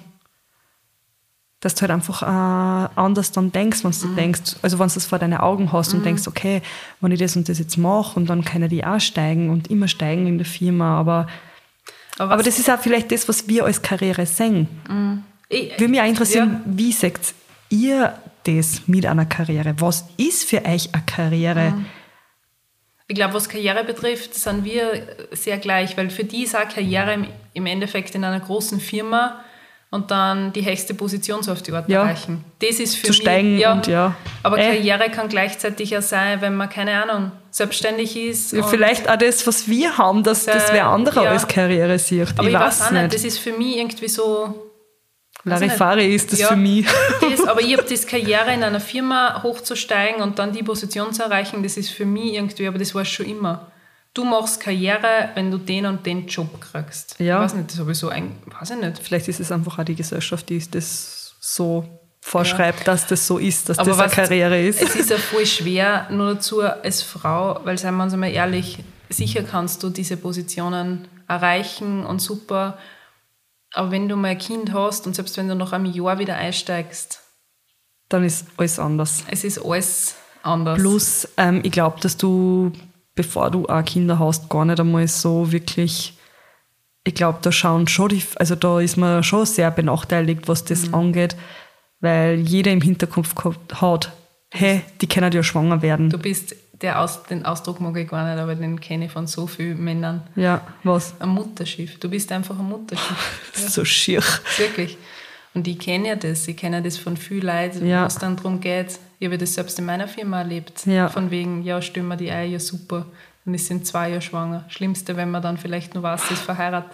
dass 1.62 1.76
du 1.76 1.82
halt 1.82 1.92
einfach 1.92 2.22
äh, 2.24 2.90
anders 2.96 3.32
dann 3.34 3.52
denkst, 3.52 3.84
wenn 3.84 3.92
du 3.92 4.16
denkst, 4.16 4.56
also 4.62 4.80
wenn 4.80 4.88
du 4.88 4.94
das 4.94 5.06
vor 5.06 5.20
deinen 5.20 5.38
Augen 5.38 5.72
hast 5.74 5.94
und 5.94 6.06
denkst, 6.06 6.28
okay, 6.28 6.62
wenn 7.02 7.12
ich 7.12 7.20
das 7.20 7.36
und 7.36 7.50
das 7.50 7.60
jetzt 7.60 7.78
mache 7.78 8.18
und 8.18 8.30
dann 8.30 8.46
kann 8.46 8.68
die 8.70 8.86
auch 8.86 9.00
steigen 9.02 9.50
und 9.50 9.70
immer 9.70 9.88
steigen 9.90 10.26
in 10.28 10.38
der 10.38 10.46
Firma, 10.46 10.98
aber, 10.98 11.28
Aber, 12.18 12.32
aber 12.34 12.44
das 12.44 12.60
ist 12.60 12.70
auch 12.70 12.80
vielleicht 12.80 13.12
das, 13.12 13.28
was 13.28 13.48
wir 13.50 13.66
als 13.66 13.82
Karriere 13.82 14.26
sehen. 14.26 14.68
ich, 15.50 15.72
Würde 15.72 15.90
mich 15.90 16.00
auch 16.00 16.06
interessieren, 16.06 16.62
Ja. 16.66 16.72
wie 16.78 16.92
seht 16.94 17.20
ihr 17.70 18.18
das 18.46 18.88
mit 18.88 19.06
einer 19.06 19.26
Karriere? 19.26 19.76
Was 19.80 20.06
ist 20.16 20.46
für 20.46 20.64
euch 20.66 20.94
eine 20.94 21.04
Karriere? 21.06 21.74
Ich 23.10 23.16
glaube, 23.16 23.34
was 23.34 23.50
Karriere 23.50 23.84
betrifft, 23.84 24.34
sind 24.36 24.64
wir 24.64 25.08
sehr 25.32 25.58
gleich, 25.58 25.98
weil 25.98 26.10
für 26.10 26.24
die 26.24 26.44
ist 26.44 26.56
auch 26.56 26.68
Karriere 26.70 27.26
im 27.54 27.66
Endeffekt 27.66 28.16
in 28.16 28.24
einer 28.24 28.40
großen 28.40 28.80
Firma 28.80 29.44
und 29.92 30.12
dann 30.12 30.54
die 30.54 30.64
höchste 30.64 30.94
Position 30.94 31.42
so 31.42 31.52
auf 31.52 31.62
die 31.64 31.72
Art 31.72 31.90
Ja. 31.90 32.04
erreichen. 32.04 32.44
Das 32.60 32.80
ist 32.80 32.96
für 32.96 33.08
Zu 33.08 33.14
mich, 33.14 33.22
steigen 33.22 33.64
und 33.66 33.88
ja. 33.88 34.16
Aber 34.44 34.58
Äh. 34.60 34.76
Karriere 34.76 35.10
kann 35.10 35.30
gleichzeitig 35.30 35.90
ja 35.90 36.02
sein, 36.02 36.42
wenn 36.42 36.56
man, 36.56 36.70
keine 36.70 37.02
Ahnung, 37.04 37.32
selbstständig 37.50 38.16
ist. 38.16 38.54
Ja, 38.54 38.64
vielleicht 38.64 39.10
auch 39.10 39.16
das, 39.18 39.48
was 39.48 39.68
wir 39.68 39.98
haben, 39.98 40.24
dass 40.24 40.46
das 40.46 40.70
Äh, 40.70 40.74
wer 40.74 40.88
andere 40.88 41.24
ja. 41.24 41.32
als 41.32 41.48
Karriere 41.48 41.98
sieht. 41.98 42.28
Aber 42.38 42.48
ich, 42.48 42.54
weiß 42.54 42.84
auch 42.84 42.92
nicht. 42.92 43.14
das 43.14 43.24
ist 43.24 43.40
für 43.40 43.52
mich 43.54 43.78
irgendwie 43.78 44.08
so. 44.08 44.66
ich 45.40 45.46
Larifari 45.46 46.14
ist 46.14 46.32
das 46.34 46.40
Ja, 46.40 46.48
für 46.50 46.56
mich. 46.56 46.86
Das, 47.22 47.48
aber 47.48 47.62
ich 47.62 47.74
habe 47.76 47.84
das 47.90 48.06
Karriere 48.06 48.54
in 48.54 48.62
einer 48.62 48.80
Firma 48.82 49.42
hochzusteigen 49.42 50.22
und 50.22 50.38
dann 50.38 50.52
die 50.54 50.62
Position 50.64 51.14
zu 51.14 51.24
erreichen, 51.24 51.64
das 51.64 51.78
ist 51.78 51.90
für 51.90 52.06
mich 52.06 52.34
irgendwie, 52.36 52.68
aber 52.68 52.78
das 52.78 52.94
war 52.94 53.06
schon 53.06 53.26
immer. 53.26 53.72
Du 54.14 54.24
machst 54.26 54.60
Karriere, 54.60 55.30
wenn 55.36 55.52
du 55.52 55.58
den 55.58 55.86
und 55.86 56.06
den 56.06 56.28
Job 56.28 56.60
kriegst. 56.60 57.20
Ja. 57.20 57.38
Ich 57.38 57.44
weiß 57.46 57.54
nicht, 57.56 57.72
das 57.72 57.80
habe 57.80 57.92
ich 57.92 57.98
so 57.98 58.10
ein, 58.10 58.36
weiß 58.60 58.72
ich 58.72 58.78
nicht. 58.78 59.00
Vielleicht 59.00 59.28
ist 59.28 59.40
es 59.40 59.52
einfach 59.52 59.78
auch 59.80 59.84
die 59.84 59.96
Gesellschaft, 59.96 60.50
die 60.50 60.60
das 60.72 61.36
so 61.40 61.86
vorschreibt, 62.22 62.88
dass 62.88 63.08
das 63.08 63.26
so 63.26 63.38
ist, 63.38 63.70
dass 63.70 63.80
Aber 63.80 63.92
das 63.92 64.00
eine 64.00 64.10
Karriere 64.10 64.62
ist. 64.62 64.82
Es 64.82 64.96
ist 64.96 65.10
ja 65.10 65.18
voll 65.18 65.46
schwer, 65.46 66.08
nur 66.10 66.34
dazu 66.36 66.62
als 66.62 67.02
Frau, 67.04 67.60
weil 67.64 67.78
seien 67.78 67.96
wir 67.96 68.04
uns 68.04 68.14
einmal 68.14 68.32
ehrlich, 68.32 68.80
sicher 69.10 69.44
kannst 69.44 69.84
du 69.84 69.90
diese 69.90 70.18
Positionen 70.18 71.08
erreichen 71.28 72.06
und 72.06 72.20
super. 72.20 72.78
Aber 73.74 73.92
wenn 73.92 74.10
du 74.10 74.16
mal 74.16 74.30
ein 74.30 74.38
Kind 74.38 74.74
hast 74.74 75.06
und 75.08 75.16
selbst 75.16 75.38
wenn 75.38 75.48
du 75.48 75.56
nach 75.56 75.72
einem 75.72 75.86
Jahr 75.86 76.18
wieder 76.20 76.36
einsteigst, 76.36 77.22
Dann 78.10 78.24
ist 78.24 78.48
alles 78.58 78.80
anders. 78.80 79.24
es 79.30 79.44
ist 79.44 79.64
alles 79.64 80.16
anders. 80.42 80.80
Plus, 80.80 81.28
ähm, 81.38 81.62
ich 81.64 81.72
glaube, 81.72 82.00
dass 82.02 82.18
du, 82.18 82.72
bevor 83.20 83.52
du 83.52 83.66
auch 83.68 83.84
Kinder 83.84 84.18
hast, 84.18 84.48
gar 84.50 84.64
nicht 84.64 84.80
einmal 84.80 85.06
so 85.10 85.52
wirklich. 85.52 86.14
Ich 87.04 87.14
glaube, 87.16 87.40
da 87.42 87.52
schauen 87.52 87.86
schon 87.90 88.08
die, 88.10 88.24
also 88.38 88.56
da 88.56 88.80
ist 88.80 88.96
man 88.96 89.24
schon 89.24 89.46
sehr 89.46 89.72
benachteiligt, 89.72 90.48
was 90.48 90.64
das 90.64 90.88
Mhm. 90.88 90.96
angeht, 90.96 91.36
weil 92.00 92.36
jeder 92.40 92.72
im 92.72 92.80
Hinterkopf 92.80 93.36
hat, 93.82 94.14
hey, 94.54 94.84
die 95.02 95.08
können 95.08 95.34
ja 95.34 95.44
schwanger 95.44 95.82
werden. 95.82 96.10
Du 96.10 96.18
bist, 96.18 96.56
der 96.82 97.02
Aus, 97.02 97.24
den 97.24 97.46
Ausdruck 97.46 97.82
mag 97.82 97.98
ich 97.98 98.08
gar 98.08 98.24
nicht, 98.26 98.42
aber 98.42 98.56
den 98.56 98.80
kenne 98.80 99.06
ich 99.08 99.12
von 99.12 99.28
so 99.28 99.48
vielen 99.48 99.84
Männern. 99.84 100.22
ja, 100.38 100.62
was? 100.86 101.14
Ein 101.20 101.30
Mutterschiff. 101.30 102.00
Du 102.00 102.10
bist 102.10 102.32
einfach 102.32 102.58
ein 102.58 102.70
Mutterschiff. 102.70 103.42
Das 103.54 103.64
ist 103.66 103.74
so 103.74 103.84
schier. 103.84 104.24
Wirklich. 104.58 104.98
Und 105.54 105.68
ich 105.68 105.78
kenne 105.78 106.08
ja 106.08 106.16
das. 106.16 106.48
Ich 106.48 106.56
kenne 106.56 106.78
ja 106.78 106.82
das 106.82 106.98
von 106.98 107.18
vielen 107.18 107.48
Leuten, 107.48 107.86
Ja. 107.86 108.04
wo 108.04 108.08
es 108.08 108.16
dann 108.16 108.38
darum 108.38 108.62
geht. 108.62 108.98
Ich 109.20 109.28
habe 109.28 109.38
das 109.38 109.54
selbst 109.54 109.78
in 109.78 109.86
meiner 109.86 110.08
Firma 110.08 110.40
erlebt. 110.40 110.86
Ja. 110.86 111.10
Von 111.10 111.30
wegen, 111.30 111.64
ja, 111.64 111.82
stimmen 111.82 112.08
wir 112.08 112.16
die 112.16 112.32
Eier, 112.32 112.46
ja 112.46 112.60
super. 112.60 113.06
Dann 113.44 113.54
ist 113.54 113.68
sie 113.68 113.74
in 113.74 113.84
zwei 113.84 114.10
Jahren 114.10 114.22
schwanger. 114.22 114.66
Schlimmste, 114.70 115.18
wenn 115.18 115.30
man 115.30 115.42
dann 115.42 115.58
vielleicht 115.58 115.94
nur 115.94 116.04
weiß, 116.04 116.28
sie 116.28 116.36
ist 116.36 116.44
verheiratet. 116.44 116.92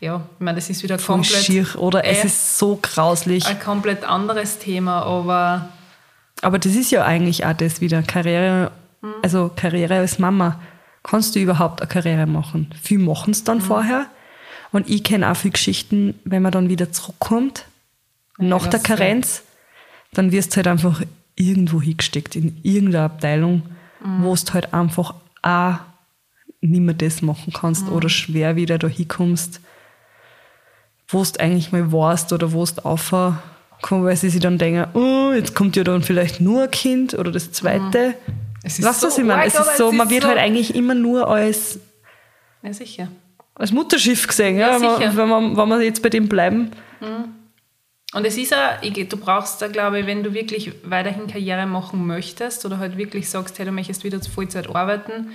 ja, 0.00 0.22
ich 0.38 0.44
meine, 0.44 0.56
das 0.56 0.70
ist 0.70 0.82
wieder 0.84 0.98
voll 0.98 1.16
komplett, 1.16 1.44
schier 1.44 1.66
oder 1.76 2.04
es 2.04 2.22
äh, 2.22 2.26
ist 2.26 2.58
so 2.58 2.78
grauslich. 2.80 3.46
ein 3.46 3.58
komplett 3.58 4.04
anderes 4.04 4.58
Thema, 4.58 5.02
aber 5.02 5.68
Aber 6.42 6.58
das 6.58 6.74
ist 6.74 6.90
ja 6.92 7.04
eigentlich 7.04 7.44
auch 7.44 7.54
das 7.54 7.80
wieder, 7.80 8.02
Karriere, 8.02 8.70
also 9.22 9.50
Karriere 9.54 9.96
als 9.96 10.18
Mama. 10.18 10.60
Kannst 11.02 11.34
du 11.34 11.40
überhaupt 11.40 11.80
eine 11.80 11.88
Karriere 11.88 12.26
machen? 12.26 12.72
Viele 12.80 13.02
machen 13.02 13.30
es 13.32 13.44
dann 13.44 13.60
vorher. 13.60 14.06
Und 14.72 14.90
ich 14.90 15.02
kenne 15.02 15.30
auch 15.30 15.36
viele 15.36 15.52
Geschichten, 15.52 16.18
wenn 16.24 16.42
man 16.42 16.52
dann 16.52 16.68
wieder 16.68 16.92
zurückkommt, 16.92 17.64
nach 18.38 18.66
der 18.66 18.80
ja. 18.80 18.86
Karenz, 18.86 19.42
dann 20.12 20.32
wirst 20.32 20.52
du 20.52 20.56
halt 20.56 20.66
einfach 20.66 21.00
irgendwo 21.36 21.80
hingesteckt, 21.80 22.34
in 22.36 22.58
irgendeine 22.62 23.04
Abteilung, 23.04 23.62
wo 24.00 24.34
du 24.34 24.52
halt 24.54 24.72
einfach 24.74 25.14
auch 25.42 25.74
nicht 26.60 26.80
mehr 26.80 26.94
das 26.94 27.22
machen 27.22 27.52
kannst 27.52 27.88
oder 27.90 28.08
schwer 28.08 28.56
wieder 28.56 28.78
da 28.78 28.88
hinkommst, 28.88 29.60
wo 31.08 31.22
du 31.22 31.40
eigentlich 31.40 31.72
mal 31.72 31.92
warst 31.92 32.32
oder 32.32 32.52
wo 32.52 32.64
du 32.64 32.84
aufkommen, 32.84 33.38
weil 34.04 34.16
sie 34.16 34.30
sich 34.30 34.40
dann 34.40 34.58
denken, 34.58 34.86
oh, 34.94 35.32
jetzt 35.32 35.54
kommt 35.54 35.76
ja 35.76 35.84
dann 35.84 36.02
vielleicht 36.02 36.40
nur 36.40 36.64
ein 36.64 36.70
Kind 36.70 37.14
oder 37.14 37.30
das 37.30 37.52
zweite. 37.52 38.14
es 38.62 38.78
ist 38.78 38.84
Weißt 38.84 39.02
du, 39.02 39.06
so 39.06 39.12
was 39.12 39.18
ich 39.18 39.24
meine? 39.24 39.44
Es 39.44 39.54
ist 39.54 39.76
so, 39.76 39.90
es 39.90 39.94
man 39.94 40.06
ist 40.06 40.12
wird 40.12 40.22
so- 40.22 40.28
halt 40.28 40.38
eigentlich 40.38 40.74
immer 40.74 40.94
nur 40.94 41.28
als, 41.28 41.78
ja, 42.62 42.72
sicher. 42.72 43.08
als 43.54 43.70
Mutterschiff 43.72 44.26
gesehen, 44.26 44.56
Ja, 44.58 44.76
ja, 44.78 44.80
wenn, 44.80 44.88
man, 44.90 45.16
wenn, 45.16 45.28
man, 45.28 45.56
wenn 45.56 45.68
wir 45.68 45.82
jetzt 45.84 46.02
bei 46.02 46.08
dem 46.08 46.28
bleiben. 46.28 46.70
Und 48.16 48.24
es 48.24 48.38
ist 48.38 48.54
auch, 48.54 48.80
du 48.80 49.16
brauchst 49.18 49.60
da, 49.60 49.68
glaube 49.68 50.00
ich, 50.00 50.06
wenn 50.06 50.22
du 50.22 50.32
wirklich 50.32 50.72
weiterhin 50.84 51.26
Karriere 51.26 51.66
machen 51.66 52.06
möchtest 52.06 52.64
oder 52.64 52.78
halt 52.78 52.96
wirklich 52.96 53.28
sagst, 53.28 53.58
hey, 53.58 53.66
du 53.66 53.72
möchtest 53.72 54.04
wieder 54.04 54.22
zu 54.22 54.30
Vollzeit 54.30 54.74
arbeiten, 54.74 55.32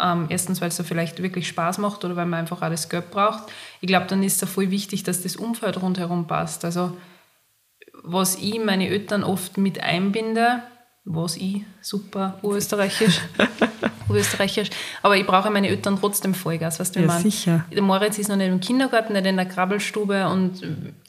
ähm, 0.00 0.24
erstens, 0.30 0.62
weil 0.62 0.68
es 0.68 0.78
da 0.78 0.84
vielleicht 0.84 1.22
wirklich 1.22 1.46
Spaß 1.48 1.76
macht 1.76 2.06
oder 2.06 2.16
weil 2.16 2.24
man 2.24 2.40
einfach 2.40 2.62
auch 2.62 2.70
das 2.70 2.88
Geld 2.88 3.10
braucht. 3.10 3.52
Ich 3.82 3.88
glaube, 3.88 4.06
dann 4.06 4.22
ist 4.22 4.42
es 4.42 4.48
voll 4.48 4.70
wichtig, 4.70 5.02
dass 5.02 5.20
das 5.20 5.36
Umfeld 5.36 5.82
rundherum 5.82 6.26
passt. 6.26 6.64
Also, 6.64 6.96
was 8.02 8.36
ich 8.36 8.58
meine 8.58 8.88
Eltern 8.88 9.22
oft 9.22 9.58
mit 9.58 9.82
einbinde, 9.82 10.62
was 11.10 11.36
ich, 11.36 11.62
super 11.80 12.38
urösterreichisch, 12.42 13.20
urösterreichisch, 14.08 14.68
aber 15.02 15.16
ich 15.16 15.26
brauche 15.26 15.50
meine 15.50 15.68
Eltern 15.68 15.96
trotzdem 15.98 16.34
Vollgas, 16.34 16.78
weißt 16.78 16.96
du, 16.96 17.00
Ja, 17.00 17.06
meine? 17.06 17.20
sicher. 17.22 17.64
Der 17.72 17.82
Moritz 17.82 18.18
ist 18.18 18.28
noch 18.28 18.36
nicht 18.36 18.48
im 18.48 18.60
Kindergarten, 18.60 19.14
nicht 19.14 19.24
in 19.26 19.36
der 19.36 19.46
Krabbelstube 19.46 20.28
und 20.28 20.62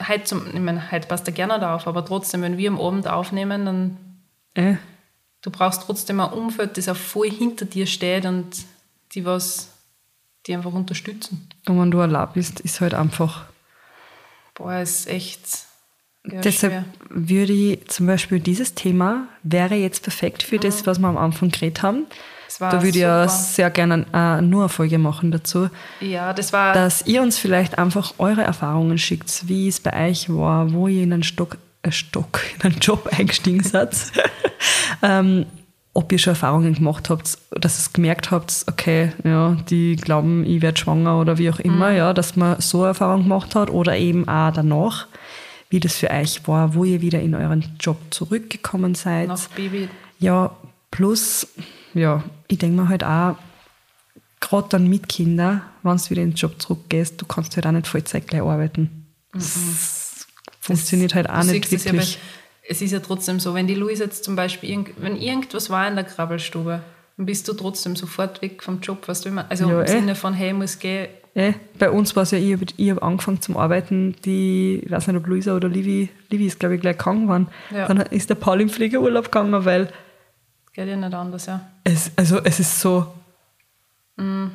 heute, 0.08 0.24
zum, 0.24 0.48
ich 0.48 0.60
meine, 0.62 0.90
heute 0.92 1.08
passt 1.08 1.28
er 1.28 1.34
gerne 1.34 1.60
da 1.60 1.76
auf, 1.76 1.86
aber 1.88 2.06
trotzdem, 2.06 2.42
wenn 2.42 2.58
wir 2.58 2.70
am 2.70 2.80
Abend 2.80 3.08
aufnehmen, 3.08 3.66
dann 3.66 3.98
Äh, 4.54 4.76
du 5.42 5.52
brauchst 5.52 5.84
trotzdem 5.84 6.20
ein 6.22 6.32
Umfeld, 6.32 6.78
das 6.78 6.88
auch 6.90 6.96
voll 6.96 7.30
hinter 7.30 7.66
dir 7.66 7.86
steht 7.86 8.26
und 8.26 8.48
die 9.14 9.26
was, 9.26 9.70
die 10.46 10.56
einfach 10.56 10.72
unterstützen. 10.74 11.50
und 11.68 11.80
wenn 11.80 11.92
du 11.92 12.00
allein 12.00 12.30
bist, 12.34 12.62
ist 12.62 12.80
halt 12.80 12.94
einfach. 12.94 13.46
Boah, 14.56 14.80
ist 14.80 15.08
echt 15.08 15.42
ja, 16.28 16.42
Deshalb 16.42 16.74
schwer. 16.74 16.86
würde 17.10 17.54
ich 17.54 17.88
zum 17.88 18.08
Beispiel 18.08 18.40
dieses 18.40 18.76
Thema 18.76 19.28
wäre 19.44 19.76
jetzt 19.76 20.04
perfekt 20.04 20.44
für 20.44 20.58
das, 20.60 20.86
was 20.86 21.00
wir 21.00 21.08
am 21.08 21.18
Anfang 21.18 21.50
geredet 21.50 21.82
haben. 21.82 22.06
Da 22.60 22.74
würde 22.74 22.90
ich 22.90 22.96
ja 22.96 23.28
super. 23.28 23.44
sehr 23.44 23.70
gerne 23.70 24.06
äh, 24.14 24.42
nur 24.42 24.64
eine 24.64 24.70
Folge 24.70 24.98
machen 24.98 25.32
dazu, 25.32 25.70
Ja, 26.02 26.34
das 26.34 26.52
war 26.52 26.74
dass 26.74 27.06
ihr 27.06 27.22
uns 27.22 27.38
vielleicht 27.38 27.78
einfach 27.78 28.16
eure 28.18 28.42
Erfahrungen 28.42 28.98
schickt, 28.98 29.48
wie 29.48 29.68
es 29.68 29.80
bei 29.80 30.10
euch 30.10 30.30
war, 30.30 30.74
wo 30.74 30.88
ihr 30.88 31.04
in 31.04 31.14
einen 31.14 31.24
Stock, 31.24 31.58
äh 31.84 31.92
Stock, 31.92 32.42
in 32.56 32.72
einen 32.72 32.80
Job 32.80 33.08
eingestiegen 33.18 33.64
seid. 33.64 33.96
ähm, 35.04 35.46
ob 35.94 36.12
ihr 36.12 36.20
schon 36.20 36.32
Erfahrungen 36.32 36.74
gemacht 36.74 37.10
habt, 37.10 37.38
dass 37.52 37.88
ihr 37.88 37.94
gemerkt 37.94 38.32
habt, 38.32 38.66
okay, 38.68 39.12
ja, 39.24 39.58
die 39.70 39.96
glauben, 39.96 40.46
ich 40.46 40.62
werde 40.62 40.80
schwanger 40.80 41.20
oder 41.20 41.38
wie 41.38 41.50
auch 41.50 41.60
immer, 41.60 41.92
ja, 41.92 42.14
dass 42.14 42.36
man 42.36 42.60
so 42.62 42.84
Erfahrung 42.84 43.24
gemacht 43.24 43.56
hat 43.56 43.70
oder 43.70 43.98
eben 43.98 44.28
auch 44.28 44.52
danach, 44.52 45.08
wie 45.70 45.80
das 45.80 45.98
für 45.98 46.10
euch 46.10 46.48
war, 46.48 46.74
wo 46.74 46.84
ihr 46.84 47.02
wieder 47.02 47.20
in 47.22 47.36
euren 47.36 47.64
Job 47.80 47.98
zurückgekommen 48.10 48.96
seid. 48.96 49.28
nach 49.28 49.48
Baby. 49.50 49.88
Ja, 50.20 50.56
plus, 50.92 51.48
ja, 51.94 52.24
ich 52.48 52.58
denke 52.58 52.82
mir 52.82 52.90
halt 52.90 53.04
auch, 53.04 53.38
gerade 54.40 54.68
dann 54.70 54.88
mit 54.88 55.08
Kindern, 55.10 55.62
wenn 55.84 55.98
du 55.98 56.10
wieder 56.10 56.22
in 56.22 56.32
den 56.32 56.36
Job 56.36 56.62
zurückgehst, 56.62 57.22
du 57.22 57.26
kannst 57.26 57.56
halt 57.56 57.68
auch 57.68 57.72
nicht 57.72 57.88
Vollzeit 57.88 58.28
gleich 58.28 58.42
arbeiten. 58.42 59.06
Das 59.34 60.28
funktioniert 60.60 61.14
halt 61.14 61.30
auch 61.30 61.44
nicht 61.44 61.72
es 61.72 61.84
ja 61.84 61.94
wirklich. 61.94 62.20
es 62.68 62.82
ist 62.82 62.92
ja 62.92 63.00
trotzdem 63.00 63.40
so, 63.40 63.54
wenn 63.54 63.68
die 63.68 63.76
Luise 63.76 64.06
jetzt 64.06 64.24
zum 64.24 64.36
Beispiel, 64.36 64.70
irgend, 64.70 65.02
wenn 65.02 65.16
irgendwas 65.18 65.70
war 65.70 65.88
in 65.88 65.96
der 65.96 66.04
Krabbelstube, 66.04 66.82
dann 67.18 67.26
bist 67.26 67.48
du 67.48 67.54
trotzdem 67.54 67.96
sofort 67.96 68.42
weg 68.42 68.64
vom 68.64 68.80
Job, 68.80 69.08
was 69.08 69.22
du 69.22 69.30
immer, 69.30 69.50
also 69.50 69.70
Ja, 69.70 69.82
im 69.82 69.86
eh. 69.86 69.88
Sinne 69.88 70.16
von, 70.16 70.34
hey, 70.34 70.50
ich 70.50 70.56
muss 70.56 70.80
gehen, 70.80 71.10
Eh, 71.36 71.54
bei 71.78 71.90
uns 71.92 72.16
war 72.16 72.24
es 72.24 72.32
ja, 72.32 72.38
ich 72.40 72.54
habe 72.54 72.66
hab 72.96 73.04
angefangen 73.04 73.42
zum 73.42 73.56
Arbeiten, 73.56 74.16
die, 74.26 74.82
ich 74.84 74.92
weiß 74.92 75.08
nicht, 75.08 75.16
ob 75.18 75.28
Luisa 75.28 75.56
oder 75.56 75.70
Livi, 75.70 76.10
Livi 76.30 76.48
ist, 76.48 76.60
glaube 76.60 76.76
ich, 76.76 76.82
gleich 76.82 76.98
krank 76.98 77.24
geworden. 77.24 77.48
Ja. 77.72 77.88
Dann 77.88 77.98
ist 78.02 78.30
der 78.30 78.36
Paul 78.36 78.62
im 78.62 78.70
Pflegeurlaub 78.70 79.26
gegangen, 79.26 79.64
weil 79.66 79.92
geht 80.74 80.88
ja 80.88 80.96
nicht 80.96 81.14
anders, 81.14 81.46
ja. 81.46 81.62
es, 81.84 82.12
also 82.16 82.40
es 82.44 82.60
ist 82.60 82.80
so, 82.80 83.08
Mhm. 84.18 84.52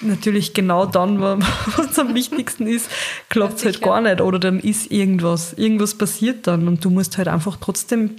natürlich 0.00 0.54
genau 0.54 0.86
dann, 0.86 1.20
was 1.76 1.98
am 1.98 2.14
wichtigsten 2.14 2.66
ist, 2.66 2.90
klappt 3.28 3.58
es 3.58 3.64
halt 3.64 3.82
gar 3.82 4.00
nicht. 4.00 4.20
Oder 4.20 4.38
dann 4.38 4.58
ist 4.60 4.90
irgendwas, 4.90 5.52
irgendwas 5.54 5.98
passiert 5.98 6.46
dann 6.46 6.66
und 6.66 6.84
du 6.84 6.88
musst 6.90 7.18
halt 7.18 7.28
einfach 7.28 7.58
trotzdem 7.60 8.16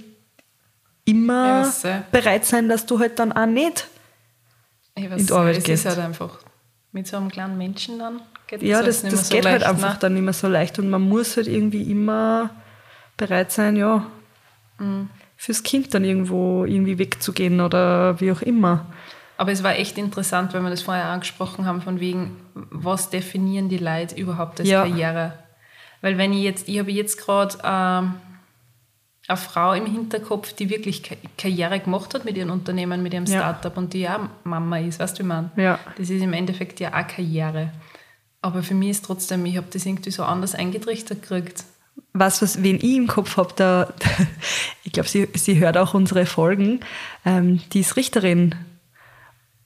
immer 1.04 1.68
äh, 1.82 2.00
bereit 2.12 2.44
sein, 2.44 2.68
dass 2.68 2.86
du 2.86 2.98
halt 2.98 3.18
dann 3.18 3.32
auch 3.32 3.46
nicht. 3.46 3.88
In 4.94 5.10
die 5.16 5.32
Arbeit 5.32 5.58
es 5.58 5.64
gehst. 5.64 5.84
ist 5.84 5.90
halt 5.90 5.98
einfach, 6.06 6.38
mit 6.94 7.06
so 7.06 7.16
einem 7.18 7.28
kleinen 7.30 7.58
Menschen 7.58 7.98
dann 7.98 8.22
geht 8.46 8.62
Ja, 8.62 8.76
halt 8.78 8.86
das, 8.86 9.02
nicht 9.02 9.12
mehr 9.12 9.20
das 9.20 9.28
so 9.28 9.34
geht 9.34 9.44
halt 9.44 9.60
leicht, 9.60 9.70
einfach 9.70 9.92
ne? 9.94 9.98
dann 10.00 10.14
nicht 10.14 10.22
mehr 10.22 10.32
so 10.32 10.48
leicht 10.48 10.78
und 10.78 10.88
man 10.88 11.02
muss 11.02 11.36
halt 11.36 11.48
irgendwie 11.48 11.82
immer 11.90 12.50
bereit 13.18 13.52
sein, 13.52 13.76
ja, 13.76 14.06
Mhm. 14.78 15.08
fürs 15.36 15.62
Kind 15.62 15.92
dann 15.94 16.04
irgendwo 16.04 16.64
irgendwie 16.64 16.98
wegzugehen 16.98 17.60
oder 17.60 18.20
wie 18.20 18.32
auch 18.32 18.42
immer. 18.42 18.86
Aber 19.36 19.50
es 19.52 19.62
war 19.62 19.76
echt 19.76 19.98
interessant, 19.98 20.52
weil 20.54 20.62
wir 20.62 20.70
das 20.70 20.82
vorher 20.82 21.06
angesprochen 21.06 21.64
haben, 21.66 21.80
von 21.82 21.98
wegen, 22.00 22.36
was 22.54 23.10
definieren 23.10 23.68
die 23.68 23.78
Leute 23.78 24.14
überhaupt 24.16 24.60
als 24.60 24.68
Ja. 24.68 24.82
Karriere? 24.86 25.32
Weil 26.00 26.18
wenn 26.18 26.32
ich 26.32 26.42
jetzt, 26.42 26.68
ich 26.68 26.78
habe 26.78 26.90
jetzt 26.92 27.18
gerade 27.18 27.56
ähm, 27.64 28.14
eine 29.26 29.36
Frau 29.36 29.72
im 29.72 29.86
Hinterkopf, 29.86 30.52
die 30.52 30.68
wirklich 30.68 31.02
Ka- 31.02 31.16
Karriere 31.38 31.80
gemacht 31.80 32.12
hat 32.14 32.24
mit 32.24 32.36
ihrem 32.36 32.50
Unternehmen, 32.50 33.02
mit 33.02 33.14
ihrem 33.14 33.24
Ja. 33.24 33.38
Startup 33.38 33.76
und 33.76 33.92
die 33.94 34.00
ja 34.00 34.28
Mama 34.44 34.78
ist, 34.78 34.98
weißt 35.00 35.18
du, 35.18 35.22
wie 35.22 35.26
ich 35.26 35.28
meine? 35.28 35.50
Ja. 35.56 35.78
Das 35.96 36.10
ist 36.10 36.22
im 36.22 36.32
Endeffekt 36.32 36.80
ja 36.80 36.90
auch 36.90 37.06
Karriere. 37.06 37.72
Aber 38.42 38.62
für 38.62 38.74
mich 38.74 38.90
ist 38.90 39.04
trotzdem, 39.06 39.46
ich 39.46 39.56
habe 39.56 39.66
das 39.72 39.86
irgendwie 39.86 40.10
so 40.10 40.24
anders 40.24 40.54
eingetrichtert 40.54 41.22
gekriegt. 41.22 41.64
was, 42.12 42.42
was 42.42 42.62
wen 42.62 42.76
ich 42.76 42.96
im 42.96 43.06
Kopf 43.06 43.36
habe, 43.38 43.52
da, 43.56 43.88
ich 44.84 44.92
glaube, 44.92 45.08
sie, 45.08 45.28
sie 45.34 45.58
hört 45.58 45.78
auch 45.78 45.94
unsere 45.94 46.26
Folgen, 46.26 46.80
ähm, 47.24 47.60
die 47.72 47.80
ist 47.80 47.96
Richterin. 47.96 48.54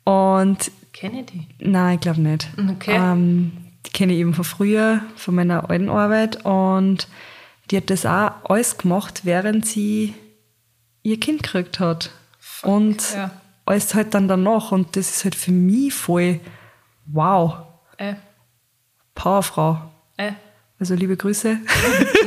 Und 0.04 0.70
Kenne 0.92 1.20
ich 1.20 1.26
die? 1.26 1.46
nein, 1.60 1.96
ich 1.96 2.00
glaube 2.00 2.20
nicht. 2.20 2.48
Okay. 2.76 2.94
Ähm, 2.96 3.52
die 3.86 3.90
kenne 3.90 4.12
ich 4.12 4.20
eben 4.20 4.34
von 4.34 4.44
früher, 4.44 5.00
von 5.16 5.34
meiner 5.34 5.68
alten 5.70 5.88
Arbeit. 5.90 6.44
Und 6.44 7.08
die 7.70 7.76
hat 7.76 7.90
das 7.90 8.06
auch 8.06 8.32
alles 8.44 8.78
gemacht, 8.78 9.20
während 9.24 9.66
sie 9.66 10.14
ihr 11.02 11.18
Kind 11.20 11.42
gekriegt 11.42 11.80
hat. 11.80 12.10
und 12.62 13.14
ja. 13.14 13.30
alles 13.66 13.94
halt 13.94 14.14
dann 14.14 14.28
danach. 14.28 14.72
Und 14.72 14.96
das 14.96 15.10
ist 15.10 15.24
halt 15.24 15.34
für 15.34 15.52
mich 15.52 15.92
voll 15.94 16.40
wow, 17.06 17.54
Äh, 17.96 18.14
Powerfrau. 19.14 19.90
äh. 20.16 20.32
Also 20.80 20.94
liebe 20.94 21.16
Grüße. 21.16 21.58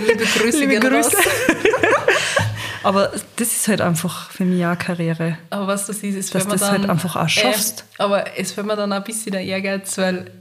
Liebe 0.07 0.25
Grüße, 0.25 0.59
Liebe. 0.65 0.79
Grüße. 0.79 1.15
Aber 2.83 3.11
das 3.35 3.51
ist 3.55 3.67
halt 3.67 3.79
einfach 3.79 4.31
für 4.31 4.43
mich 4.43 4.65
auch 4.65 4.77
Karriere. 4.77 5.37
Aber 5.51 5.67
was 5.67 5.85
das 5.85 5.97
ist, 5.97 6.15
ist, 6.15 6.35
Dass 6.35 6.43
wenn 6.43 6.49
man 6.49 6.57
das 6.59 6.69
dann, 6.69 6.81
halt 6.81 6.89
einfach 6.89 7.15
auch 7.15 7.29
schaffst. 7.29 7.85
Äh, 7.97 8.03
aber 8.03 8.37
es 8.37 8.51
fällt 8.51 8.65
mir 8.67 8.75
dann 8.75 8.91
auch 8.91 8.97
ein 8.97 9.03
bisschen 9.03 9.31
der 9.33 9.43
Ehrgeiz, 9.43 9.97
weil 9.99 10.31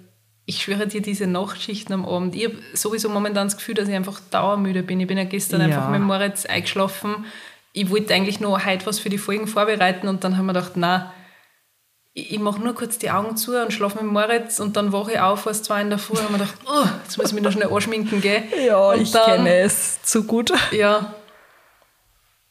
ich 0.51 0.63
schwöre 0.63 0.89
dir, 0.89 1.01
diese 1.01 1.29
Nachtschichten 1.29 1.95
am 1.95 2.05
Abend, 2.05 2.35
ich 2.35 2.45
habe 2.47 2.57
sowieso 2.75 3.09
momentan 3.09 3.47
das 3.47 3.57
Gefühl, 3.57 3.77
dass 3.77 3.89
ich 3.89 3.95
einfach 3.95 4.21
dauermüde 4.33 4.83
bin. 4.83 4.99
Ich 4.99 5.07
bin 5.07 5.17
ja 5.17 5.23
gestern 5.25 5.61
Ja. 5.61 5.67
einfach 5.69 5.89
mit 5.91 6.01
Moritz 6.01 6.45
eingeschlafen. 6.45 7.25
Ich 7.73 7.89
wollte 7.89 8.13
eigentlich 8.13 8.41
nur 8.41 8.65
heute 8.65 8.85
was 8.87 8.99
für 8.99 9.11
die 9.11 9.19
Folgen 9.19 9.47
vorbereiten 9.47 10.09
und 10.09 10.25
dann 10.25 10.37
haben 10.37 10.47
wir 10.47 10.53
gedacht, 10.53 10.73
na, 10.75 11.15
ich, 12.15 12.41
mache 12.41 12.61
nur 12.61 12.75
kurz 12.75 12.99
die 12.99 13.13
Augen 13.13 13.37
zu 13.37 13.57
und 13.63 13.73
schlafe 13.73 14.03
mit 14.03 14.13
Moritz 14.13 14.59
und 14.59 14.77
dann 14.77 14.93
wache 14.93 15.13
ich 15.13 15.21
auf, 15.21 15.43
fast 15.43 15.67
zwei 15.67 15.81
in 15.83 15.89
der 15.91 16.01
Früh 16.01 16.15
und 16.15 16.25
habe 16.25 16.33
mir 16.33 16.39
gedacht, 16.41 16.57
oh, 16.67 16.85
jetzt 17.05 17.17
muss 17.17 17.29
ich 17.29 17.33
mich 17.35 17.45
noch 17.45 17.53
schnell 17.53 17.73
anschminken 17.73 18.21
gehen. 18.21 18.43
Ja, 18.67 18.77
und 18.91 19.01
ich 19.03 19.13
kenne 19.13 19.55
es 19.61 20.03
zu 20.03 20.25
gut. 20.25 20.53
ja. 20.73 21.15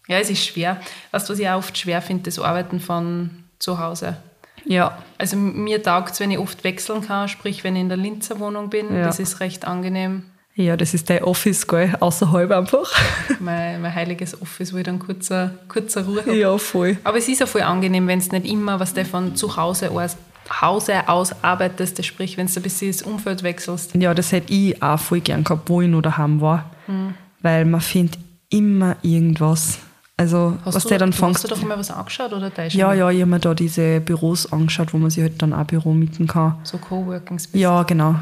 Ja, 0.07 0.17
es 0.19 0.29
ist 0.29 0.43
schwer. 0.45 0.81
Weißt 1.11 1.27
du, 1.27 1.33
was 1.33 1.39
ich 1.39 1.47
auch 1.49 1.57
oft 1.57 1.77
schwer 1.77 2.01
finde, 2.01 2.23
das 2.23 2.39
Arbeiten 2.39 2.79
von 2.79 3.43
zu 3.59 3.77
Hause. 3.77 4.17
Ja. 4.65 4.97
Also 5.17 5.37
mir 5.37 5.81
taugt 5.81 6.13
es, 6.13 6.19
wenn 6.19 6.31
ich 6.31 6.39
oft 6.39 6.63
wechseln 6.63 7.01
kann, 7.01 7.27
sprich, 7.27 7.63
wenn 7.63 7.75
ich 7.75 7.81
in 7.81 7.89
der 7.89 7.97
Linzer 7.97 8.39
Wohnung 8.39 8.69
bin. 8.69 8.93
Ja. 8.93 9.05
Das 9.05 9.19
ist 9.19 9.39
recht 9.39 9.65
angenehm. 9.65 10.23
Ja, 10.55 10.75
das 10.75 10.93
ist 10.93 11.09
dein 11.09 11.23
Office, 11.23 11.65
gell? 11.67 11.95
Außerhalb 11.99 12.51
einfach. 12.51 12.91
Mein, 13.39 13.81
mein 13.81 13.95
heiliges 13.95 14.41
Office, 14.41 14.73
wo 14.73 14.77
ich 14.77 14.83
dann 14.83 14.99
kurzer, 14.99 15.51
kurzer 15.69 16.03
Ruhe 16.03 16.19
habe. 16.19 16.35
Ja, 16.35 16.57
voll. 16.57 16.97
Aber 17.05 17.17
es 17.17 17.29
ist 17.29 17.41
auch 17.41 17.47
voll 17.47 17.61
angenehm, 17.61 18.07
wenn 18.07 18.19
es 18.19 18.29
nicht 18.31 18.45
immer, 18.45 18.77
was 18.77 18.93
der 18.93 19.05
von 19.05 19.35
zu 19.37 19.55
Hause 19.55 19.89
aus 19.91 20.17
Hause 20.61 21.07
ausarbeitest, 21.07 22.03
sprich, 22.03 22.35
wenn 22.37 22.47
du 22.47 22.53
ein 22.55 22.63
bisschen 22.63 22.91
das 22.91 23.01
Umfeld 23.03 23.43
wechselst. 23.43 23.95
Ja, 23.95 24.13
das 24.13 24.31
hätte 24.31 24.51
ich 24.51 24.81
auch 24.81 24.99
voll 24.99 25.21
gern 25.21 25.43
gehabt, 25.43 25.69
wo 25.69 25.81
ich 25.81 25.87
noch 25.87 26.01
daheim 26.01 26.41
war. 26.41 26.69
Hm. 26.87 27.13
Weil 27.41 27.65
man 27.65 27.81
findet 27.81 28.19
immer 28.49 28.97
irgendwas. 29.01 29.79
Also, 30.19 30.57
Hast 30.65 30.75
was 30.75 30.83
du, 30.83 30.89
der 30.89 30.97
dann 30.99 31.11
du 31.11 31.17
fängst. 31.17 31.43
hast 31.43 31.49
du 31.51 31.55
doch 31.55 31.63
mal 31.63 31.77
was 31.79 31.89
angeschaut 31.91 32.33
oder 32.33 32.53
täuscht 32.53 32.75
Ja, 32.75 32.93
ja, 32.93 33.09
ich 33.09 33.21
habe 33.21 33.29
mir 33.31 33.39
da 33.39 33.53
diese 33.53 34.01
Büros 34.01 34.51
angeschaut, 34.51 34.93
wo 34.93 34.97
man 34.97 35.09
sich 35.09 35.23
halt 35.23 35.41
dann 35.41 35.53
auch 35.53 35.63
Büro 35.65 35.93
mieten 35.93 36.27
kann. 36.27 36.59
So 36.63 36.77
Coworking 36.77 37.39
Space. 37.39 37.59
Ja, 37.59 37.83
genau. 37.83 38.15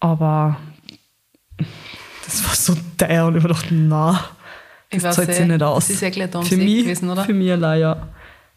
Aber 0.00 0.56
das 2.24 2.44
war 2.44 2.54
so 2.54 2.74
teuer 2.98 3.26
und 3.26 3.36
ich 3.36 3.44
habe 3.44 3.54
gedacht, 3.54 3.66
na, 3.70 4.24
Ich 4.90 5.00
das 5.02 5.04
weiß 5.04 5.14
zahlt 5.16 5.28
eh, 5.28 5.32
sich 5.34 5.46
nicht 5.46 5.62
aus. 5.62 5.86
das 5.86 5.94
ist 5.94 6.02
ja 6.02 6.10
gleich 6.10 6.30
da 6.30 6.42
für 6.42 6.56
mich, 6.56 6.82
gewesen, 6.82 7.08
oder? 7.10 7.24
Für 7.24 7.32
mich 7.32 7.52
allein, 7.52 7.80
ja. 7.80 8.08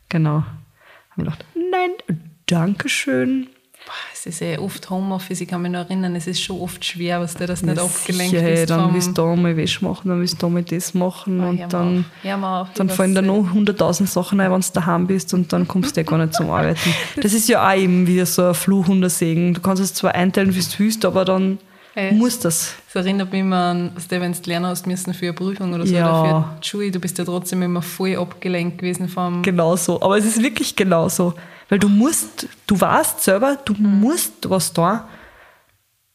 Genau. 0.09 0.43
Habe 1.11 1.17
mir 1.17 1.23
gedacht, 1.25 1.45
nein, 1.71 1.91
Dankeschön. 2.47 3.49
Es 4.13 4.25
ist 4.25 4.41
eh 4.41 4.57
oft 4.57 4.89
Homeoffice, 4.89 5.41
ich 5.41 5.47
kann 5.47 5.61
mich 5.61 5.71
noch 5.71 5.79
erinnern, 5.79 6.15
es 6.15 6.27
ist 6.27 6.41
schon 6.41 6.59
oft 6.59 6.83
schwer, 6.83 7.19
was 7.21 7.35
du 7.35 7.45
das 7.45 7.63
nicht 7.63 7.77
Ja, 7.77 7.83
abgelenkt 7.83 8.31
sicher, 8.31 8.49
bist. 8.49 8.69
Dann 8.69 8.93
willst 8.93 9.07
du 9.09 9.13
da 9.13 9.35
mal 9.35 9.55
Wäsche 9.55 9.85
machen, 9.85 10.09
dann 10.09 10.19
willst 10.19 10.33
du 10.35 10.45
da 10.45 10.49
mal 10.49 10.63
das 10.63 10.93
machen 10.93 11.41
hör 11.41 11.49
und 11.49 11.73
dann, 11.73 12.05
auf, 12.43 12.67
dann 12.75 12.89
fallen 12.89 13.15
da 13.15 13.21
noch 13.21 13.51
hunderttausend 13.53 14.09
Sachen 14.09 14.39
ein, 14.39 14.51
wenn 14.51 14.61
du 14.61 14.67
daheim 14.73 15.07
bist 15.07 15.33
und 15.33 15.51
dann 15.53 15.67
kommst 15.67 15.95
du 15.95 16.01
eh 16.01 16.03
gar 16.03 16.17
nicht 16.17 16.33
zum 16.33 16.49
Arbeiten. 16.49 16.79
Das 17.21 17.33
ist 17.33 17.49
ja 17.49 17.67
auch 17.67 17.75
eben 17.75 18.07
wieder 18.07 18.25
so 18.25 18.47
ein 18.47 18.53
Fluch 18.53 18.87
und 18.87 19.03
ein 19.03 19.09
Segen. 19.09 19.53
Du 19.53 19.61
kannst 19.61 19.81
es 19.81 19.93
zwar 19.93 20.15
einteilen, 20.15 20.53
wie 20.55 20.59
du 20.59 20.67
willst, 20.77 21.05
aber 21.05 21.25
dann 21.25 21.57
Ey. 21.95 22.13
muss 22.13 22.39
das. 22.39 22.73
Das 22.93 23.03
erinnert 23.05 23.31
mich 23.31 23.41
immer 23.41 23.57
an, 23.57 23.91
was 23.95 24.07
du, 24.07 24.19
wenn 24.21 24.31
du 24.31 24.39
lernen 24.45 24.67
hast 24.67 24.85
müssen 24.87 25.13
für 25.13 25.25
eine 25.25 25.33
Prüfung 25.33 25.73
oder 25.73 25.85
so, 25.85 25.93
Ja. 25.93 26.21
oder 26.21 26.29
für 26.53 26.59
die 26.61 26.67
Schule, 26.67 26.91
du 26.91 26.99
bist 26.99 27.17
ja 27.17 27.25
trotzdem 27.25 27.61
immer 27.63 27.81
voll 27.81 28.15
abgelenkt 28.15 28.77
gewesen 28.79 29.09
vom... 29.09 29.41
Genau 29.41 29.75
so. 29.75 30.01
Aber 30.01 30.17
es 30.17 30.25
ist 30.25 30.41
wirklich 30.41 30.75
genau 30.75 31.09
so. 31.09 31.33
Weil 31.67 31.79
du 31.79 31.89
musst, 31.89 32.47
du 32.67 32.79
weißt 32.79 33.21
selber, 33.21 33.57
du 33.65 33.73
Mhm. 33.73 33.99
musst 34.01 34.49
was 34.49 34.71
da, 34.73 35.07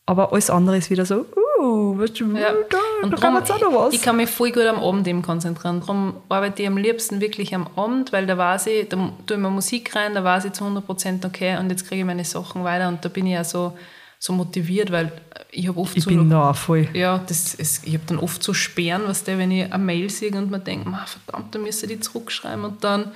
aber 0.06 0.32
alles 0.32 0.50
andere 0.50 0.76
ist 0.76 0.90
wieder 0.90 1.06
so, 1.06 1.24
uh, 1.60 1.98
was, 1.98 2.10
Ja. 2.18 2.24
da, 2.68 2.78
Und 3.02 3.12
da 3.12 3.16
kann 3.16 3.32
drum, 3.32 3.36
jetzt 3.38 3.50
auch 3.52 3.60
noch 3.60 3.74
was. 3.86 3.94
ich 3.94 4.02
kann 4.02 4.16
mich 4.16 4.28
voll 4.30 4.50
gut 4.52 4.64
am 4.66 4.78
Abend 4.82 5.06
eben 5.08 5.22
konzentrieren. 5.22 5.80
Darum 5.80 6.14
arbeite 6.28 6.62
ich 6.62 6.68
am 6.68 6.76
liebsten 6.76 7.20
wirklich 7.20 7.54
am 7.54 7.68
Abend, 7.76 8.12
weil 8.12 8.26
da 8.26 8.36
weiß 8.36 8.66
ich, 8.66 8.88
da 8.88 8.96
tue 9.26 9.36
ich 9.36 9.42
mir 9.42 9.50
Musik 9.50 9.94
rein, 9.96 10.14
da 10.14 10.22
weiß 10.24 10.44
ich 10.46 10.52
zu 10.52 10.64
100% 10.64 11.24
okay 11.24 11.56
und 11.58 11.70
jetzt 11.70 11.86
kriege 11.88 12.00
ich 12.00 12.06
meine 12.06 12.24
Sachen 12.24 12.64
weiter 12.64 12.88
und 12.88 13.04
da 13.04 13.08
bin 13.08 13.26
ich 13.26 13.38
auch 13.38 13.44
so, 13.44 13.72
so 14.24 14.32
motiviert, 14.32 14.90
weil 14.90 15.12
ich 15.50 15.68
habe 15.68 15.78
oft 15.78 15.94
ich 15.94 16.04
so... 16.04 16.08
bin 16.10 16.30
da 16.30 16.48
auch 16.50 16.56
voll. 16.56 16.88
Ja, 16.94 17.18
das 17.26 17.52
ist, 17.52 17.86
ich 17.86 17.92
habe 17.92 18.04
dann 18.06 18.18
oft 18.18 18.42
so 18.42 18.54
Sperren, 18.54 19.02
was 19.06 19.22
der, 19.22 19.36
wenn 19.36 19.50
ich 19.50 19.70
eine 19.70 19.84
Mail 19.84 20.08
sehe 20.08 20.30
und 20.32 20.50
mir 20.50 20.60
denke, 20.60 20.88
"Ma, 20.88 21.04
verdammt, 21.04 21.54
da 21.54 21.58
müsste 21.58 21.84
ich 21.84 21.92
die 21.92 22.00
zurückschreiben 22.00 22.64
und 22.64 22.82
dann, 22.82 23.10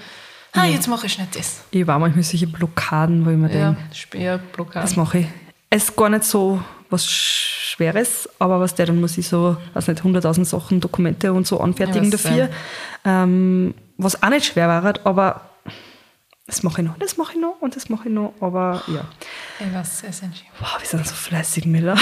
ah, 0.52 0.66
jetzt 0.66 0.86
mache 0.86 1.06
ich 1.06 1.18
nicht 1.18 1.34
das. 1.34 1.62
Ich 1.70 1.86
war 1.86 1.98
manchmal 1.98 2.24
solche 2.24 2.46
Blockaden, 2.46 3.24
wo 3.24 3.30
ich 3.30 3.38
mir 3.38 3.50
Ja, 3.50 3.70
denke, 3.72 3.94
Sperrblockade. 3.94 4.82
das 4.82 4.96
mache 4.96 5.20
ich. 5.20 5.26
Es 5.70 5.84
ist 5.84 5.96
gar 5.96 6.10
nicht 6.10 6.24
so 6.24 6.62
was 6.90 7.06
Schweres, 7.06 8.28
aber 8.38 8.60
was 8.60 8.74
der, 8.74 8.86
dann 8.86 9.00
muss 9.00 9.16
ich 9.16 9.28
so, 9.28 9.56
weiß 9.72 9.88
nicht, 9.88 10.02
100.000 10.02 10.44
Sachen, 10.44 10.78
Dokumente 10.80 11.32
und 11.32 11.46
so 11.46 11.58
anfertigen 11.60 12.06
Ja, 12.10 12.12
was 12.12 12.22
dafür. 12.22 12.48
Ähm, 13.06 13.74
was 13.96 14.22
auch 14.22 14.28
nicht 14.28 14.44
schwer 14.44 14.68
war, 14.68 14.94
aber 15.04 15.40
das 16.48 16.62
mache 16.62 16.80
ich 16.80 16.88
noch, 16.88 16.98
das 16.98 17.18
mache 17.18 17.34
ich 17.34 17.40
noch 17.40 17.60
und 17.60 17.76
das 17.76 17.90
mache 17.90 18.08
ich 18.08 18.14
noch, 18.14 18.32
aber 18.40 18.82
ja. 18.86 19.04
Ich 19.60 19.72
weiß, 19.72 20.00
sehr, 20.00 20.12
sehr 20.14 20.30
schön. 20.32 20.46
Wow, 20.58 20.78
wir 20.80 20.88
sind 20.88 21.06
so 21.06 21.14
fleißig, 21.14 21.66
Miller. 21.66 21.94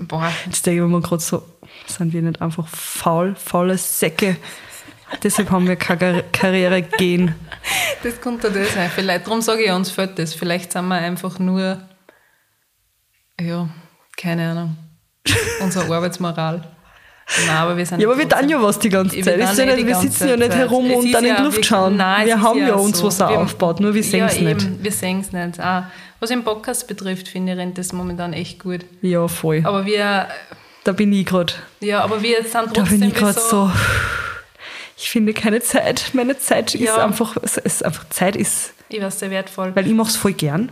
Boah, 0.00 0.32
Jetzt 0.44 0.66
denke 0.66 0.82
ich 0.84 0.90
mir 0.90 1.00
gerade 1.00 1.22
so, 1.22 1.44
sind 1.86 2.12
wir 2.12 2.20
nicht 2.20 2.42
einfach 2.42 2.66
faul, 2.66 3.36
faule 3.36 3.78
Säcke? 3.78 4.36
Deshalb 5.22 5.50
haben 5.52 5.68
wir 5.68 5.76
keine 5.76 6.24
Karriere 6.32 6.82
gehen. 6.82 7.36
das 8.02 8.20
könnte 8.20 8.50
das 8.50 8.74
sein. 8.74 8.90
Vielleicht, 8.92 9.26
darum 9.26 9.40
sage 9.40 9.62
ich, 9.62 9.70
uns 9.70 9.90
fällt 9.90 10.18
das. 10.18 10.34
Vielleicht 10.34 10.72
sind 10.72 10.88
wir 10.88 10.96
einfach 10.96 11.38
nur, 11.38 11.80
ja, 13.40 13.68
keine 14.16 14.50
Ahnung, 14.50 14.76
unsere 15.60 15.94
Arbeitsmoral. 15.94 16.76
Nein, 17.46 17.56
aber 17.56 17.76
wir 17.76 17.86
sind 17.86 18.00
Ja, 18.00 18.08
aber 18.08 18.18
wir 18.18 18.28
tun 18.28 18.48
ja 18.48 18.60
was 18.62 18.78
die 18.78 18.88
ganze 18.88 19.20
Zeit. 19.20 19.38
ist 19.38 19.58
ja 19.58 19.64
eh 19.64 19.74
nicht, 19.76 19.86
wir 19.86 19.94
sitzen 19.96 20.28
ja 20.28 20.36
nicht 20.36 20.52
herum 20.54 20.90
und 20.90 21.04
ist 21.04 21.14
dann 21.14 21.24
in 21.24 21.36
die 21.36 21.42
Luft 21.42 21.64
schauen. 21.64 21.96
Nein, 21.96 22.26
wir 22.26 22.34
ist 22.36 22.42
haben 22.42 22.58
ja 22.66 22.74
uns 22.74 22.98
so. 22.98 23.06
was 23.06 23.20
auch 23.20 23.30
Wir- 23.30 23.38
aufgebaut, 23.40 23.80
nur 23.80 23.94
wir 23.94 24.02
sehen 24.02 24.24
es 24.26 24.40
nicht. 24.40 24.62
Eben, 24.62 24.82
wir 24.82 24.92
sehen 24.92 25.20
es 25.20 25.32
nicht. 25.32 25.60
Auch, 25.60 25.84
was 26.18 26.30
den 26.30 26.42
Podcast 26.44 26.88
betrifft, 26.88 27.28
finde 27.28 27.52
ich, 27.52 27.58
rennt 27.58 27.78
das 27.78 27.92
momentan 27.92 28.32
echt 28.32 28.58
gut. 28.58 28.80
Ja, 29.00 29.28
voll. 29.28 29.60
Aber 29.64 29.86
wir, 29.86 30.26
da 30.84 30.92
bin 30.92 31.12
ich 31.12 31.24
gerade. 31.26 31.52
ja, 31.80 32.02
aber 32.02 32.20
wir 32.22 32.42
sind 32.42 32.52
Da 32.54 32.62
trotzdem 32.66 33.00
bin 33.00 33.08
ich 33.10 33.14
gerade 33.14 33.38
so. 33.38 33.70
Ich 34.96 35.08
finde 35.08 35.32
keine 35.32 35.60
Zeit. 35.60 36.10
Meine 36.12 36.36
Zeit 36.38 36.74
ist 36.74 36.82
Ja. 36.82 36.96
einfach, 37.04 37.36
es 37.42 37.56
ist 37.56 37.84
einfach, 37.84 38.08
Zeit 38.10 38.36
ist, 38.36 38.74
ich 38.90 39.00
weiß, 39.00 39.18
sehr 39.20 39.30
wertvoll. 39.30 39.70
weil 39.74 39.86
ich 39.86 39.94
mache 39.94 40.10
es 40.10 40.16
voll 40.16 40.32
gern. 40.34 40.70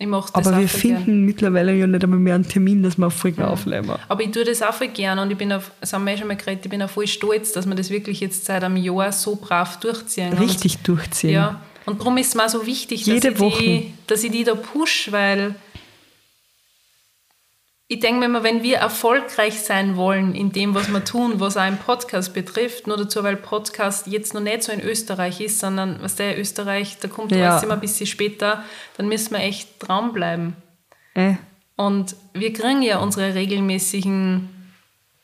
Ich 0.00 0.06
mache 0.06 0.32
das 0.32 0.46
Aber 0.46 0.56
auch 0.56 0.60
wir 0.60 0.68
voll 0.68 0.80
finden 0.80 1.04
gern. 1.06 1.24
mittlerweile 1.24 1.74
ja 1.74 1.86
nicht 1.86 2.04
einmal 2.04 2.20
mehr 2.20 2.36
einen 2.36 2.46
Termin, 2.48 2.84
dass 2.84 2.96
wir 2.98 3.08
auf 3.08 3.14
Folgen 3.14 3.42
aufnehmen. 3.42 3.96
Aber 4.08 4.22
ich 4.22 4.30
tue 4.30 4.44
das 4.44 4.62
auch 4.62 4.72
voll 4.72 4.88
gern 4.88 5.18
und 5.18 5.30
ich 5.32 5.36
bin 5.36 5.52
auf, 5.52 5.72
das 5.80 5.92
haben 5.92 6.04
wir 6.04 6.12
eh 6.12 6.16
schon 6.18 6.28
mal 6.28 6.36
geredet, 6.36 6.64
ich 6.66 6.70
bin 6.70 6.80
auch 6.82 6.88
voll 6.90 7.08
stolz, 7.08 7.50
dass 7.52 7.66
wir 7.66 7.74
das 7.74 7.90
wirklich 7.90 8.20
jetzt 8.20 8.44
seit 8.44 8.62
einem 8.62 8.76
Jahr 8.76 9.10
so 9.10 9.34
brav 9.34 9.80
durchziehen. 9.80 10.30
Und 10.32 10.40
Richtig 10.40 10.78
durchziehen. 10.78 11.30
Ja, 11.32 11.60
und 11.84 11.98
darum 11.98 12.16
ist 12.16 12.28
es 12.28 12.34
mir 12.36 12.48
so 12.48 12.64
wichtig, 12.64 13.06
Jede 13.06 13.32
dass, 13.32 13.34
ich 13.34 13.40
Woche. 13.40 13.62
die, 13.62 13.94
dass 14.06 14.22
ich 14.22 14.30
die 14.30 14.44
da 14.44 14.54
push, 14.54 15.08
weil 15.10 15.56
ich 17.90 18.00
denke 18.00 18.20
mir 18.20 18.26
immer, 18.26 18.42
wenn 18.42 18.62
wir 18.62 18.76
erfolgreich 18.78 19.60
sein 19.60 19.96
wollen 19.96 20.34
in 20.34 20.52
dem, 20.52 20.74
was 20.74 20.88
wir 20.92 21.04
tun, 21.04 21.40
was 21.40 21.56
auch 21.56 21.62
einen 21.62 21.78
Podcast 21.78 22.34
betrifft, 22.34 22.86
nur 22.86 22.98
dazu, 22.98 23.22
weil 23.24 23.36
Podcast 23.36 24.06
jetzt 24.06 24.34
noch 24.34 24.42
nicht 24.42 24.62
so 24.62 24.72
in 24.72 24.80
Österreich 24.82 25.40
ist, 25.40 25.58
sondern 25.58 25.98
was 26.02 26.14
der 26.16 26.38
Österreich, 26.38 26.98
da 27.00 27.08
kommt 27.08 27.32
Ja. 27.32 27.52
alles 27.52 27.62
immer 27.62 27.74
ein 27.74 27.80
bisschen 27.80 28.06
später, 28.06 28.62
dann 28.98 29.08
müssen 29.08 29.32
wir 29.32 29.40
echt 29.40 29.68
dranbleiben. 29.80 30.54
Äh, 31.14 31.34
Und 31.76 32.14
wir 32.34 32.52
kriegen 32.52 32.82
ja 32.82 32.98
unsere 32.98 33.34
regelmäßigen 33.34 34.48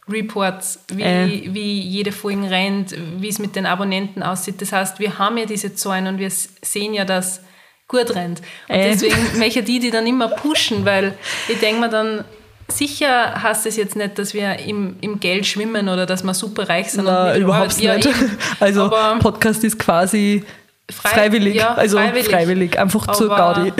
Reports, 0.08 0.78
wie, 0.88 1.02
Äh. 1.02 1.52
wie 1.54 1.80
jede 1.80 2.12
Folge 2.12 2.48
rennt, 2.50 2.94
wie 3.20 3.28
es 3.28 3.38
mit 3.38 3.56
den 3.56 3.66
Abonnenten 3.66 4.22
aussieht. 4.22 4.60
Das 4.62 4.72
heißt, 4.72 5.00
wir 5.00 5.18
haben 5.18 5.36
ja 5.36 5.46
diese 5.46 5.74
Zahlen 5.74 6.06
und 6.06 6.18
wir 6.18 6.30
sehen 6.30 6.94
ja, 6.94 7.04
dass 7.04 7.40
gut 7.88 8.14
rennt. 8.14 8.40
Und 8.68 8.74
Äh. 8.76 8.90
deswegen 8.90 9.38
möchte 9.38 9.60
ich 9.60 9.64
die, 9.66 9.80
die 9.80 9.90
dann 9.90 10.06
immer 10.06 10.28
pushen, 10.28 10.84
weil 10.86 11.18
ich 11.48 11.58
denke 11.60 11.80
mir 11.80 11.88
dann, 11.90 12.24
sicher 12.68 13.42
heißt 13.42 13.66
es 13.66 13.76
jetzt 13.76 13.96
nicht, 13.96 14.18
dass 14.18 14.34
wir 14.34 14.58
im, 14.60 14.96
im 15.00 15.20
Geld 15.20 15.46
schwimmen 15.46 15.88
oder 15.88 16.06
dass 16.06 16.22
wir 16.24 16.34
super 16.34 16.68
reich 16.68 16.90
sind. 16.92 17.04
mit 17.04 17.36
überhaupt 17.36 17.78
ja, 17.80 17.96
nicht. 17.96 18.08
Also 18.60 18.84
Aber- 18.84 19.18
Podcast 19.20 19.64
ist 19.64 19.78
quasi 19.78 20.44
Frei- 20.90 21.08
freiwillig. 21.10 21.54
ja, 21.54 21.74
also 21.74 21.96
freiwillig. 21.96 22.28
freiwillig, 22.28 22.78
einfach 22.78 23.06
zur 23.12 23.28
Gaudi. 23.28 23.72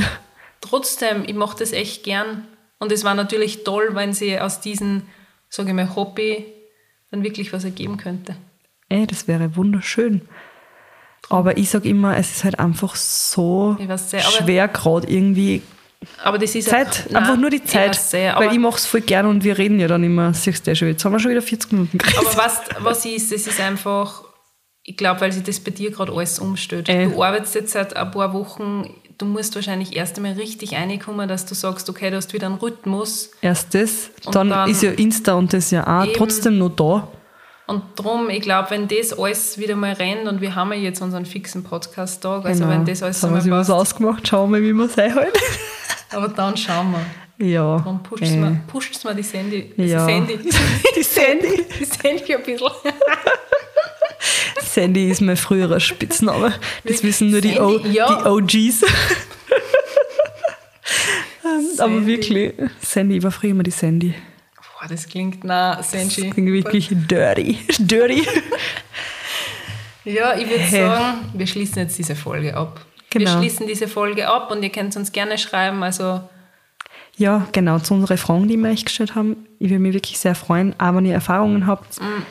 Trotzdem, 0.60 1.24
ich 1.26 1.34
mache 1.34 1.58
das 1.58 1.72
echt 1.72 2.04
gern. 2.04 2.44
Und 2.78 2.92
es 2.92 3.04
war 3.04 3.14
natürlich 3.14 3.64
toll, 3.64 3.90
wenn 3.92 4.12
sie 4.12 4.38
aus 4.40 4.60
diesem, 4.60 5.02
sage 5.48 5.70
ich 5.70 5.74
mal, 5.74 5.94
Hobby 5.94 6.46
dann 7.10 7.22
wirklich 7.22 7.52
was 7.52 7.64
ergeben 7.64 7.96
könnte. 7.96 8.36
Ey, 8.88 9.06
das 9.06 9.28
wäre 9.28 9.56
wunderschön. 9.56 10.22
Aber 11.30 11.56
ich 11.56 11.70
sage 11.70 11.88
immer, 11.88 12.16
es 12.16 12.30
ist 12.32 12.44
halt 12.44 12.58
einfach 12.58 12.96
so 12.96 13.76
sehr, 13.96 14.20
schwer 14.20 14.68
gerade 14.68 15.06
irgendwie. 15.08 15.62
Aber 16.22 16.38
das 16.38 16.54
ist 16.54 16.68
Zeit, 16.68 17.04
Nein, 17.10 17.16
einfach 17.22 17.36
nur 17.36 17.50
die 17.50 17.62
Zeit. 17.64 17.90
weiß 17.90 18.10
sehr, 18.10 18.36
weil 18.36 18.52
ich 18.52 18.58
mache 18.58 18.76
es 18.76 18.86
voll 18.86 19.00
gern 19.02 19.26
und 19.26 19.44
wir 19.44 19.58
reden 19.58 19.78
ja 19.80 19.88
dann 19.88 20.02
immer, 20.04 20.32
siehst 20.34 20.66
du 20.66 20.70
ja 20.70 20.74
schon, 20.74 20.88
jetzt 20.88 21.04
haben 21.04 21.12
wir 21.12 21.18
schon 21.20 21.30
wieder 21.30 21.42
40 21.42 21.72
Minuten 21.72 21.98
geredet. 21.98 22.18
aber 22.18 22.36
was, 22.36 22.60
was 22.80 23.04
ist, 23.06 23.32
es 23.32 23.46
ist 23.46 23.60
einfach, 23.60 24.22
ich 24.82 24.96
glaube, 24.96 25.20
weil 25.22 25.32
sich 25.32 25.42
das 25.42 25.60
bei 25.60 25.70
dir 25.70 25.90
gerade 25.90 26.12
alles 26.12 26.38
umstellt. 26.38 26.88
Äh. 26.88 27.06
Du 27.06 27.22
arbeitest 27.22 27.54
jetzt 27.54 27.72
seit 27.72 27.96
ein 27.96 28.10
paar 28.10 28.32
Wochen, 28.34 28.90
du 29.18 29.26
musst 29.26 29.54
wahrscheinlich 29.54 29.96
erst 29.96 30.16
einmal 30.16 30.32
richtig 30.32 30.74
reinkommen, 30.74 31.28
dass 31.28 31.46
du 31.46 31.54
sagst, 31.54 31.88
okay, 31.88 32.10
du 32.10 32.16
hast 32.16 32.32
wieder 32.32 32.46
einen 32.46 32.56
Rhythmus. 32.56 33.30
Erstes, 33.40 34.10
Und 34.26 34.34
dann, 34.34 34.50
dann- 34.50 34.68
ist 34.70 34.82
ja 34.82 34.90
Insta 34.92 35.34
und 35.34 35.52
das 35.52 35.70
ja 35.70 35.86
auch 35.86 36.04
Eben. 36.04 36.14
trotzdem 36.14 36.58
noch 36.58 36.70
da. 36.70 37.08
Und 37.66 37.82
darum, 37.96 38.28
ich 38.28 38.42
glaube, 38.42 38.68
wenn 38.72 38.88
das 38.88 39.18
alles 39.18 39.56
wieder 39.56 39.74
mal 39.74 39.94
rennt 39.94 40.28
und 40.28 40.42
wir 40.42 40.54
haben 40.54 40.70
ja 40.74 40.78
jetzt 40.80 41.00
unseren 41.00 41.24
fixen 41.24 41.64
Podcast-Tag, 41.64 42.44
also 42.44 42.68
wenn 42.68 42.84
das 42.84 43.02
alles 43.02 43.22
Genau. 43.22 43.30
haben 43.32 43.38
wir 43.38 43.42
einmal 43.44 43.60
was 43.60 43.68
passt, 43.68 43.80
ausgemacht, 43.94 44.28
schauen 44.28 44.52
wir, 44.52 44.60
wie 44.60 44.74
wir 44.74 44.86
sein 44.90 45.14
halt. 45.14 45.32
Aber 46.10 46.28
dann 46.28 46.56
schauen 46.56 46.92
wir. 47.38 47.46
ja. 47.46 47.76
Darum 47.78 48.02
pusht 48.02 48.22
äh, 48.22 48.36
mir, 48.36 48.60
pusht's 48.66 49.02
mir 49.04 49.14
die 49.14 49.22
Sandy, 49.22 49.72
Ja. 49.76 50.06
die 50.06 50.12
Sandy, 50.12 50.38
Die 50.96 51.02
Sandy. 51.02 51.64
die 51.78 51.84
Sandy 51.84 52.34
ein 52.34 52.42
bisschen. 52.42 52.68
Sandy 54.62 55.08
ist 55.10 55.20
mein 55.20 55.36
früherer 55.36 55.78
Spitzname. 55.80 56.52
Das 56.84 57.02
wissen 57.04 57.30
nur 57.30 57.40
die, 57.40 57.58
o 57.60 57.78
ja. 57.78 58.22
die 58.22 58.28
OGs. 58.28 58.82
Ähm, 61.44 61.68
Aber 61.78 62.06
wirklich, 62.06 62.54
Sandy, 62.80 63.18
ich 63.18 63.22
war 63.22 63.30
früher 63.30 63.50
immer 63.50 63.62
die 63.62 63.70
Sandy. 63.70 64.14
Boah, 64.56 64.88
das 64.88 65.06
klingt, 65.06 65.44
na, 65.44 65.82
Sandy. 65.82 66.22
Das 66.22 66.34
klingt 66.34 66.52
wirklich 66.52 66.88
dirty. 66.90 67.58
Dirty. 67.78 68.26
Ja, 70.04 70.36
ich 70.36 70.48
würde 70.48 70.62
Hey. 70.64 70.80
sagen, 70.86 71.18
wir 71.34 71.46
schließen 71.46 71.78
jetzt 71.78 71.96
diese 71.98 72.16
Folge 72.16 72.56
ab. 72.56 72.84
Genau. 73.14 73.30
Wir 73.30 73.38
schließen 73.38 73.68
diese 73.68 73.86
Folge 73.86 74.28
ab 74.28 74.50
und 74.50 74.62
ihr 74.64 74.70
könnt 74.70 74.96
uns 74.96 75.12
gerne 75.12 75.38
schreiben. 75.38 75.84
Also, 75.84 76.20
Ja, 77.16 77.46
genau, 77.52 77.78
zu 77.78 77.94
unseren 77.94 78.18
Fragen, 78.18 78.48
die 78.48 78.56
wir 78.56 78.70
euch 78.70 78.84
gestellt 78.84 79.14
haben. 79.14 79.46
Ich 79.60 79.70
würde 79.70 79.78
mich 79.78 79.94
wirklich 79.94 80.18
sehr 80.18 80.34
freuen, 80.34 80.74
auch 80.80 80.96
wenn 80.96 81.06
ihr 81.06 81.14
Erfahrungen 81.14 81.68
habt. 81.68 82.00
Mm. 82.00 82.22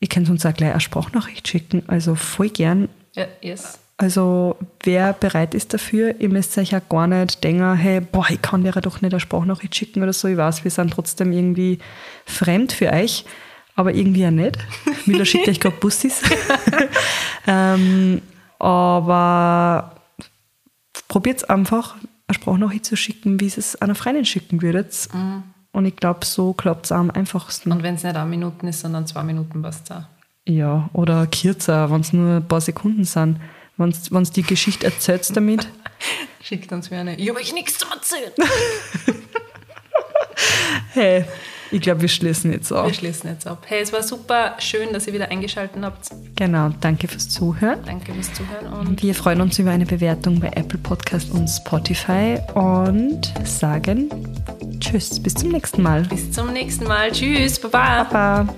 Ihr 0.00 0.08
könnt 0.08 0.30
uns 0.30 0.46
auch 0.46 0.54
gleich 0.54 0.70
eine 0.70 0.80
Sprachnachricht 0.80 1.46
schicken, 1.46 1.82
also 1.88 2.14
voll 2.14 2.48
gern. 2.48 2.88
ja, 3.14 3.26
yes. 3.42 3.78
Also 4.00 4.56
wer 4.84 5.12
bereit 5.12 5.54
ist 5.54 5.74
dafür, 5.74 6.14
ihr 6.20 6.28
müsst 6.28 6.56
euch 6.56 6.70
ja 6.70 6.78
gar 6.78 7.08
nicht 7.08 7.42
denken, 7.42 7.74
hey, 7.74 8.00
boah, 8.00 8.26
ich 8.30 8.40
kann 8.40 8.62
dir 8.62 8.70
doch 8.70 9.02
nicht 9.02 9.12
eine 9.12 9.18
Sprachnachricht 9.18 9.74
schicken 9.74 10.04
oder 10.04 10.12
so. 10.12 10.28
Ich 10.28 10.36
weiß, 10.36 10.62
wir 10.62 10.70
sind 10.70 10.92
trotzdem 10.92 11.32
irgendwie 11.32 11.80
fremd 12.24 12.72
für 12.72 12.92
euch, 12.92 13.24
aber 13.74 13.92
irgendwie 13.92 14.20
ja 14.20 14.30
nicht. 14.30 14.56
Mila 15.06 15.24
schickt 15.24 15.48
euch 15.48 15.58
gerade 15.58 15.76
Bussis. 15.76 16.22
ähm, 17.48 18.22
aber 18.60 19.97
probiert 21.08 21.48
einfach, 21.50 21.96
eine 21.96 22.34
Sprachnachricht 22.34 22.84
zu 22.84 22.96
schicken, 22.96 23.40
wie 23.40 23.46
es 23.46 23.56
es 23.56 23.76
einer 23.76 23.94
Freundin 23.94 24.24
schicken 24.24 24.62
würdet. 24.62 25.08
Mhm. 25.12 25.42
Und 25.72 25.86
ich 25.86 25.96
glaube, 25.96 26.24
so 26.24 26.52
klappt 26.52 26.86
es 26.86 26.92
am 26.92 27.10
einfachsten. 27.10 27.72
Und 27.72 27.82
wenn 27.82 27.94
es 27.94 28.04
nicht 28.04 28.16
eine 28.16 28.28
Minuten 28.28 28.68
ist, 28.68 28.80
sondern 28.80 29.06
zwei 29.06 29.22
Minuten 29.22 29.62
passt 29.62 29.90
auch. 29.92 30.02
Ja, 30.46 30.88
oder 30.92 31.26
kürzer, 31.26 31.90
wenn 31.90 32.00
es 32.00 32.12
nur 32.12 32.36
ein 32.36 32.48
paar 32.48 32.60
Sekunden 32.60 33.04
sind. 33.04 33.40
Wenn 33.76 33.92
du 33.92 34.20
die 34.20 34.42
Geschichte 34.42 34.86
erzählst 34.86 35.36
damit. 35.36 35.68
Schickt 36.42 36.72
uns 36.72 36.90
mir 36.90 37.00
eine. 37.00 37.16
Ich 37.16 37.28
habe 37.28 37.38
euch 37.38 37.52
nichts 37.52 37.78
zu 37.78 37.86
erzählen. 37.90 38.32
hey, 40.94 41.24
ich 41.70 41.80
glaube, 41.80 42.02
wir 42.02 42.08
schließen 42.08 42.52
jetzt 42.52 42.72
ab. 42.72 42.86
Wir 42.86 42.94
schließen 42.94 43.30
jetzt 43.30 43.46
ab. 43.46 43.64
Hey, 43.66 43.80
es 43.82 43.92
war 43.92 44.02
super 44.02 44.54
schön, 44.58 44.92
dass 44.92 45.06
ihr 45.06 45.12
wieder 45.12 45.30
eingeschaltet 45.30 45.82
habt. 45.82 46.08
Genau, 46.36 46.70
danke 46.80 47.08
fürs 47.08 47.28
Zuhören. 47.28 47.80
Danke 47.84 48.14
fürs 48.14 48.32
Zuhören. 48.32 48.66
Und 48.86 49.02
wir 49.02 49.14
freuen 49.14 49.40
uns 49.40 49.58
über 49.58 49.70
eine 49.70 49.86
Bewertung 49.86 50.40
bei 50.40 50.48
Apple 50.48 50.78
Podcast 50.78 51.30
und 51.30 51.48
Spotify 51.48 52.38
und 52.54 53.32
sagen 53.44 54.08
Tschüss, 54.80 55.20
bis 55.20 55.34
zum 55.34 55.50
nächsten 55.50 55.82
Mal. 55.82 56.02
Bis 56.04 56.30
zum 56.32 56.52
nächsten 56.52 56.84
Mal. 56.84 57.10
Tschüss, 57.12 57.58
Baba. 57.60 58.04
Baba. 58.04 58.54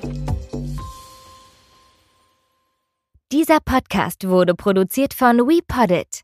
Dieser 3.32 3.60
Podcast 3.60 4.26
wurde 4.26 4.54
produziert 4.54 5.14
von 5.14 5.38
WePoddit. 5.38 6.22